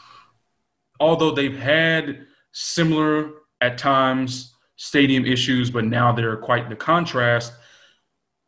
although 1.00 1.32
they've 1.32 1.58
had 1.58 2.28
similar 2.52 3.30
at 3.62 3.78
times 3.78 4.54
stadium 4.76 5.26
issues, 5.26 5.72
but 5.72 5.86
now 5.86 6.12
they're 6.12 6.36
quite 6.36 6.70
the 6.70 6.76
contrast. 6.76 7.54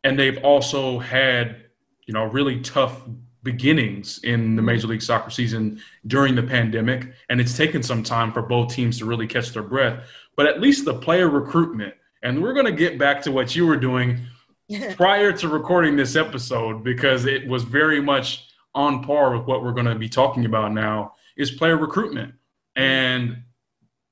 And 0.04 0.18
they've 0.18 0.36
also 0.44 0.98
had, 0.98 1.64
you 2.08 2.14
know, 2.14 2.24
really 2.24 2.58
tough 2.60 3.02
beginnings 3.44 4.18
in 4.24 4.56
the 4.56 4.62
Major 4.62 4.88
League 4.88 5.02
Soccer 5.02 5.30
season 5.30 5.80
during 6.06 6.34
the 6.34 6.42
pandemic. 6.42 7.12
And 7.28 7.40
it's 7.40 7.56
taken 7.56 7.82
some 7.82 8.02
time 8.02 8.32
for 8.32 8.42
both 8.42 8.74
teams 8.74 8.98
to 8.98 9.04
really 9.04 9.26
catch 9.26 9.50
their 9.50 9.62
breath. 9.62 10.04
But 10.34 10.46
at 10.46 10.60
least 10.60 10.84
the 10.84 10.94
player 10.94 11.28
recruitment 11.28 11.94
and 12.22 12.42
we're 12.42 12.54
going 12.54 12.66
to 12.66 12.72
get 12.72 12.98
back 12.98 13.22
to 13.22 13.30
what 13.32 13.54
you 13.54 13.66
were 13.66 13.76
doing 13.76 14.20
prior 14.96 15.32
to 15.32 15.48
recording 15.48 15.96
this 15.96 16.16
episode 16.16 16.82
because 16.82 17.26
it 17.26 17.46
was 17.46 17.62
very 17.62 18.00
much 18.00 18.48
on 18.74 19.04
par 19.04 19.36
with 19.36 19.46
what 19.46 19.62
we're 19.62 19.72
going 19.72 19.86
to 19.86 19.94
be 19.94 20.08
talking 20.08 20.44
about 20.44 20.72
now 20.72 21.14
is 21.36 21.50
player 21.50 21.76
recruitment. 21.76 22.34
And 22.74 23.42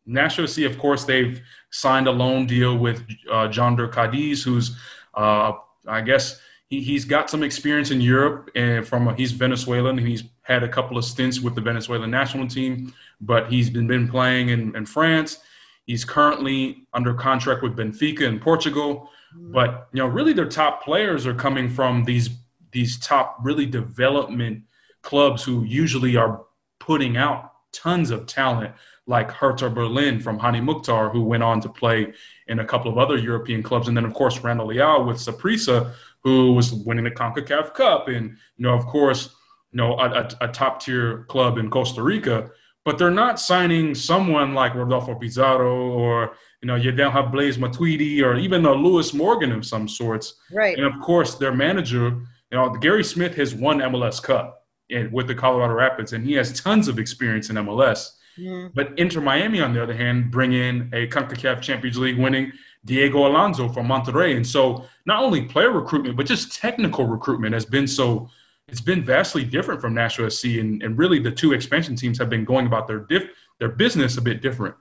Nashville 0.07 0.47
SC, 0.47 0.61
of 0.61 0.79
course, 0.79 1.05
they've 1.05 1.41
signed 1.71 2.07
a 2.07 2.13
loan 2.13 2.47
deal 2.47 2.77
with 2.77 3.01
uh, 3.31 3.49
Jhonder 3.49 3.91
Cadiz, 3.91 4.43
who's, 4.43 4.77
uh, 5.15 5.53
I 5.87 6.01
guess, 6.01 6.41
he, 6.69 6.81
he's 6.83 7.05
got 7.05 7.31
some 7.31 7.43
experience 7.43 7.91
in 7.91 8.01
Europe 8.01 8.51
and 8.55 8.87
from 8.87 9.09
a, 9.09 9.15
he's 9.15 9.33
Venezuelan 9.33 9.99
and 9.99 10.07
he's 10.07 10.25
had 10.43 10.63
a 10.63 10.69
couple 10.69 10.99
of 10.99 11.05
stints 11.05 11.41
with 11.41 11.55
the 11.55 11.61
Venezuelan 11.61 12.11
national 12.11 12.47
team, 12.49 12.93
but 13.21 13.51
he's 13.53 13.71
been, 13.71 13.87
been 13.87 14.09
playing 14.09 14.49
in, 14.49 14.75
in 14.77 14.87
France 14.87 15.39
He's 15.87 16.05
currently 16.05 16.89
under 16.93 17.15
contract 17.15 17.63
with 17.63 17.77
Benfica 17.77 18.23
in 18.23 18.41
Portugal. 18.41 19.09
Mm-hmm. 19.35 19.53
But 19.53 19.89
you 19.93 20.03
know, 20.03 20.09
really 20.09 20.33
their 20.33 20.49
top 20.49 20.83
players 20.83 21.27
are 21.27 21.35
coming 21.35 21.69
from 21.69 22.05
these 22.05 22.31
these 22.73 22.99
top 22.99 23.39
really 23.43 23.65
development 23.65 24.65
clubs 25.03 25.43
who 25.45 25.65
usually 25.65 26.17
are 26.17 26.45
putting 26.81 27.17
out 27.17 27.53
tons 27.73 28.11
of 28.11 28.27
talent, 28.27 28.75
like 29.07 29.31
Hertha 29.31 29.71
Berlin 29.71 30.21
from 30.21 30.39
Hany 30.39 30.61
Mukhtar, 30.61 31.09
who 31.09 31.23
went 31.23 31.43
on 31.43 31.61
to 31.61 31.69
play 31.69 32.13
in 32.49 32.59
a 32.59 32.65
couple 32.65 32.91
of 32.91 32.99
other 32.99 33.17
European 33.17 33.63
clubs, 33.63 33.87
and 33.87 33.97
then 33.97 34.05
of 34.05 34.13
course 34.13 34.41
Randall 34.41 34.67
Leal 34.67 35.05
with 35.05 35.19
Saprissa, 35.19 35.93
who 36.27 36.53
was 36.55 36.75
winning 36.75 37.05
the 37.05 37.11
CONCACAF 37.11 37.73
Cup, 37.73 38.09
and 38.09 38.31
you 38.31 38.63
know, 38.65 38.75
of 38.75 38.85
course, 38.87 39.37
you 39.71 39.77
know, 39.77 39.95
a, 39.99 40.11
a, 40.11 40.29
a 40.41 40.49
top 40.49 40.83
tier 40.83 41.25
club 41.29 41.57
in 41.57 41.71
Costa 41.71 42.03
Rica 42.03 42.51
but 42.87 42.99
they're 42.99 43.11
not 43.11 43.41
signing 43.41 43.97
someone 43.97 44.55
like 44.55 44.73
Rodolfo 44.77 45.17
Pizarro 45.17 45.91
or 45.91 46.37
you 46.63 46.69
know 46.69 46.77
you 46.77 46.93
don't 46.93 47.11
have 47.11 47.33
Blaise 47.33 47.59
Matuidi 47.59 48.23
or 48.23 48.37
even 48.37 48.65
a 48.65 48.73
Lewis 48.73 49.13
Morgan 49.13 49.51
of 49.51 49.67
some 49.67 49.89
sorts. 49.89 50.37
Right. 50.53 50.79
And 50.79 50.87
of 50.87 50.99
course, 51.03 51.35
their 51.35 51.53
manager, 51.53 52.11
you 52.51 52.53
know, 52.53 52.71
Gary 52.71 53.03
Smith 53.03 53.35
has 53.35 53.57
won 53.57 53.81
MLS 53.81 54.23
Cup 54.23 54.65
with 55.11 55.27
the 55.27 55.35
Colorado 55.35 55.75
Rapids, 55.75 56.13
and 56.13 56.25
he 56.25 56.35
has 56.35 56.61
tons 56.61 56.87
of 56.87 57.01
experience 57.01 57.51
in 57.51 57.57
MLS. 57.57 58.13
Mm. 58.39 58.71
But 58.73 58.97
Inter 58.97 59.21
Miami, 59.21 59.61
on 59.61 59.75
the 59.75 59.83
other 59.83 59.95
hand, 59.95 60.31
bring 60.31 60.53
in 60.53 60.89
a 60.93 61.09
CONCACAF 61.09 61.61
Champions 61.61 61.99
League 61.99 62.19
winning 62.19 62.53
Diego 62.87 63.27
Alonso 63.27 63.69
from 63.69 63.89
Monterrey. 63.89 64.37
And 64.37 64.47
so 64.47 64.87
not 65.05 65.23
only 65.23 65.43
player 65.43 65.71
recruitment, 65.71 66.17
but 66.17 66.25
just 66.25 66.55
technical 66.55 67.05
recruitment 67.05 67.53
has 67.53 67.67
been 67.67 67.87
so 67.87 68.31
it's 68.69 68.81
been 68.81 69.05
vastly 69.05 69.45
different 69.45 69.81
from 69.81 69.95
Nashville 69.95 70.31
SC. 70.31 70.45
And, 70.57 70.83
and 70.83 70.99
really 70.99 71.21
the 71.21 71.31
two 71.31 71.53
expansion 71.53 71.95
teams 71.95 72.19
have 72.19 72.29
been 72.29 72.45
going 72.45 72.67
about 72.67 72.89
their 72.89 73.01
diff, 73.01 73.25
their 73.61 73.69
business 73.69 74.17
a 74.17 74.23
bit 74.23 74.43
different. 74.43 74.75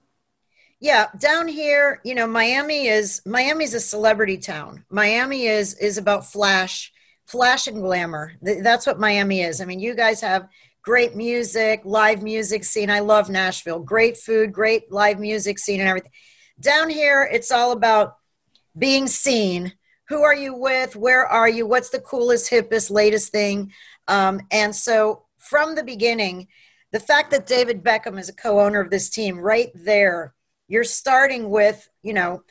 Yeah, 0.79 1.07
down 1.19 1.47
here, 1.47 2.01
you 2.03 2.15
know, 2.15 2.27
Miami 2.27 2.87
is 2.87 3.21
Miami's 3.25 3.73
a 3.73 3.79
celebrity 3.79 4.37
town. 4.37 4.85
Miami 4.89 5.45
is 5.45 5.73
is 5.75 5.97
about 5.97 6.25
flash, 6.25 6.91
flash 7.25 7.67
and 7.67 7.81
glamour. 7.81 8.33
That's 8.41 8.85
what 8.85 8.99
Miami 8.99 9.41
is. 9.41 9.61
I 9.61 9.65
mean, 9.65 9.79
you 9.79 9.95
guys 9.95 10.21
have 10.21 10.47
great 10.83 11.15
music, 11.15 11.81
live 11.85 12.21
music 12.21 12.63
scene. 12.63 12.89
I 12.89 12.99
love 12.99 13.29
Nashville. 13.29 13.79
Great 13.79 14.17
food, 14.17 14.51
great 14.51 14.91
live 14.91 15.19
music 15.19 15.59
scene 15.59 15.79
and 15.79 15.89
everything. 15.89 16.11
Down 16.59 16.89
here, 16.89 17.27
it's 17.31 17.51
all 17.51 17.71
about 17.71 18.17
being 18.77 19.07
seen. 19.07 19.73
Who 20.09 20.21
are 20.21 20.35
you 20.35 20.55
with? 20.55 20.95
Where 20.95 21.25
are 21.25 21.49
you? 21.49 21.65
What's 21.65 21.89
the 21.89 21.99
coolest, 21.99 22.51
hippest, 22.51 22.91
latest 22.91 23.31
thing? 23.31 23.71
Um, 24.07 24.41
and 24.51 24.75
so 24.75 25.25
from 25.37 25.75
the 25.75 25.83
beginning, 25.83 26.47
the 26.91 26.99
fact 26.99 27.31
that 27.31 27.47
David 27.47 27.83
Beckham 27.83 28.19
is 28.19 28.29
a 28.29 28.33
co-owner 28.33 28.79
of 28.79 28.89
this 28.89 29.09
team, 29.09 29.37
right 29.37 29.69
there, 29.73 30.33
you're 30.67 30.83
starting 30.83 31.49
with, 31.49 31.89
you 32.03 32.13
know, 32.13 32.43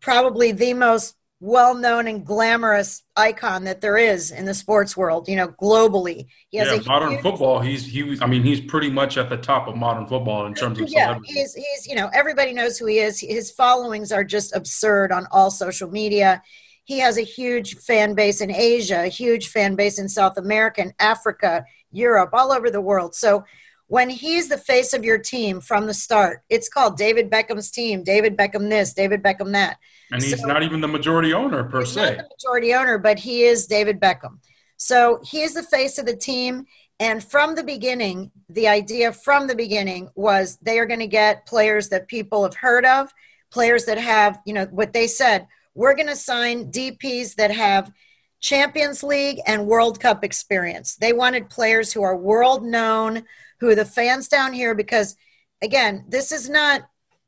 probably 0.00 0.52
the 0.52 0.74
most 0.74 1.16
well-known 1.42 2.06
and 2.06 2.24
glamorous 2.24 3.02
icon 3.16 3.64
that 3.64 3.80
there 3.80 3.98
is 3.98 4.30
in 4.30 4.44
the 4.44 4.54
sports 4.54 4.96
world. 4.96 5.28
You 5.28 5.34
know, 5.34 5.48
globally, 5.48 6.26
he 6.50 6.58
has 6.58 6.68
yeah, 6.68 6.82
modern 6.86 7.10
huge, 7.10 7.22
football. 7.22 7.58
He's 7.58 7.84
he 7.84 8.04
was. 8.04 8.22
I 8.22 8.26
mean, 8.26 8.44
he's 8.44 8.60
pretty 8.60 8.88
much 8.88 9.18
at 9.18 9.28
the 9.28 9.36
top 9.36 9.66
of 9.66 9.76
modern 9.76 10.06
football 10.06 10.46
in 10.46 10.54
terms 10.54 10.80
of 10.80 10.88
yeah. 10.88 11.18
He's 11.24 11.52
he's 11.52 11.88
you 11.88 11.96
know 11.96 12.08
everybody 12.14 12.52
knows 12.52 12.78
who 12.78 12.86
he 12.86 13.00
is. 13.00 13.18
His 13.18 13.50
followings 13.50 14.12
are 14.12 14.22
just 14.22 14.54
absurd 14.54 15.10
on 15.10 15.26
all 15.32 15.50
social 15.50 15.90
media. 15.90 16.40
He 16.84 17.00
has 17.00 17.18
a 17.18 17.22
huge 17.22 17.74
fan 17.76 18.14
base 18.14 18.40
in 18.40 18.52
Asia, 18.52 19.02
a 19.02 19.08
huge 19.08 19.48
fan 19.48 19.74
base 19.74 19.98
in 19.98 20.08
South 20.08 20.38
America 20.38 20.80
and 20.80 20.94
Africa, 21.00 21.64
Europe, 21.90 22.30
all 22.32 22.52
over 22.52 22.70
the 22.70 22.80
world. 22.80 23.16
So 23.16 23.44
when 23.92 24.08
he's 24.08 24.48
the 24.48 24.56
face 24.56 24.94
of 24.94 25.04
your 25.04 25.18
team 25.18 25.60
from 25.60 25.86
the 25.86 25.92
start, 25.92 26.40
it's 26.48 26.66
called 26.66 26.96
David 26.96 27.30
Beckham's 27.30 27.70
team, 27.70 28.02
David 28.02 28.38
Beckham 28.38 28.70
this, 28.70 28.94
David 28.94 29.22
Beckham 29.22 29.52
that. 29.52 29.76
And 30.10 30.22
he's 30.22 30.40
so, 30.40 30.46
not 30.46 30.62
even 30.62 30.80
the 30.80 30.88
majority 30.88 31.34
owner 31.34 31.62
per 31.64 31.84
se. 31.84 32.16
the 32.16 32.26
majority 32.30 32.72
owner, 32.72 32.96
but 32.96 33.18
he 33.18 33.42
is 33.42 33.66
David 33.66 34.00
Beckham. 34.00 34.38
So 34.78 35.20
he 35.22 35.42
is 35.42 35.52
the 35.52 35.62
face 35.62 35.98
of 35.98 36.06
the 36.06 36.16
team. 36.16 36.64
And 37.00 37.22
from 37.22 37.54
the 37.54 37.62
beginning, 37.62 38.30
the 38.48 38.66
idea 38.66 39.12
from 39.12 39.46
the 39.46 39.54
beginning 39.54 40.08
was 40.14 40.56
they 40.62 40.78
are 40.78 40.86
going 40.86 41.00
to 41.00 41.06
get 41.06 41.44
players 41.44 41.90
that 41.90 42.08
people 42.08 42.44
have 42.44 42.54
heard 42.54 42.86
of, 42.86 43.12
players 43.50 43.84
that 43.84 43.98
have, 43.98 44.38
you 44.46 44.54
know, 44.54 44.64
what 44.70 44.94
they 44.94 45.06
said, 45.06 45.46
we're 45.74 45.94
going 45.94 46.08
to 46.08 46.16
sign 46.16 46.72
DPs 46.72 47.34
that 47.34 47.50
have 47.50 47.92
Champions 48.40 49.02
League 49.02 49.40
and 49.46 49.66
World 49.66 50.00
Cup 50.00 50.24
experience. 50.24 50.96
They 50.96 51.12
wanted 51.12 51.50
players 51.50 51.92
who 51.92 52.02
are 52.02 52.16
world 52.16 52.64
known, 52.64 53.24
who 53.62 53.68
are 53.68 53.76
the 53.76 53.84
fans 53.84 54.26
down 54.26 54.52
here 54.52 54.74
because 54.74 55.14
again 55.62 56.04
this 56.08 56.32
is 56.32 56.50
not 56.50 56.82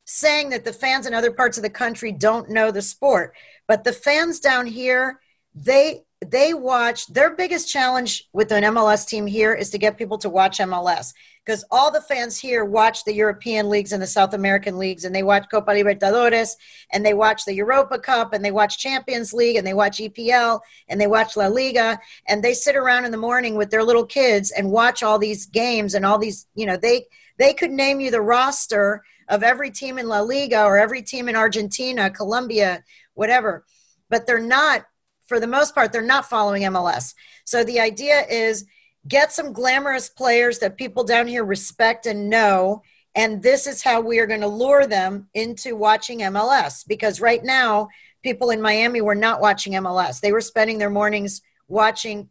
saying 0.04 0.50
that 0.50 0.64
the 0.64 0.72
fans 0.72 1.06
in 1.06 1.14
other 1.14 1.30
parts 1.30 1.56
of 1.56 1.62
the 1.62 1.70
country 1.70 2.10
don't 2.10 2.50
know 2.50 2.72
the 2.72 2.82
sport 2.82 3.36
but 3.68 3.84
the 3.84 3.92
fans 3.92 4.40
down 4.40 4.66
here 4.66 5.20
they 5.54 6.02
they 6.30 6.54
watch 6.54 7.06
their 7.06 7.34
biggest 7.34 7.68
challenge 7.68 8.28
with 8.32 8.52
an 8.52 8.62
MLS 8.64 9.06
team 9.06 9.26
here 9.26 9.54
is 9.54 9.70
to 9.70 9.78
get 9.78 9.98
people 9.98 10.18
to 10.18 10.28
watch 10.28 10.58
MLS 10.58 11.12
because 11.44 11.64
all 11.70 11.90
the 11.90 12.00
fans 12.00 12.38
here 12.38 12.64
watch 12.64 13.04
the 13.04 13.14
European 13.14 13.68
leagues 13.68 13.92
and 13.92 14.02
the 14.02 14.06
South 14.06 14.34
American 14.34 14.78
leagues 14.78 15.04
and 15.04 15.14
they 15.14 15.22
watch 15.22 15.46
Copa 15.50 15.70
Libertadores 15.72 16.56
and 16.92 17.04
they 17.04 17.14
watch 17.14 17.44
the 17.44 17.54
Europa 17.54 17.98
Cup 17.98 18.32
and 18.32 18.44
they 18.44 18.50
watch 18.50 18.78
Champions 18.78 19.32
League 19.32 19.56
and 19.56 19.66
they 19.66 19.74
watch 19.74 19.98
EPL 19.98 20.60
and 20.88 21.00
they 21.00 21.06
watch 21.06 21.36
La 21.36 21.46
Liga 21.46 21.98
and 22.28 22.42
they 22.42 22.54
sit 22.54 22.76
around 22.76 23.04
in 23.04 23.10
the 23.10 23.16
morning 23.16 23.56
with 23.56 23.70
their 23.70 23.82
little 23.82 24.06
kids 24.06 24.50
and 24.50 24.70
watch 24.70 25.02
all 25.02 25.18
these 25.18 25.46
games 25.46 25.94
and 25.94 26.06
all 26.06 26.18
these 26.18 26.46
you 26.54 26.66
know 26.66 26.76
they 26.76 27.06
they 27.38 27.52
could 27.52 27.70
name 27.70 28.00
you 28.00 28.10
the 28.10 28.20
roster 28.20 29.02
of 29.28 29.42
every 29.42 29.70
team 29.70 29.98
in 29.98 30.06
La 30.06 30.20
Liga 30.20 30.64
or 30.64 30.78
every 30.78 31.02
team 31.02 31.28
in 31.28 31.36
Argentina, 31.36 32.10
Colombia, 32.10 32.84
whatever 33.14 33.64
but 34.14 34.26
they're 34.26 34.38
not 34.38 34.84
for 35.26 35.40
the 35.40 35.46
most 35.46 35.74
part, 35.74 35.92
they're 35.92 36.02
not 36.02 36.28
following 36.28 36.62
MLS. 36.64 37.14
So 37.44 37.64
the 37.64 37.80
idea 37.80 38.22
is 38.28 38.66
get 39.06 39.32
some 39.32 39.52
glamorous 39.52 40.08
players 40.08 40.58
that 40.60 40.76
people 40.76 41.04
down 41.04 41.26
here 41.26 41.44
respect 41.44 42.06
and 42.06 42.30
know. 42.30 42.82
And 43.14 43.42
this 43.42 43.66
is 43.66 43.82
how 43.82 44.00
we 44.00 44.18
are 44.18 44.26
going 44.26 44.40
to 44.40 44.48
lure 44.48 44.86
them 44.86 45.28
into 45.34 45.76
watching 45.76 46.20
MLS 46.20 46.86
because 46.86 47.20
right 47.20 47.42
now, 47.44 47.88
people 48.22 48.50
in 48.50 48.60
Miami 48.60 49.02
were 49.02 49.14
not 49.14 49.40
watching 49.40 49.74
MLS. 49.74 50.20
They 50.20 50.32
were 50.32 50.40
spending 50.40 50.78
their 50.78 50.90
mornings 50.90 51.42
watching 51.68 52.30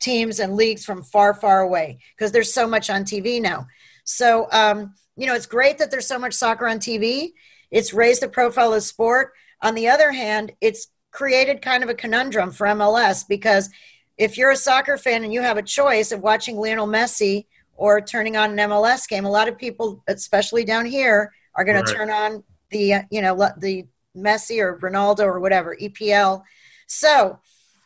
teams 0.00 0.40
and 0.40 0.56
leagues 0.56 0.84
from 0.84 1.02
far, 1.02 1.34
far 1.34 1.60
away 1.60 1.98
because 2.16 2.32
there's 2.32 2.52
so 2.52 2.66
much 2.66 2.90
on 2.90 3.04
TV 3.04 3.40
now. 3.40 3.66
So, 4.04 4.48
um, 4.50 4.94
you 5.16 5.26
know, 5.26 5.34
it's 5.34 5.46
great 5.46 5.78
that 5.78 5.90
there's 5.90 6.06
so 6.06 6.18
much 6.18 6.34
soccer 6.34 6.66
on 6.66 6.78
TV. 6.78 7.32
It's 7.70 7.92
raised 7.92 8.22
the 8.22 8.28
profile 8.28 8.74
of 8.74 8.82
sport. 8.82 9.32
On 9.62 9.74
the 9.74 9.88
other 9.88 10.12
hand, 10.12 10.52
it's 10.60 10.88
created 11.16 11.62
kind 11.62 11.82
of 11.82 11.88
a 11.88 11.94
conundrum 11.94 12.50
for 12.50 12.66
MLS 12.66 13.26
because 13.26 13.70
if 14.18 14.36
you're 14.36 14.50
a 14.50 14.56
soccer 14.56 14.98
fan 14.98 15.24
and 15.24 15.32
you 15.32 15.40
have 15.40 15.56
a 15.56 15.62
choice 15.62 16.12
of 16.12 16.20
watching 16.20 16.56
Lionel 16.56 16.86
Messi 16.86 17.46
or 17.74 18.02
turning 18.02 18.36
on 18.36 18.50
an 18.50 18.70
MLS 18.70 19.08
game, 19.08 19.24
a 19.24 19.30
lot 19.30 19.48
of 19.48 19.56
people, 19.56 20.04
especially 20.08 20.62
down 20.62 20.84
here, 20.84 21.32
are 21.54 21.64
going 21.64 21.76
right. 21.76 21.86
to 21.86 21.94
turn 21.94 22.10
on 22.10 22.44
the 22.70 22.94
uh, 22.94 23.02
you 23.10 23.22
know 23.22 23.34
the 23.56 23.86
Messi 24.14 24.60
or 24.60 24.78
Ronaldo 24.78 25.20
or 25.20 25.40
whatever 25.40 25.74
EPL. 25.80 26.42
So 26.86 27.40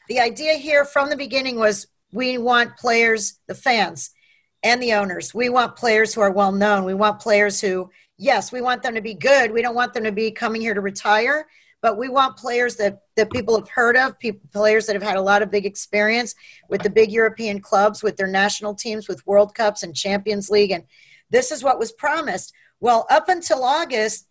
the 0.08 0.18
idea 0.18 0.54
here 0.54 0.84
from 0.84 1.08
the 1.08 1.16
beginning 1.16 1.56
was 1.56 1.86
we 2.12 2.36
want 2.36 2.76
players, 2.78 3.38
the 3.46 3.54
fans 3.54 4.10
and 4.64 4.82
the 4.82 4.94
owners. 4.94 5.32
We 5.32 5.50
want 5.50 5.76
players 5.76 6.12
who 6.12 6.20
are 6.20 6.32
well 6.32 6.50
known. 6.50 6.84
We 6.84 6.94
want 6.94 7.20
players 7.20 7.60
who, 7.60 7.90
yes, 8.18 8.50
we 8.50 8.60
want 8.60 8.82
them 8.82 8.96
to 8.96 9.00
be 9.00 9.14
good. 9.14 9.52
We 9.52 9.62
don't 9.62 9.76
want 9.76 9.94
them 9.94 10.02
to 10.02 10.12
be 10.12 10.32
coming 10.32 10.60
here 10.60 10.74
to 10.74 10.80
retire, 10.80 11.46
but 11.82 11.96
we 11.96 12.08
want 12.08 12.36
players 12.36 12.76
that, 12.76 13.02
that 13.16 13.30
people 13.30 13.58
have 13.58 13.68
heard 13.68 13.96
of, 13.96 14.18
people, 14.18 14.40
players 14.52 14.86
that 14.86 14.94
have 14.94 15.02
had 15.02 15.16
a 15.16 15.22
lot 15.22 15.42
of 15.42 15.50
big 15.50 15.64
experience 15.64 16.34
with 16.68 16.82
the 16.82 16.90
big 16.90 17.10
European 17.10 17.60
clubs, 17.60 18.02
with 18.02 18.16
their 18.16 18.26
national 18.26 18.74
teams, 18.74 19.08
with 19.08 19.26
World 19.26 19.54
Cups 19.54 19.82
and 19.82 19.94
Champions 19.94 20.50
League. 20.50 20.70
And 20.70 20.84
this 21.30 21.50
is 21.50 21.64
what 21.64 21.78
was 21.78 21.92
promised. 21.92 22.52
Well, 22.80 23.06
up 23.10 23.28
until 23.28 23.64
August, 23.64 24.26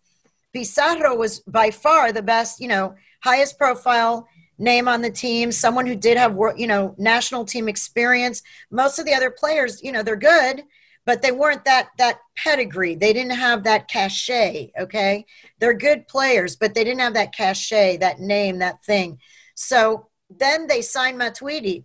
Pizarro 0.52 1.16
was 1.16 1.40
by 1.40 1.70
far 1.70 2.12
the 2.12 2.22
best, 2.22 2.60
you 2.60 2.68
know, 2.68 2.94
highest 3.22 3.58
profile 3.58 4.28
name 4.58 4.88
on 4.88 5.00
the 5.00 5.10
team, 5.10 5.50
someone 5.50 5.86
who 5.86 5.96
did 5.96 6.16
have, 6.18 6.38
you 6.56 6.66
know, 6.66 6.94
national 6.98 7.44
team 7.44 7.68
experience. 7.68 8.42
Most 8.70 8.98
of 8.98 9.06
the 9.06 9.14
other 9.14 9.30
players, 9.30 9.82
you 9.82 9.90
know, 9.90 10.02
they're 10.02 10.16
good, 10.16 10.62
but 11.10 11.22
they 11.22 11.32
weren't 11.32 11.64
that 11.64 11.88
that 11.98 12.20
pedigree. 12.36 12.94
They 12.94 13.12
didn't 13.12 13.32
have 13.32 13.64
that 13.64 13.88
cachet. 13.88 14.70
Okay, 14.78 15.26
they're 15.58 15.74
good 15.74 16.06
players, 16.06 16.54
but 16.54 16.72
they 16.72 16.84
didn't 16.84 17.00
have 17.00 17.14
that 17.14 17.34
cachet, 17.34 17.96
that 17.96 18.20
name, 18.20 18.60
that 18.60 18.84
thing. 18.84 19.18
So 19.56 20.06
then 20.38 20.68
they 20.68 20.82
signed 20.82 21.20
Matuidi, 21.20 21.82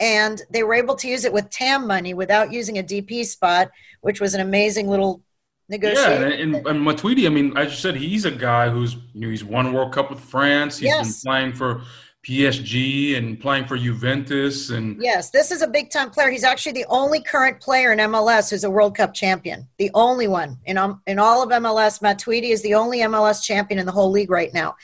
and 0.00 0.40
they 0.50 0.62
were 0.62 0.72
able 0.72 0.94
to 0.94 1.06
use 1.06 1.26
it 1.26 1.34
with 1.34 1.50
TAM 1.50 1.86
money 1.86 2.14
without 2.14 2.50
using 2.50 2.78
a 2.78 2.82
DP 2.82 3.26
spot, 3.26 3.70
which 4.00 4.22
was 4.22 4.32
an 4.32 4.40
amazing 4.40 4.88
little 4.88 5.22
negotiation. 5.68 6.22
Yeah, 6.22 6.28
and, 6.28 6.54
and, 6.54 6.66
and 6.66 6.80
Matuidi, 6.80 7.26
I 7.26 7.28
mean, 7.28 7.54
as 7.58 7.72
you 7.72 7.76
said, 7.76 7.96
he's 7.96 8.24
a 8.24 8.30
guy 8.30 8.70
who's 8.70 8.94
you 9.12 9.20
know 9.20 9.28
he's 9.28 9.44
won 9.44 9.74
World 9.74 9.92
Cup 9.92 10.08
with 10.08 10.20
France. 10.20 10.78
He's 10.78 10.86
yes. 10.86 11.22
been 11.22 11.30
playing 11.30 11.52
for 11.52 11.82
PSG 12.26 13.16
and 13.16 13.40
playing 13.40 13.66
for 13.66 13.76
Juventus 13.76 14.70
and 14.70 14.96
Yes, 15.02 15.30
this 15.30 15.50
is 15.50 15.60
a 15.60 15.66
big 15.66 15.90
time 15.90 16.10
player. 16.10 16.30
He's 16.30 16.44
actually 16.44 16.72
the 16.72 16.86
only 16.88 17.20
current 17.20 17.60
player 17.60 17.92
in 17.92 17.98
MLS 17.98 18.50
who's 18.50 18.62
a 18.62 18.70
World 18.70 18.96
Cup 18.96 19.12
champion. 19.12 19.68
The 19.78 19.90
only 19.94 20.28
one 20.28 20.58
in 20.64 20.78
um, 20.78 21.02
in 21.06 21.18
all 21.18 21.42
of 21.42 21.50
MLS. 21.50 22.00
Matuidi 22.00 22.50
is 22.50 22.62
the 22.62 22.74
only 22.74 22.98
MLS 22.98 23.42
champion 23.42 23.80
in 23.80 23.86
the 23.86 23.92
whole 23.92 24.10
league 24.10 24.30
right 24.30 24.54
now. 24.54 24.76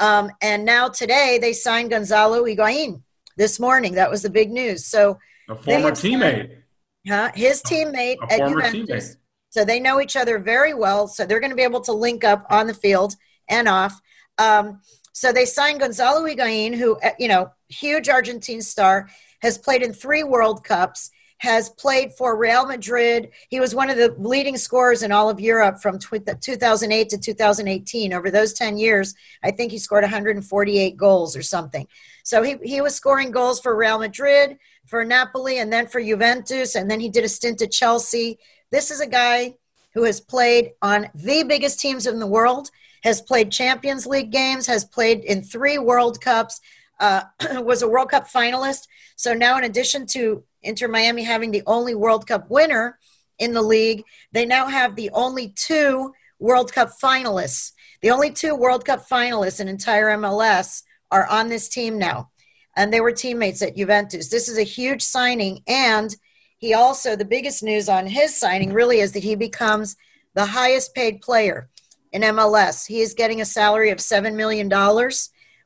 Um, 0.00 0.30
and 0.40 0.64
now 0.64 0.88
today 0.88 1.38
they 1.40 1.52
signed 1.52 1.90
Gonzalo 1.90 2.42
Higuain 2.44 3.02
this 3.36 3.60
morning. 3.60 3.94
That 3.94 4.10
was 4.10 4.22
the 4.22 4.30
big 4.30 4.50
news. 4.50 4.86
So 4.86 5.18
a 5.50 5.54
former 5.54 5.90
teammate. 5.90 6.62
huh? 7.06 7.30
His 7.34 7.62
teammate 7.62 8.16
a, 8.30 8.34
a 8.34 8.42
at 8.42 8.48
Juventus. 8.48 9.10
Teammate. 9.10 9.16
So 9.50 9.64
they 9.64 9.80
know 9.80 10.00
each 10.00 10.16
other 10.16 10.38
very 10.38 10.74
well. 10.74 11.08
So 11.08 11.24
they're 11.24 11.40
going 11.40 11.50
to 11.50 11.56
be 11.56 11.62
able 11.62 11.80
to 11.82 11.92
link 11.92 12.24
up 12.24 12.46
on 12.50 12.66
the 12.66 12.74
field 12.74 13.16
and 13.48 13.68
off. 13.68 14.00
Um, 14.38 14.80
so 15.16 15.32
they 15.32 15.46
signed 15.46 15.80
Gonzalo 15.80 16.26
Higuain, 16.26 16.74
who, 16.74 16.98
uh, 16.98 17.12
you 17.18 17.26
know, 17.26 17.50
huge 17.70 18.10
Argentine 18.10 18.60
star, 18.60 19.08
has 19.40 19.56
played 19.56 19.80
in 19.80 19.94
three 19.94 20.22
World 20.22 20.62
Cups, 20.62 21.10
has 21.38 21.70
played 21.70 22.12
for 22.12 22.36
Real 22.36 22.66
Madrid. 22.66 23.30
He 23.48 23.58
was 23.58 23.74
one 23.74 23.88
of 23.88 23.96
the 23.96 24.14
leading 24.18 24.58
scorers 24.58 25.02
in 25.02 25.12
all 25.12 25.30
of 25.30 25.40
Europe 25.40 25.80
from 25.80 25.98
2008 25.98 27.08
to 27.08 27.16
2018. 27.16 28.12
Over 28.12 28.30
those 28.30 28.52
10 28.52 28.76
years, 28.76 29.14
I 29.42 29.52
think 29.52 29.72
he 29.72 29.78
scored 29.78 30.04
148 30.04 30.98
goals 30.98 31.34
or 31.34 31.42
something. 31.42 31.88
So 32.22 32.42
he, 32.42 32.56
he 32.62 32.82
was 32.82 32.94
scoring 32.94 33.30
goals 33.30 33.58
for 33.58 33.74
Real 33.74 33.98
Madrid, 33.98 34.58
for 34.84 35.02
Napoli, 35.02 35.60
and 35.60 35.72
then 35.72 35.86
for 35.86 35.98
Juventus, 35.98 36.74
and 36.74 36.90
then 36.90 37.00
he 37.00 37.08
did 37.08 37.24
a 37.24 37.28
stint 37.30 37.62
at 37.62 37.72
Chelsea. 37.72 38.38
This 38.70 38.90
is 38.90 39.00
a 39.00 39.06
guy 39.06 39.54
who 39.94 40.04
has 40.04 40.20
played 40.20 40.72
on 40.82 41.08
the 41.14 41.42
biggest 41.42 41.80
teams 41.80 42.06
in 42.06 42.18
the 42.18 42.26
world 42.26 42.70
has 43.06 43.22
played 43.22 43.52
Champions 43.52 44.04
League 44.04 44.32
games, 44.32 44.66
has 44.66 44.84
played 44.84 45.24
in 45.24 45.40
three 45.40 45.78
World 45.78 46.20
Cups, 46.20 46.60
uh, 46.98 47.22
was 47.62 47.82
a 47.82 47.88
World 47.88 48.10
Cup 48.10 48.26
finalist. 48.28 48.88
So 49.14 49.32
now, 49.32 49.56
in 49.56 49.62
addition 49.64 50.06
to 50.08 50.42
Inter 50.62 50.88
Miami 50.88 51.22
having 51.22 51.52
the 51.52 51.62
only 51.68 51.94
World 51.94 52.26
Cup 52.26 52.50
winner 52.50 52.98
in 53.38 53.52
the 53.54 53.62
league, 53.62 54.02
they 54.32 54.44
now 54.44 54.66
have 54.66 54.96
the 54.96 55.10
only 55.10 55.50
two 55.50 56.12
World 56.40 56.72
Cup 56.72 56.90
finalists. 57.00 57.72
The 58.02 58.10
only 58.10 58.32
two 58.32 58.56
World 58.56 58.84
Cup 58.84 59.08
finalists 59.08 59.60
in 59.60 59.68
entire 59.68 60.16
MLS 60.16 60.82
are 61.12 61.28
on 61.28 61.48
this 61.48 61.68
team 61.68 61.98
now. 61.98 62.30
And 62.76 62.92
they 62.92 63.00
were 63.00 63.12
teammates 63.12 63.62
at 63.62 63.76
Juventus. 63.76 64.30
This 64.30 64.48
is 64.48 64.58
a 64.58 64.64
huge 64.64 65.02
signing. 65.02 65.62
And 65.68 66.14
he 66.58 66.74
also, 66.74 67.14
the 67.14 67.24
biggest 67.24 67.62
news 67.62 67.88
on 67.88 68.08
his 68.08 68.36
signing 68.36 68.72
really 68.72 68.98
is 68.98 69.12
that 69.12 69.22
he 69.22 69.36
becomes 69.36 69.96
the 70.34 70.46
highest 70.46 70.92
paid 70.92 71.20
player 71.20 71.68
in 72.16 72.22
MLS. 72.22 72.86
He 72.86 73.02
is 73.02 73.12
getting 73.12 73.42
a 73.42 73.44
salary 73.44 73.90
of 73.90 73.98
$7 73.98 74.34
million, 74.34 74.70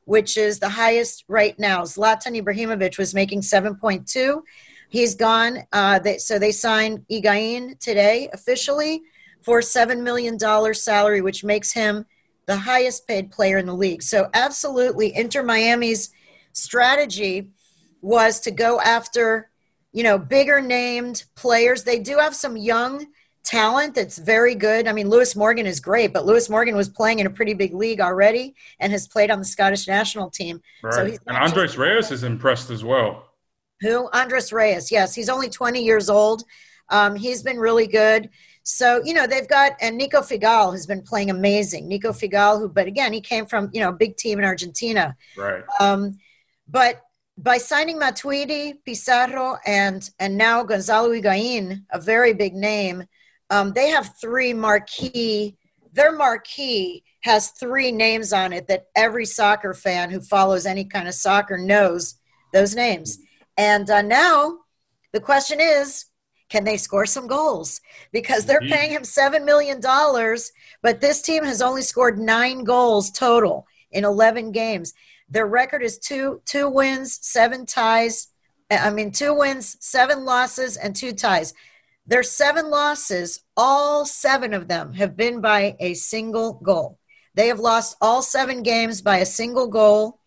which 0.03 0.35
is 0.35 0.59
the 0.59 0.67
highest 0.67 1.23
right 1.29 1.57
now. 1.57 1.83
Zlatan 1.83 2.39
Ibrahimovic 2.39 2.97
was 2.97 3.13
making 3.13 3.39
7.2. 3.39 4.41
He's 4.89 5.15
gone. 5.15 5.59
Uh, 5.71 5.99
they, 5.99 6.17
so 6.17 6.37
they 6.37 6.51
signed 6.51 7.05
Higuain 7.09 7.79
today 7.79 8.29
officially 8.33 9.01
for 9.41 9.61
$7 9.61 10.01
million 10.01 10.37
salary, 10.73 11.21
which 11.21 11.45
makes 11.45 11.71
him 11.71 12.05
the 12.47 12.57
highest 12.57 13.07
paid 13.07 13.31
player 13.31 13.57
in 13.57 13.65
the 13.65 13.73
league. 13.73 14.03
So, 14.03 14.29
absolutely, 14.33 15.15
Inter 15.15 15.43
Miami's 15.43 16.09
strategy 16.51 17.47
was 18.01 18.41
to 18.41 18.51
go 18.51 18.81
after, 18.81 19.49
you 19.93 20.03
know, 20.03 20.17
bigger 20.17 20.59
named 20.59 21.23
players. 21.35 21.85
They 21.85 21.99
do 21.99 22.17
have 22.17 22.35
some 22.35 22.57
young 22.57 23.07
talent 23.43 23.95
that's 23.95 24.17
very 24.17 24.55
good. 24.55 24.87
I 24.87 24.93
mean, 24.93 25.09
Lewis 25.09 25.35
Morgan 25.35 25.65
is 25.65 25.79
great, 25.79 26.13
but 26.13 26.25
Lewis 26.25 26.49
Morgan 26.49 26.75
was 26.75 26.89
playing 26.89 27.19
in 27.19 27.27
a 27.27 27.29
pretty 27.29 27.53
big 27.53 27.73
league 27.73 28.01
already 28.01 28.55
and 28.79 28.91
has 28.91 29.07
played 29.07 29.31
on 29.31 29.39
the 29.39 29.45
Scottish 29.45 29.87
national 29.87 30.29
team. 30.29 30.61
Right. 30.83 30.93
So 30.93 31.17
and 31.27 31.37
Andres 31.37 31.77
Reyes 31.77 32.11
is 32.11 32.23
impressed 32.23 32.69
as 32.69 32.83
well. 32.83 33.25
Who? 33.81 34.09
Andres 34.13 34.53
Reyes. 34.53 34.91
Yes, 34.91 35.15
he's 35.15 35.29
only 35.29 35.49
20 35.49 35.83
years 35.83 36.09
old. 36.09 36.43
Um, 36.89 37.15
he's 37.15 37.41
been 37.41 37.57
really 37.57 37.87
good. 37.87 38.29
So, 38.63 39.01
you 39.03 39.13
know, 39.13 39.25
they've 39.25 39.47
got, 39.47 39.73
and 39.81 39.97
Nico 39.97 40.21
Figal 40.21 40.71
has 40.73 40.85
been 40.85 41.01
playing 41.01 41.31
amazing. 41.31 41.87
Nico 41.87 42.11
Figal, 42.11 42.59
who, 42.59 42.69
but 42.69 42.85
again, 42.85 43.11
he 43.11 43.21
came 43.21 43.47
from, 43.47 43.69
you 43.73 43.81
know, 43.81 43.89
a 43.89 43.93
big 43.93 44.17
team 44.17 44.37
in 44.37 44.45
Argentina. 44.45 45.15
Right. 45.35 45.63
Um, 45.79 46.19
but 46.67 47.01
by 47.37 47.57
signing 47.57 47.99
Matuidi, 47.99 48.75
Pizarro, 48.85 49.57
and, 49.65 50.07
and 50.19 50.37
now 50.37 50.63
Gonzalo 50.63 51.09
Higuain, 51.09 51.83
a 51.91 51.99
very 51.99 52.33
big 52.33 52.53
name, 52.53 53.05
um, 53.51 53.73
they 53.73 53.89
have 53.89 54.15
three 54.19 54.53
marquee, 54.53 55.57
their 55.91 56.11
marquee 56.11 57.03
has 57.19 57.49
three 57.49 57.91
names 57.91 58.31
on 58.31 58.53
it 58.53 58.67
that 58.67 58.85
every 58.95 59.25
soccer 59.25 59.73
fan 59.73 60.09
who 60.09 60.21
follows 60.21 60.65
any 60.65 60.85
kind 60.85 61.07
of 61.07 61.13
soccer 61.13 61.57
knows 61.57 62.15
those 62.53 62.73
names. 62.73 63.19
And 63.57 63.89
uh, 63.89 64.01
now 64.01 64.59
the 65.11 65.19
question 65.19 65.59
is, 65.59 66.05
can 66.49 66.63
they 66.63 66.77
score 66.77 67.05
some 67.05 67.27
goals? 67.27 67.81
Because 68.11 68.45
they're 68.45 68.61
paying 68.61 68.91
him 68.91 69.03
$7 69.03 69.45
million, 69.45 69.79
but 70.81 70.99
this 70.99 71.21
team 71.21 71.43
has 71.43 71.61
only 71.61 71.81
scored 71.81 72.19
nine 72.19 72.63
goals 72.63 73.11
total 73.11 73.67
in 73.91 74.03
11 74.03 74.51
games. 74.51 74.93
Their 75.29 75.47
record 75.47 75.81
is 75.81 75.97
two, 75.97 76.41
two 76.45 76.69
wins, 76.69 77.19
seven 77.21 77.65
ties. 77.65 78.27
I 78.69 78.89
mean, 78.89 79.11
two 79.11 79.33
wins, 79.33 79.77
seven 79.79 80.25
losses, 80.25 80.75
and 80.75 80.95
two 80.95 81.13
ties. 81.13 81.53
Their 82.11 82.23
seven 82.23 82.69
losses, 82.69 83.39
all 83.55 84.05
seven 84.05 84.53
of 84.53 84.67
them 84.67 84.91
have 84.95 85.15
been 85.15 85.39
by 85.39 85.77
a 85.79 85.93
single 85.93 86.55
goal. 86.55 86.99
They 87.35 87.47
have 87.47 87.61
lost 87.61 87.95
all 88.01 88.21
seven 88.21 88.63
games 88.63 89.01
by 89.01 89.19
a 89.19 89.25
single 89.25 89.67
goal. 89.67 90.19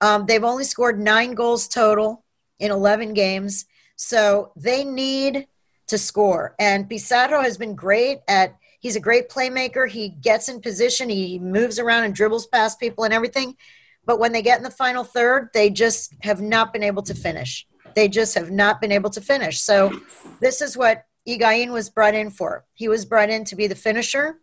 Um, 0.00 0.26
they've 0.26 0.44
only 0.44 0.62
scored 0.62 1.00
nine 1.00 1.34
goals 1.34 1.66
total 1.66 2.24
in 2.60 2.70
11 2.70 3.14
games. 3.14 3.66
So 3.96 4.52
they 4.54 4.84
need 4.84 5.48
to 5.88 5.98
score. 5.98 6.54
And 6.60 6.88
Pizarro 6.88 7.42
has 7.42 7.58
been 7.58 7.74
great 7.74 8.20
at 8.28 8.54
he's 8.78 8.94
a 8.94 9.00
great 9.00 9.28
playmaker. 9.28 9.90
He 9.90 10.10
gets 10.10 10.48
in 10.48 10.60
position, 10.60 11.08
he 11.08 11.40
moves 11.40 11.80
around 11.80 12.04
and 12.04 12.14
dribbles 12.14 12.46
past 12.46 12.78
people 12.78 13.02
and 13.02 13.12
everything. 13.12 13.56
But 14.06 14.20
when 14.20 14.30
they 14.30 14.42
get 14.42 14.58
in 14.58 14.62
the 14.62 14.70
final 14.70 15.02
third, 15.02 15.48
they 15.52 15.68
just 15.68 16.14
have 16.22 16.40
not 16.40 16.72
been 16.72 16.84
able 16.84 17.02
to 17.02 17.14
finish. 17.14 17.66
They 17.96 18.06
just 18.06 18.36
have 18.36 18.52
not 18.52 18.80
been 18.80 18.92
able 18.92 19.10
to 19.10 19.20
finish. 19.20 19.60
So 19.60 20.00
this 20.40 20.62
is 20.62 20.76
what 20.76 21.06
Higuain 21.28 21.72
was 21.72 21.90
brought 21.90 22.14
in 22.14 22.30
for. 22.30 22.64
He 22.74 22.88
was 22.88 23.04
brought 23.04 23.30
in 23.30 23.44
to 23.44 23.56
be 23.56 23.66
the 23.66 23.74
finisher, 23.74 24.40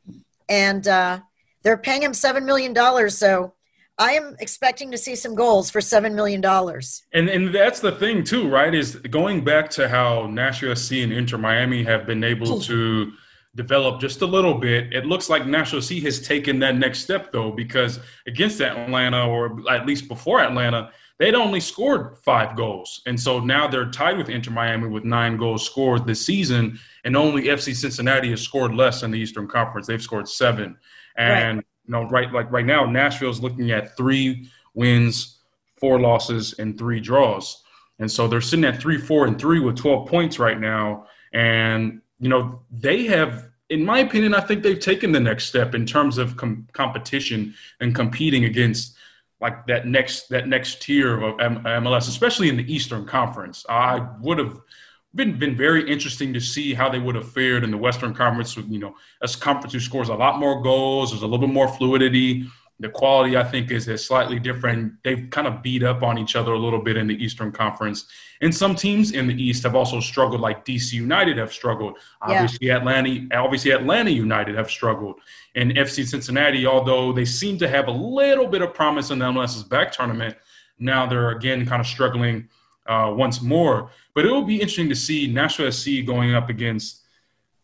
and 0.50 0.88
uh, 0.88 1.20
they're 1.64 1.78
paying 1.78 2.02
him 2.02 2.14
seven 2.14 2.46
million 2.46 2.74
dollars. 2.74 3.18
So 3.18 3.54
I 3.98 4.14
am 4.14 4.36
expecting 4.40 4.90
to 4.92 4.98
see 4.98 5.16
some 5.16 5.36
goals 5.36 5.70
for 5.70 5.80
seven 5.80 6.16
million 6.16 6.42
dollars. 6.42 7.04
And 7.14 7.30
and 7.30 7.54
that's 7.54 7.80
the 7.80 7.92
thing 7.92 8.24
too, 8.24 8.50
right? 8.50 8.74
Is 8.74 8.96
going 8.96 9.44
back 9.44 9.70
to 9.72 9.88
how 9.88 10.28
Nashville 10.28 10.76
SC 10.76 10.94
and 10.94 11.14
Inter 11.14 11.38
Miami 11.38 11.84
have 11.84 12.08
been 12.08 12.24
able 12.24 12.60
to 12.62 13.12
develop 13.56 14.00
just 14.00 14.22
a 14.22 14.26
little 14.26 14.56
bit. 14.56 14.94
It 14.94 15.06
looks 15.06 15.30
like 15.30 15.46
Nashville 15.46 15.82
SC 15.82 15.96
has 16.04 16.26
taken 16.26 16.60
that 16.60 16.78
next 16.78 17.00
step 17.00 17.32
though, 17.32 17.52
because 17.52 18.00
against 18.26 18.62
Atlanta, 18.62 19.28
or 19.28 19.60
at 19.70 19.86
least 19.86 20.08
before 20.08 20.40
Atlanta, 20.40 20.92
they'd 21.22 21.36
only 21.36 21.60
scored 21.60 22.18
five 22.18 22.58
goals, 22.58 23.02
and 23.06 23.20
so 23.20 23.40
now 23.40 23.68
they're 23.68 23.92
tied 23.92 24.18
with 24.18 24.30
Inter 24.30 24.52
Miami 24.52 24.88
with 24.88 25.06
nine 25.06 25.38
goals 25.38 25.66
scored 25.66 26.06
this 26.06 26.26
season, 26.26 26.80
and 27.06 27.16
only 27.16 27.44
FC 27.44 27.76
Cincinnati 27.76 28.32
has 28.32 28.42
scored 28.42 28.74
less 28.74 29.04
in 29.04 29.12
the 29.12 29.20
Eastern 29.20 29.48
Conference. 29.48 29.88
They've 29.88 30.02
scored 30.02 30.28
seven, 30.28 30.78
and. 31.16 31.58
Right 31.58 31.66
you 31.86 31.92
know, 31.94 32.04
right 32.10 32.32
like 32.32 32.52
right 32.52 32.66
now, 32.66 32.86
Nashville's 32.86 33.42
looking 33.42 33.72
at 33.72 33.98
three 33.98 34.48
wins, 34.74 35.40
four 35.80 36.00
losses, 36.00 36.54
and 36.60 36.78
three 36.78 37.00
draws. 37.00 37.64
And 38.00 38.10
so 38.10 38.28
they're 38.28 38.42
sitting 38.42 38.66
at 38.66 38.80
three, 38.82 38.98
four, 38.98 39.28
and 39.28 39.40
three 39.40 39.60
with 39.60 39.76
12 39.76 40.08
points 40.08 40.40
right 40.40 40.60
now. 40.60 41.06
And, 41.34 42.02
you 42.20 42.30
know, 42.30 42.62
they 42.72 43.04
have, 43.06 43.50
in 43.70 43.86
my 43.86 44.00
opinion, 44.00 44.34
I 44.34 44.40
think 44.40 44.64
they've 44.64 44.80
taken 44.80 45.12
the 45.12 45.20
next 45.20 45.46
step 45.46 45.76
in 45.76 45.86
terms 45.86 46.18
of 46.18 46.36
com- 46.36 46.68
competition 46.74 47.54
and 47.80 47.94
competing 47.94 48.46
against 48.46 48.96
like 49.42 49.66
that 49.68 49.88
next 49.88 50.30
that 50.30 50.48
next 50.48 50.82
tier 50.82 51.22
of 51.22 51.38
MLS, 51.38 52.08
especially 52.08 52.48
in 52.48 52.58
the 52.58 52.74
Eastern 52.74 53.06
Conference. 53.06 53.66
I 53.68 54.08
would 54.22 54.38
have 54.38 54.60
been 55.16 55.38
been 55.38 55.58
very 55.58 55.90
interesting 55.90 56.34
to 56.34 56.40
see 56.40 56.74
how 56.74 56.88
they 56.90 57.00
would 57.00 57.16
have 57.16 57.30
fared 57.32 57.64
in 57.64 57.72
the 57.72 57.78
Western 57.78 58.14
Conference. 58.14 58.56
With 58.56 58.70
you 58.70 58.80
know, 58.80 58.96
a 59.22 59.28
conference 59.28 59.74
who 59.74 59.80
scores 59.80 60.10
a 60.10 60.16
lot 60.16 60.40
more 60.40 60.62
goals, 60.62 61.12
there's 61.12 61.24
a 61.24 61.28
little 61.28 61.46
bit 61.46 61.54
more 61.54 61.68
fluidity. 61.68 62.46
The 62.80 62.90
quality, 62.90 63.38
I 63.38 63.44
think, 63.44 63.70
is, 63.70 63.88
is 63.88 64.04
slightly 64.04 64.40
different. 64.40 64.94
They've 65.04 65.30
kind 65.30 65.46
of 65.46 65.62
beat 65.62 65.84
up 65.84 66.02
on 66.02 66.18
each 66.18 66.36
other 66.36 66.54
a 66.54 66.58
little 66.58 66.82
bit 66.82 66.98
in 66.98 67.06
the 67.06 67.14
Eastern 67.24 67.52
Conference. 67.52 68.08
And 68.42 68.54
some 68.54 68.76
teams 68.76 69.12
in 69.12 69.28
the 69.28 69.40
East 69.40 69.62
have 69.64 69.76
also 69.76 70.00
struggled, 70.00 70.42
like 70.42 70.66
DC 70.66 70.94
United 70.94 71.38
have 71.38 71.54
struggled. 71.54 72.00
Yeah. 72.28 72.42
Obviously, 72.42 72.70
Atlanta, 72.72 73.28
obviously 73.36 73.70
Atlanta 73.70 74.10
United 74.10 74.56
have 74.56 74.72
struggled. 74.72 75.20
And 75.56 75.72
FC 75.74 76.06
Cincinnati, 76.08 76.66
although 76.66 77.12
they 77.12 77.26
seem 77.26 77.58
to 77.58 77.68
have 77.68 77.88
a 77.88 77.92
little 77.92 78.48
bit 78.48 78.62
of 78.62 78.74
promise 78.74 79.12
in 79.12 79.20
the 79.20 79.26
MLS 79.26 79.56
is 79.58 79.64
Back 79.64 79.92
tournament, 79.92 80.38
now 80.80 81.06
they're 81.06 81.32
again 81.32 81.66
kind 81.66 81.80
of 81.80 81.88
struggling 81.88 82.48
uh, 82.88 83.14
once 83.16 83.42
more. 83.42 83.92
But 84.16 84.26
it 84.26 84.32
will 84.32 84.44
be 84.44 84.56
interesting 84.56 84.90
to 84.90 84.96
see 84.96 85.28
Nashville 85.28 85.72
SC 85.72 86.06
going 86.06 86.34
up 86.34 86.50
against 86.50 87.02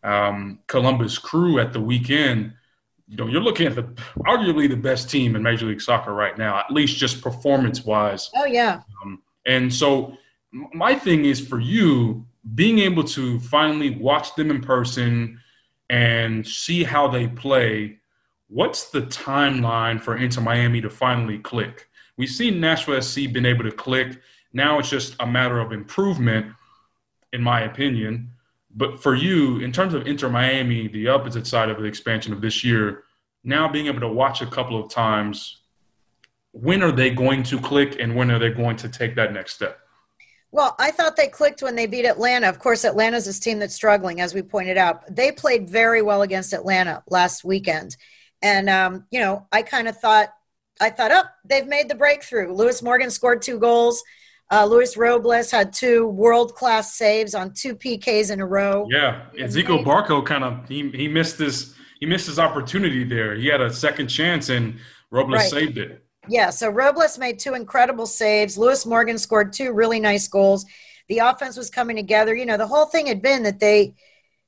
um, 0.02 0.60
Columbus 0.66 1.18
Crew 1.18 1.58
at 1.58 1.72
the 1.72 1.80
weekend. 1.80 2.52
You 3.08 3.16
know, 3.16 3.26
you're 3.26 3.40
looking 3.40 3.66
at 3.66 3.74
the 3.74 3.84
arguably 4.26 4.68
the 4.68 4.76
best 4.76 5.10
team 5.10 5.34
in 5.34 5.42
Major 5.42 5.66
League 5.66 5.80
Soccer 5.80 6.12
right 6.12 6.36
now, 6.36 6.58
at 6.58 6.70
least 6.70 6.98
just 6.98 7.22
performance 7.22 7.84
wise. 7.84 8.30
Oh 8.36 8.44
yeah. 8.44 8.82
Um, 9.02 9.22
and 9.46 9.72
so 9.72 10.16
my 10.52 10.94
thing 10.94 11.24
is 11.24 11.46
for 11.46 11.58
you 11.58 12.26
being 12.54 12.78
able 12.78 13.04
to 13.04 13.40
finally 13.40 13.90
watch 13.90 14.34
them 14.34 14.50
in 14.50 14.60
person 14.60 15.40
and 15.90 16.46
see 16.46 16.84
how 16.84 17.08
they 17.08 17.28
play. 17.28 17.98
What's 18.48 18.90
the 18.90 19.02
timeline 19.02 20.00
for 20.00 20.16
Inter 20.16 20.40
Miami 20.40 20.80
to 20.80 20.90
finally 20.90 21.38
click? 21.38 21.88
We've 22.16 22.28
seen 22.28 22.60
Nashville 22.60 23.00
SC 23.00 23.32
been 23.32 23.46
able 23.46 23.64
to 23.64 23.72
click 23.72 24.18
now 24.52 24.78
it's 24.78 24.90
just 24.90 25.14
a 25.20 25.26
matter 25.26 25.60
of 25.60 25.72
improvement, 25.72 26.54
in 27.32 27.42
my 27.42 27.62
opinion. 27.62 28.32
But 28.74 29.02
for 29.02 29.14
you, 29.14 29.58
in 29.58 29.72
terms 29.72 29.94
of 29.94 30.06
Inter 30.06 30.28
Miami, 30.28 30.88
the 30.88 31.08
opposite 31.08 31.46
side 31.46 31.68
of 31.68 31.78
the 31.78 31.84
expansion 31.84 32.32
of 32.32 32.40
this 32.40 32.64
year, 32.64 33.04
now 33.44 33.68
being 33.68 33.86
able 33.86 34.00
to 34.00 34.08
watch 34.08 34.42
a 34.42 34.46
couple 34.46 34.82
of 34.82 34.90
times, 34.90 35.62
when 36.52 36.82
are 36.82 36.92
they 36.92 37.10
going 37.10 37.42
to 37.44 37.58
click 37.58 37.96
and 38.00 38.14
when 38.14 38.30
are 38.30 38.38
they 38.38 38.50
going 38.50 38.76
to 38.76 38.88
take 38.88 39.14
that 39.16 39.32
next 39.32 39.54
step? 39.54 39.80
Well, 40.50 40.74
I 40.78 40.90
thought 40.90 41.16
they 41.16 41.28
clicked 41.28 41.62
when 41.62 41.76
they 41.76 41.86
beat 41.86 42.06
Atlanta. 42.06 42.48
Of 42.48 42.58
course, 42.58 42.84
Atlanta's 42.84 43.26
this 43.26 43.38
team 43.38 43.58
that's 43.58 43.74
struggling, 43.74 44.20
as 44.20 44.34
we 44.34 44.42
pointed 44.42 44.78
out. 44.78 45.14
They 45.14 45.30
played 45.30 45.68
very 45.68 46.00
well 46.00 46.22
against 46.22 46.54
Atlanta 46.54 47.02
last 47.08 47.44
weekend. 47.44 47.96
And, 48.40 48.70
um, 48.70 49.04
you 49.10 49.20
know, 49.20 49.46
I 49.52 49.62
kind 49.62 49.88
of 49.88 49.98
thought, 49.98 50.30
I 50.80 50.90
thought, 50.90 51.10
oh, 51.12 51.24
they've 51.44 51.66
made 51.66 51.88
the 51.88 51.94
breakthrough. 51.94 52.52
Lewis 52.52 52.82
Morgan 52.82 53.10
scored 53.10 53.42
two 53.42 53.58
goals. 53.58 54.02
Uh, 54.50 54.64
Luis 54.64 54.96
Robles 54.96 55.50
had 55.50 55.72
two 55.72 56.06
world 56.06 56.54
class 56.54 56.94
saves 56.94 57.34
on 57.34 57.52
two 57.52 57.74
PKs 57.74 58.30
in 58.30 58.40
a 58.40 58.46
row. 58.46 58.86
Yeah, 58.90 59.26
Ezequiel 59.38 59.84
Barco 59.84 60.24
kind 60.24 60.42
of 60.42 60.66
he 60.68 60.88
he 60.90 61.06
missed 61.06 61.38
his 61.38 61.74
he 62.00 62.06
missed 62.06 62.26
his 62.26 62.38
opportunity 62.38 63.04
there. 63.04 63.34
He 63.34 63.48
had 63.48 63.60
a 63.60 63.70
second 63.70 64.08
chance, 64.08 64.48
and 64.48 64.78
Robles 65.10 65.34
right. 65.34 65.50
saved 65.50 65.76
it. 65.76 66.02
Yeah, 66.28 66.50
so 66.50 66.68
Robles 66.68 67.18
made 67.18 67.38
two 67.38 67.54
incredible 67.54 68.06
saves. 68.06 68.58
Lewis 68.58 68.84
Morgan 68.84 69.18
scored 69.18 69.52
two 69.52 69.72
really 69.72 69.98
nice 69.98 70.28
goals. 70.28 70.66
The 71.08 71.18
offense 71.18 71.56
was 71.56 71.70
coming 71.70 71.96
together. 71.96 72.34
You 72.34 72.46
know, 72.46 72.58
the 72.58 72.66
whole 72.66 72.86
thing 72.86 73.06
had 73.06 73.22
been 73.22 73.42
that 73.44 73.60
they 73.60 73.94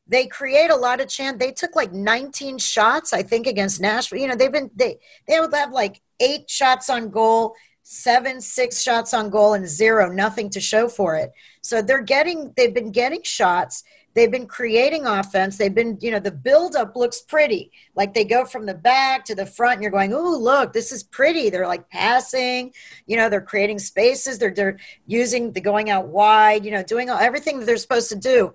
they 0.07 0.27
create 0.27 0.71
a 0.71 0.77
lot 0.77 1.01
of 1.01 1.09
chance. 1.09 1.39
They 1.39 1.53
took 1.53 1.77
like 1.77 1.93
19 1.93 2.59
shots, 2.59 3.13
I 3.13 3.23
think, 3.23 3.47
against 3.47 3.81
Nashville. 3.81 4.19
You 4.19 4.27
know, 4.27 4.35
they've 4.35 4.53
been 4.53 4.71
they 4.75 4.99
they 5.27 5.41
would 5.41 5.55
have 5.55 5.73
like 5.73 6.03
eight 6.19 6.51
shots 6.51 6.91
on 6.91 7.11
goal, 7.11 7.55
seven, 7.83 8.41
six 8.41 8.83
shots 8.83 9.15
on 9.15 9.31
goal, 9.31 9.55
and 9.55 9.67
zero, 9.67 10.13
nothing 10.13 10.51
to 10.51 10.61
show 10.61 10.89
for 10.89 11.17
it. 11.17 11.31
So 11.63 11.81
they're 11.81 12.03
getting 12.03 12.53
they've 12.57 12.75
been 12.75 12.93
getting 12.93 13.23
shots. 13.23 13.85
They've 14.15 14.31
been 14.31 14.47
creating 14.47 15.07
offense. 15.07 15.57
They've 15.57 15.75
been, 15.75 15.97
you 16.01 16.11
know, 16.11 16.19
the 16.19 16.33
buildup 16.33 16.97
looks 16.97 17.21
pretty. 17.21 17.71
Like 17.95 18.13
they 18.13 18.25
go 18.25 18.45
from 18.45 18.67
the 18.67 18.75
back 18.75 19.25
to 19.27 19.35
the 19.35 19.47
front, 19.47 19.75
and 19.75 19.83
you're 19.83 19.93
going, 19.93 20.13
"Ooh, 20.13 20.37
look, 20.37 20.73
this 20.73 20.91
is 20.91 21.05
pretty." 21.05 21.49
They're 21.49 21.67
like 21.67 21.89
passing, 21.91 22.73
you 23.07 23.17
know, 23.17 23.29
they're 23.29 23.41
creating 23.41 23.79
spaces. 23.79 24.39
They're 24.39 24.53
they're 24.53 24.79
using 25.07 25.53
the 25.53 25.61
going 25.61 25.91
out 25.91 26.09
wide, 26.09 26.65
you 26.65 26.73
know, 26.73 26.83
doing 26.83 27.09
all, 27.09 27.19
everything 27.19 27.61
that 27.61 27.67
they're 27.67 27.77
supposed 27.77 28.09
to 28.09 28.17
do. 28.17 28.53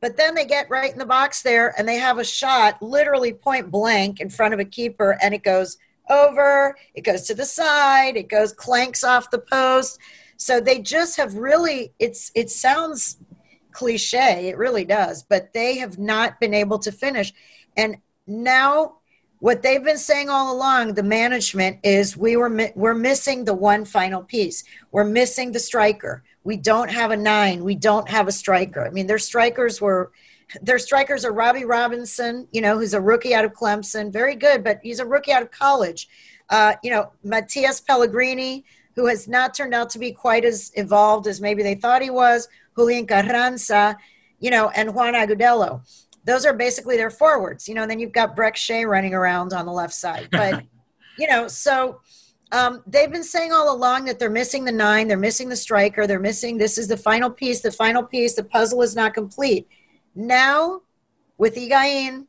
But 0.00 0.16
then 0.16 0.34
they 0.34 0.44
get 0.44 0.70
right 0.70 0.92
in 0.92 0.98
the 0.98 1.06
box 1.06 1.42
there, 1.42 1.74
and 1.78 1.88
they 1.88 1.96
have 1.96 2.18
a 2.18 2.24
shot, 2.24 2.80
literally 2.82 3.32
point 3.32 3.70
blank, 3.70 4.20
in 4.20 4.28
front 4.30 4.54
of 4.54 4.60
a 4.60 4.64
keeper, 4.64 5.18
and 5.22 5.34
it 5.34 5.42
goes 5.42 5.78
over. 6.10 6.76
It 6.94 7.02
goes 7.02 7.22
to 7.24 7.34
the 7.34 7.44
side. 7.44 8.16
It 8.16 8.28
goes 8.28 8.52
clanks 8.52 9.04
off 9.04 9.30
the 9.30 9.38
post. 9.38 9.98
So 10.36 10.60
they 10.60 10.80
just 10.80 11.16
have 11.16 11.34
really. 11.34 11.92
It's 11.98 12.30
it 12.34 12.50
sounds 12.50 13.16
cliche. 13.78 14.48
It 14.48 14.58
really 14.58 14.84
does. 14.84 15.22
But 15.22 15.52
they 15.52 15.78
have 15.78 15.98
not 15.98 16.40
been 16.40 16.52
able 16.52 16.80
to 16.80 16.90
finish. 16.90 17.32
And 17.76 17.98
now, 18.26 18.96
what 19.38 19.62
they've 19.62 19.84
been 19.84 19.98
saying 19.98 20.28
all 20.28 20.52
along, 20.52 20.94
the 20.94 21.04
management 21.04 21.78
is 21.84 22.16
we 22.16 22.36
were 22.36 22.72
we're 22.74 22.94
missing 22.94 23.44
the 23.44 23.54
one 23.54 23.84
final 23.84 24.22
piece. 24.22 24.64
We're 24.90 25.04
missing 25.04 25.52
the 25.52 25.60
striker. 25.60 26.24
We 26.42 26.56
don't 26.56 26.90
have 26.90 27.12
a 27.12 27.16
nine. 27.16 27.62
We 27.62 27.76
don't 27.76 28.08
have 28.08 28.26
a 28.26 28.32
striker. 28.32 28.84
I 28.84 28.90
mean, 28.90 29.06
their 29.06 29.20
strikers 29.20 29.80
were 29.80 30.10
their 30.60 30.80
strikers 30.80 31.24
are 31.24 31.32
Robbie 31.32 31.64
Robinson, 31.64 32.48
you 32.50 32.60
know, 32.60 32.76
who's 32.76 32.94
a 32.94 33.00
rookie 33.00 33.34
out 33.34 33.44
of 33.44 33.52
Clemson, 33.52 34.12
very 34.12 34.34
good, 34.34 34.64
but 34.64 34.80
he's 34.82 34.98
a 34.98 35.06
rookie 35.06 35.32
out 35.32 35.42
of 35.42 35.52
college. 35.52 36.08
Uh, 36.48 36.72
you 36.82 36.90
know, 36.90 37.12
Matias 37.22 37.80
Pellegrini, 37.80 38.64
who 38.98 39.06
has 39.06 39.28
not 39.28 39.54
turned 39.54 39.74
out 39.74 39.88
to 39.88 39.96
be 39.96 40.10
quite 40.10 40.44
as 40.44 40.72
evolved 40.74 41.28
as 41.28 41.40
maybe 41.40 41.62
they 41.62 41.76
thought 41.76 42.02
he 42.02 42.10
was. 42.10 42.48
Julian 42.76 43.06
Carranza, 43.06 43.96
you 44.40 44.50
know, 44.50 44.70
and 44.70 44.92
Juan 44.92 45.14
Agudelo. 45.14 45.82
Those 46.24 46.44
are 46.44 46.52
basically 46.52 46.96
their 46.96 47.08
forwards, 47.08 47.68
you 47.68 47.74
know, 47.76 47.82
and 47.82 47.90
then 47.90 48.00
you've 48.00 48.10
got 48.10 48.36
Brek 48.36 48.56
Shea 48.56 48.84
running 48.84 49.14
around 49.14 49.52
on 49.52 49.66
the 49.66 49.72
left 49.72 49.94
side. 49.94 50.28
But, 50.32 50.64
you 51.16 51.28
know, 51.28 51.46
so 51.46 52.00
um, 52.50 52.82
they've 52.88 53.10
been 53.10 53.22
saying 53.22 53.52
all 53.52 53.72
along 53.72 54.06
that 54.06 54.18
they're 54.18 54.30
missing 54.30 54.64
the 54.64 54.72
nine, 54.72 55.06
they're 55.06 55.16
missing 55.16 55.48
the 55.48 55.54
striker, 55.54 56.08
they're 56.08 56.18
missing 56.18 56.58
this 56.58 56.76
is 56.76 56.88
the 56.88 56.96
final 56.96 57.30
piece, 57.30 57.60
the 57.60 57.70
final 57.70 58.02
piece, 58.02 58.34
the 58.34 58.42
puzzle 58.42 58.82
is 58.82 58.96
not 58.96 59.14
complete. 59.14 59.68
Now, 60.16 60.80
with 61.36 61.54
Higuain, 61.54 62.26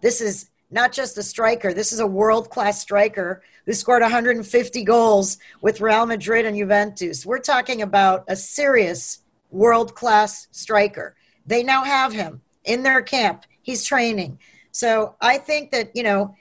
this 0.00 0.20
is 0.20 0.50
not 0.68 0.90
just 0.90 1.16
a 1.16 1.22
striker, 1.22 1.72
this 1.72 1.92
is 1.92 2.00
a 2.00 2.06
world 2.06 2.50
class 2.50 2.80
striker 2.80 3.40
who 3.68 3.74
scored 3.74 4.00
150 4.00 4.82
goals 4.82 5.36
with 5.60 5.82
Real 5.82 6.06
Madrid 6.06 6.46
and 6.46 6.56
Juventus. 6.56 7.26
We're 7.26 7.38
talking 7.38 7.82
about 7.82 8.24
a 8.26 8.34
serious 8.34 9.18
world 9.50 9.94
class 9.94 10.48
striker. 10.52 11.14
They 11.44 11.62
now 11.62 11.84
have 11.84 12.14
him 12.14 12.40
in 12.64 12.82
their 12.82 13.02
camp. 13.02 13.44
He's 13.60 13.84
training. 13.84 14.38
So 14.70 15.16
I 15.20 15.36
think 15.36 15.70
that, 15.72 15.94
you 15.94 16.02
know, 16.02 16.34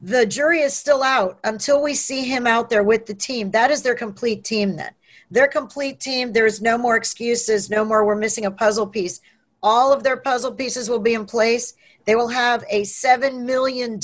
the 0.00 0.24
jury 0.24 0.60
is 0.60 0.72
still 0.72 1.02
out 1.02 1.40
until 1.42 1.82
we 1.82 1.94
see 1.94 2.22
him 2.22 2.46
out 2.46 2.70
there 2.70 2.84
with 2.84 3.06
the 3.06 3.14
team. 3.14 3.50
That 3.50 3.72
is 3.72 3.82
their 3.82 3.96
complete 3.96 4.44
team 4.44 4.76
then. 4.76 4.92
Their 5.32 5.48
complete 5.48 5.98
team, 5.98 6.32
there's 6.32 6.62
no 6.62 6.78
more 6.78 6.94
excuses, 6.94 7.68
no 7.68 7.84
more 7.84 8.06
we're 8.06 8.14
missing 8.14 8.44
a 8.44 8.52
puzzle 8.52 8.86
piece. 8.86 9.20
All 9.64 9.92
of 9.92 10.04
their 10.04 10.16
puzzle 10.16 10.52
pieces 10.52 10.88
will 10.88 11.00
be 11.00 11.14
in 11.14 11.26
place. 11.26 11.74
They 12.04 12.14
will 12.14 12.28
have 12.28 12.64
a 12.70 12.82
$7 12.82 13.42
million 13.42 14.00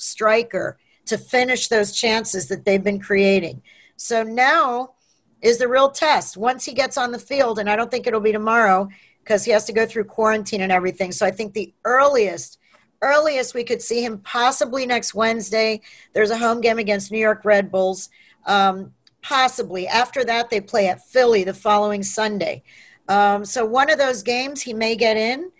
striker 0.00 0.78
to 1.08 1.18
finish 1.18 1.68
those 1.68 1.92
chances 1.92 2.48
that 2.48 2.64
they've 2.64 2.82
been 2.82 3.00
creating. 3.00 3.62
So 3.96 4.22
now 4.22 4.94
is 5.40 5.58
the 5.58 5.68
real 5.68 5.90
test 5.90 6.36
once 6.36 6.64
he 6.64 6.72
gets 6.72 6.96
on 6.96 7.12
the 7.12 7.18
field. 7.18 7.58
And 7.58 7.68
I 7.68 7.76
don't 7.76 7.90
think 7.90 8.06
it'll 8.06 8.20
be 8.20 8.32
tomorrow 8.32 8.88
because 9.22 9.44
he 9.44 9.52
has 9.52 9.64
to 9.66 9.72
go 9.72 9.86
through 9.86 10.04
quarantine 10.04 10.60
and 10.60 10.72
everything. 10.72 11.12
So 11.12 11.26
I 11.26 11.30
think 11.30 11.52
the 11.52 11.72
earliest, 11.84 12.58
earliest 13.02 13.54
we 13.54 13.64
could 13.64 13.82
see 13.82 14.04
him 14.04 14.18
possibly 14.18 14.86
next 14.86 15.14
Wednesday. 15.14 15.80
There's 16.12 16.30
a 16.30 16.38
home 16.38 16.60
game 16.60 16.78
against 16.78 17.12
New 17.12 17.18
York 17.18 17.44
Red 17.44 17.70
Bulls. 17.70 18.08
Um, 18.46 18.92
possibly. 19.22 19.86
After 19.86 20.24
that, 20.24 20.50
they 20.50 20.60
play 20.60 20.88
at 20.88 21.06
Philly 21.06 21.44
the 21.44 21.54
following 21.54 22.02
Sunday. 22.02 22.62
Um, 23.08 23.44
so 23.44 23.64
one 23.64 23.90
of 23.90 23.98
those 23.98 24.22
games 24.22 24.62
he 24.62 24.72
may 24.72 24.96
get 24.96 25.16
in. 25.16 25.50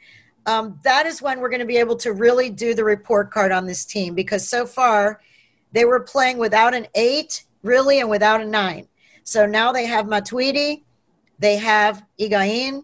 Um, 0.47 0.81
that 0.85 1.05
is 1.05 1.21
when 1.21 1.41
we're 1.41 1.51
going 1.51 1.61
to 1.61 1.67
be 1.67 1.77
able 1.77 1.97
to 1.97 2.13
really 2.13 2.49
do 2.49 2.75
the 2.75 2.85
report 2.85 3.31
card 3.31 3.53
on 3.53 3.67
this 3.67 3.85
team 3.85 4.15
because 4.15 4.49
so 4.49 4.65
far 4.65 5.21
they 5.73 5.85
were 5.85 6.01
playing 6.01 6.39
without 6.39 6.75
an 6.75 6.87
eight, 6.95 7.45
really, 7.63 8.01
and 8.01 8.11
without 8.11 8.41
a 8.41 8.47
nine. 8.47 8.89
So 9.25 9.47
now 9.47 9.73
they 9.73 9.87
have 9.87 10.07
Matuidi, 10.07 10.83
they 11.39 11.57
have 11.57 12.05
Higuain. 12.19 12.83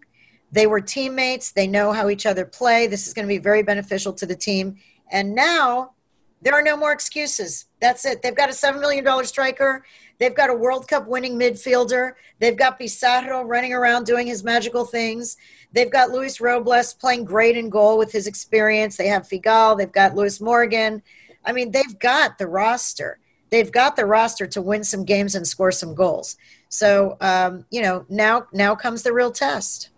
They 0.53 0.67
were 0.67 0.81
teammates. 0.81 1.51
They 1.51 1.67
know 1.67 1.93
how 1.93 2.09
each 2.09 2.27
other 2.27 2.45
play. 2.45 2.87
This 2.87 3.09
is 3.09 3.15
going 3.15 3.27
to 3.27 3.35
be 3.35 3.39
very 3.39 3.63
beneficial 3.63 4.13
to 4.13 4.27
the 4.27 4.37
team. 4.37 4.77
And 5.11 5.35
now 5.35 5.95
there 6.43 6.55
are 6.55 6.63
no 6.63 6.77
more 6.77 6.93
excuses. 6.93 7.67
That's 7.81 8.05
it. 8.05 8.23
They've 8.23 8.37
got 8.37 8.51
a 8.51 8.53
$7 8.53 8.81
million 8.81 9.25
striker. 9.25 9.85
They've 10.19 10.35
got 10.35 10.51
a 10.51 10.55
World 10.55 10.87
Cup 10.87 11.09
winning 11.09 11.37
midfielder. 11.39 12.13
They've 12.39 12.57
got 12.57 12.79
Pizarro 12.79 13.43
running 13.43 13.73
around 13.73 14.07
doing 14.07 14.29
his 14.29 14.45
magical 14.45 14.85
things. 14.85 15.37
They've 15.73 15.91
got 15.91 16.11
Luis 16.11 16.41
Robles 16.41 16.95
playing 16.95 17.25
great 17.25 17.57
in 17.57 17.69
goal 17.69 17.99
with 17.99 18.13
his 18.13 18.29
experience. 18.29 18.97
They 18.97 19.09
have 19.09 19.29
Figal. 19.29 19.77
They've 19.77 19.91
got 19.91 20.15
Lewis 20.15 20.41
Morgan. 20.41 21.03
I 21.45 21.53
mean, 21.53 21.71
they've 21.71 21.99
got 21.99 22.39
the 22.39 22.47
roster 22.47 23.19
they've 23.55 23.71
got 23.71 23.95
the 23.95 24.05
roster 24.05 24.49
to 24.49 24.61
win 24.61 24.83
some 24.83 25.05
games 25.05 25.37
and 25.37 25.47
score 25.47 25.71
some 25.71 25.95
goals. 25.95 26.37
So 26.69 27.17
um, 27.21 27.65
you 27.71 27.83
know 27.83 28.05
now 28.09 28.47
now 28.53 28.75
comes 28.75 29.05
the 29.05 29.13
real 29.13 29.31
test. 29.31 29.91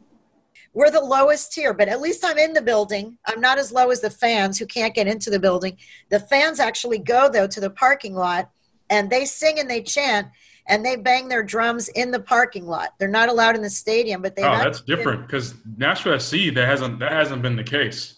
We're 0.74 0.90
the 0.90 1.00
lowest 1.00 1.54
tier, 1.54 1.72
but 1.72 1.88
at 1.88 2.02
least 2.02 2.22
I'm 2.22 2.36
in 2.36 2.52
the 2.52 2.60
building. 2.60 3.16
I'm 3.24 3.40
not 3.40 3.56
as 3.56 3.72
low 3.72 3.90
as 3.90 4.02
the 4.02 4.10
fans 4.10 4.58
who 4.58 4.66
can't 4.66 4.94
get 4.94 5.06
into 5.06 5.30
the 5.30 5.40
building. 5.40 5.78
The 6.10 6.20
fans 6.20 6.60
actually 6.60 6.98
go 6.98 7.30
though 7.30 7.46
to 7.46 7.60
the 7.60 7.70
parking 7.70 8.14
lot 8.14 8.50
and 8.90 9.08
they 9.08 9.24
sing 9.24 9.58
and 9.58 9.70
they 9.70 9.80
chant 9.80 10.28
and 10.68 10.84
they 10.84 10.96
bang 10.96 11.28
their 11.28 11.42
drums 11.42 11.88
in 11.88 12.10
the 12.10 12.20
parking 12.20 12.66
lot. 12.66 12.90
They're 12.98 13.08
not 13.08 13.30
allowed 13.30 13.56
in 13.56 13.62
the 13.62 13.70
stadium, 13.70 14.20
but 14.20 14.36
they. 14.36 14.42
Oh, 14.42 14.58
that's 14.58 14.82
different 14.82 15.26
because 15.26 15.54
Nashville 15.78 16.20
SC 16.20 16.52
that 16.52 16.68
hasn't 16.68 16.98
that 16.98 17.12
hasn't 17.12 17.40
been 17.40 17.56
the 17.56 17.64
case. 17.64 18.15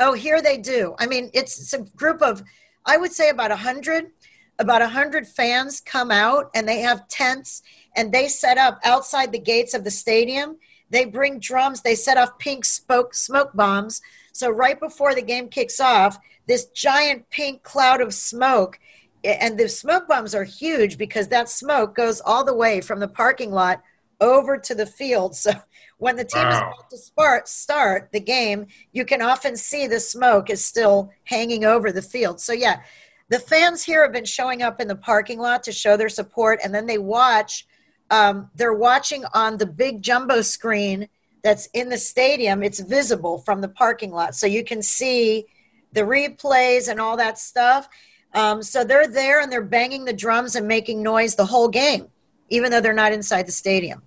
Oh, 0.00 0.12
here 0.12 0.42
they 0.42 0.58
do. 0.58 0.94
I 0.98 1.06
mean, 1.06 1.30
it's, 1.32 1.60
it's 1.60 1.72
a 1.72 1.82
group 1.96 2.20
of, 2.22 2.42
I 2.84 2.96
would 2.96 3.12
say 3.12 3.28
about 3.28 3.50
a 3.50 3.56
hundred 3.56 4.10
about 4.58 4.80
100 4.80 5.26
fans 5.26 5.80
come 5.80 6.10
out 6.10 6.50
and 6.54 6.68
they 6.68 6.80
have 6.80 7.08
tents 7.08 7.62
and 7.96 8.12
they 8.12 8.28
set 8.28 8.58
up 8.58 8.78
outside 8.84 9.32
the 9.32 9.38
gates 9.38 9.74
of 9.74 9.84
the 9.84 9.90
stadium. 9.90 10.58
They 10.90 11.04
bring 11.04 11.40
drums, 11.40 11.82
they 11.82 11.94
set 11.94 12.18
off 12.18 12.38
pink 12.38 12.64
smoke, 12.64 13.14
smoke 13.14 13.52
bombs. 13.54 14.00
So, 14.32 14.50
right 14.50 14.78
before 14.78 15.14
the 15.14 15.22
game 15.22 15.48
kicks 15.48 15.80
off, 15.80 16.18
this 16.46 16.66
giant 16.66 17.30
pink 17.30 17.62
cloud 17.62 18.00
of 18.00 18.14
smoke, 18.14 18.78
and 19.24 19.58
the 19.58 19.68
smoke 19.68 20.06
bombs 20.06 20.34
are 20.34 20.44
huge 20.44 20.98
because 20.98 21.28
that 21.28 21.48
smoke 21.48 21.94
goes 21.94 22.20
all 22.20 22.44
the 22.44 22.54
way 22.54 22.80
from 22.80 23.00
the 23.00 23.08
parking 23.08 23.50
lot 23.50 23.82
over 24.20 24.58
to 24.58 24.74
the 24.74 24.86
field. 24.86 25.34
So, 25.36 25.52
when 25.98 26.16
the 26.16 26.24
team 26.24 26.42
wow. 26.42 26.50
is 26.50 26.58
about 26.58 26.90
to 26.90 26.98
start, 26.98 27.48
start 27.48 28.10
the 28.12 28.20
game, 28.20 28.66
you 28.92 29.04
can 29.04 29.22
often 29.22 29.56
see 29.56 29.86
the 29.86 30.00
smoke 30.00 30.50
is 30.50 30.64
still 30.64 31.10
hanging 31.24 31.64
over 31.64 31.92
the 31.92 32.02
field. 32.02 32.40
So, 32.40 32.52
yeah, 32.52 32.80
the 33.28 33.38
fans 33.38 33.82
here 33.82 34.02
have 34.02 34.12
been 34.12 34.24
showing 34.24 34.62
up 34.62 34.80
in 34.80 34.88
the 34.88 34.96
parking 34.96 35.38
lot 35.38 35.62
to 35.64 35.72
show 35.72 35.96
their 35.96 36.08
support, 36.08 36.60
and 36.62 36.74
then 36.74 36.86
they 36.86 36.98
watch. 36.98 37.66
Um, 38.10 38.50
they're 38.54 38.74
watching 38.74 39.24
on 39.32 39.56
the 39.56 39.66
big 39.66 40.02
jumbo 40.02 40.42
screen 40.42 41.08
that's 41.42 41.66
in 41.74 41.88
the 41.88 41.98
stadium. 41.98 42.62
It's 42.62 42.80
visible 42.80 43.38
from 43.38 43.60
the 43.60 43.68
parking 43.68 44.12
lot, 44.12 44.34
so 44.34 44.46
you 44.46 44.62
can 44.62 44.82
see 44.82 45.46
the 45.92 46.02
replays 46.02 46.88
and 46.88 47.00
all 47.00 47.16
that 47.16 47.38
stuff. 47.38 47.88
Um, 48.34 48.62
so 48.62 48.84
they're 48.84 49.06
there 49.06 49.40
and 49.40 49.50
they're 49.50 49.62
banging 49.62 50.04
the 50.04 50.12
drums 50.12 50.56
and 50.56 50.66
making 50.66 51.02
noise 51.02 51.36
the 51.36 51.46
whole 51.46 51.68
game, 51.68 52.08
even 52.48 52.70
though 52.70 52.80
they're 52.80 52.92
not 52.92 53.12
inside 53.12 53.46
the 53.46 53.52
stadium. 53.52 54.02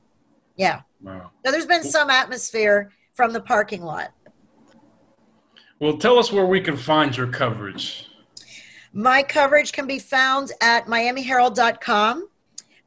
Yeah. 0.55 0.81
Wow. 1.01 1.31
So 1.45 1.51
there's 1.51 1.65
been 1.65 1.83
some 1.83 2.09
atmosphere 2.09 2.91
from 3.13 3.33
the 3.33 3.41
parking 3.41 3.83
lot. 3.83 4.11
Well, 5.79 5.97
tell 5.97 6.17
us 6.17 6.31
where 6.31 6.45
we 6.45 6.61
can 6.61 6.75
find 6.75 7.15
your 7.15 7.27
coverage. 7.27 8.07
My 8.93 9.21
coverage 9.21 9.73
can 9.73 9.85
be 9.85 9.99
found 9.99 10.51
at 10.61 10.87
miamiherald.com. 10.87 12.29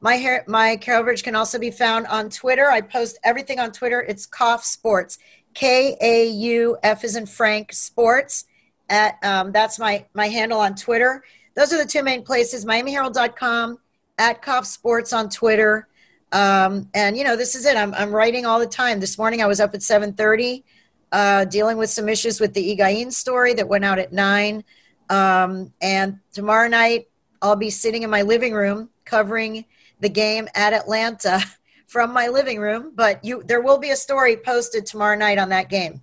My 0.01 0.15
hair, 0.15 0.45
my 0.49 0.77
coverage 0.77 1.23
can 1.23 1.37
also 1.37 1.59
be 1.59 1.71
found 1.71 2.07
on 2.07 2.31
Twitter. 2.31 2.69
I 2.69 2.81
post 2.81 3.19
everything 3.23 3.61
on 3.61 3.71
Twitter. 3.71 4.01
It's 4.01 4.27
Kauf 4.27 4.63
Sports, 4.63 5.19
K 5.55 5.97
A 6.01 6.29
U 6.31 6.79
F 6.83 7.05
is 7.05 7.17
in 7.17 7.27
Frank 7.27 7.73
Sports, 7.73 8.47
At 8.89 9.23
um, 9.23 9.53
that's 9.53 9.79
my 9.79 10.07
my 10.15 10.29
handle 10.29 10.59
on 10.59 10.75
Twitter. 10.75 11.23
Those 11.55 11.73
are 11.73 11.79
the 11.79 11.89
two 11.89 12.03
main 12.03 12.23
places: 12.25 12.65
MiamiHerald.com, 12.65 13.79
at 14.21 14.43
Kauf 14.43 14.67
Sports 14.67 15.13
on 15.15 15.31
Twitter. 15.31 15.89
Um, 16.31 16.89
and 16.95 17.17
you 17.17 17.25
know, 17.25 17.35
this 17.35 17.57
is 17.57 17.67
it. 17.67 17.77
I'm 17.77 17.93
I'm 17.95 18.13
writing 18.13 18.47
all 18.47 18.61
the 18.61 18.67
time. 18.67 19.01
This 19.01 19.19
morning 19.19 19.43
I 19.43 19.47
was 19.47 19.59
up 19.59 19.75
at 19.75 19.81
7:30, 19.81 20.63
uh, 21.11 21.47
dealing 21.47 21.77
with 21.79 21.91
some 21.91 22.09
issues 22.09 22.39
with 22.39 22.55
the 22.55 22.77
Higuain 22.77 23.13
story 23.13 23.55
that 23.55 23.67
went 23.67 23.85
out 23.85 23.99
at 23.99 24.13
nine. 24.13 24.63
Um, 25.09 25.73
and 25.81 26.21
tomorrow 26.33 26.69
night 26.69 27.09
I'll 27.43 27.57
be 27.57 27.71
sitting 27.71 28.03
in 28.05 28.11
my 28.11 28.23
living 28.23 28.53
room 28.53 28.91
covering 29.05 29.65
the 29.99 30.09
game 30.09 30.47
at 30.55 30.73
Atlanta 30.73 31.43
from 31.89 32.13
my 32.13 32.29
living 32.29 32.61
room. 32.61 32.93
But 32.95 33.25
you, 33.25 33.43
there 33.45 33.63
will 33.63 33.79
be 33.79 33.91
a 33.91 33.97
story 33.97 34.37
posted 34.37 34.87
tomorrow 34.87 35.17
night 35.17 35.39
on 35.39 35.49
that 35.49 35.69
game. 35.69 36.03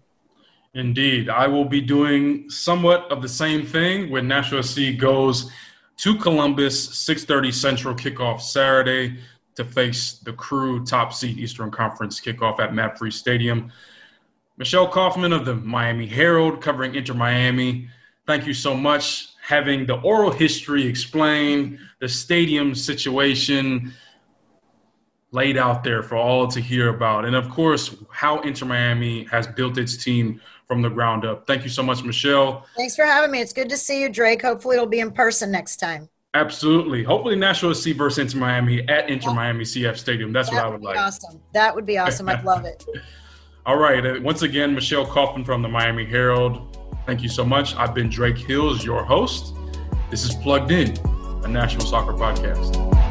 Indeed. 0.74 1.30
I 1.30 1.47
will 1.47 1.65
be 1.65 1.82
doing 1.82 2.49
somewhat 2.49 3.09
of 3.11 3.22
the 3.22 3.30
same 3.30 3.65
thing 3.65 4.09
when 4.09 4.28
Nashville 4.28 4.61
SC 4.61 4.97
goes 4.97 5.49
to 5.98 6.16
Columbus, 6.16 6.88
6.30 6.88 7.54
Central 7.54 7.95
kickoff 7.95 8.41
Saturday 8.41 9.18
to 9.56 9.66
face 9.66 10.20
the 10.24 10.34
crew 10.34 10.86
top 10.86 11.12
seed 11.12 11.38
Eastern 11.38 11.72
Conference 11.72 12.22
kickoff 12.22 12.60
at 12.60 12.72
MAPFRE 12.72 13.12
Stadium. 13.12 13.72
Michelle 14.58 14.88
Kaufman 14.88 15.34
of 15.34 15.45
the 15.45 15.56
Miami 15.56 16.06
Herald 16.06 16.62
covering 16.62 16.95
Inter 16.95 17.16
Miami. 17.16 17.89
Thank 18.28 18.45
you 18.45 18.54
so 18.54 18.76
much. 18.76 19.30
Having 19.41 19.88
the 19.88 19.95
oral 20.02 20.32
history 20.32 20.86
explained, 20.86 21.80
the 22.00 22.10
stadium 22.10 22.76
situation 22.76 23.93
laid 25.32 25.58
out 25.58 25.84
there 25.84 26.04
for 26.04 26.16
all 26.16 26.48
to 26.48 26.60
hear 26.62 26.89
about. 26.89 27.26
And 27.26 27.36
of 27.36 27.50
course, 27.50 27.95
how 28.12 28.41
Inter 28.41 28.66
Miami 28.66 29.26
has 29.26 29.48
built 29.48 29.78
its 29.78 29.98
team 29.98 30.41
from 30.68 30.82
the 30.82 30.89
ground 30.89 31.26
up. 31.26 31.47
Thank 31.47 31.63
you 31.63 31.70
so 31.70 31.82
much, 31.82 32.03
Michelle. 32.03 32.65
Thanks 32.76 32.95
for 32.95 33.05
having 33.05 33.32
me. 33.32 33.39
It's 33.39 33.53
good 33.53 33.70
to 33.70 33.78
see 33.78 34.01
you, 34.01 34.09
Drake. 34.09 34.41
Hopefully, 34.41 34.76
it'll 34.76 34.88
be 34.88 34.99
in 34.99 35.11
person 35.11 35.51
next 35.51 35.78
time. 35.78 36.09
Absolutely. 36.34 37.03
Hopefully, 37.03 37.36
Nashville 37.36 37.74
SC 37.74 37.91
versus 37.91 38.20
Inter 38.20 38.39
Miami 38.39 38.88
at 38.88 39.09
Inter 39.09 39.34
Miami 39.34 39.63
CF 39.63 39.97
Stadium. 39.97 40.32
That's 40.34 40.49
that 40.49 40.55
what 40.57 40.65
I 40.65 40.68
would, 40.68 40.82
would 40.82 40.88
like. 40.88 40.97
Awesome. 40.97 41.41
That 41.53 41.74
would 41.74 41.86
be 41.86 41.97
awesome. 41.97 42.30
I'd 42.30 42.43
love 42.43 42.65
it. 42.65 42.86
All 43.65 43.78
right. 43.78 44.22
Once 44.22 44.43
again, 44.43 44.74
Michelle 44.74 45.05
Kaufman 45.05 45.43
from 45.43 45.61
the 45.61 45.70
Miami 45.70 46.05
Herald. 46.05 46.78
Thank 47.05 47.24
you 47.24 47.30
so 47.30 47.45
much. 47.45 47.76
I've 47.76 47.95
been 47.95 48.09
Drake 48.09 48.38
Hills, 48.38 48.86
your 48.86 49.03
host. 49.03 49.55
This 50.11 50.24
is 50.24 50.36
Plugged 50.36 50.72
In, 50.72 50.97
a 51.43 51.47
National 51.47 51.86
Soccer 51.86 52.13
podcast. 52.13 53.07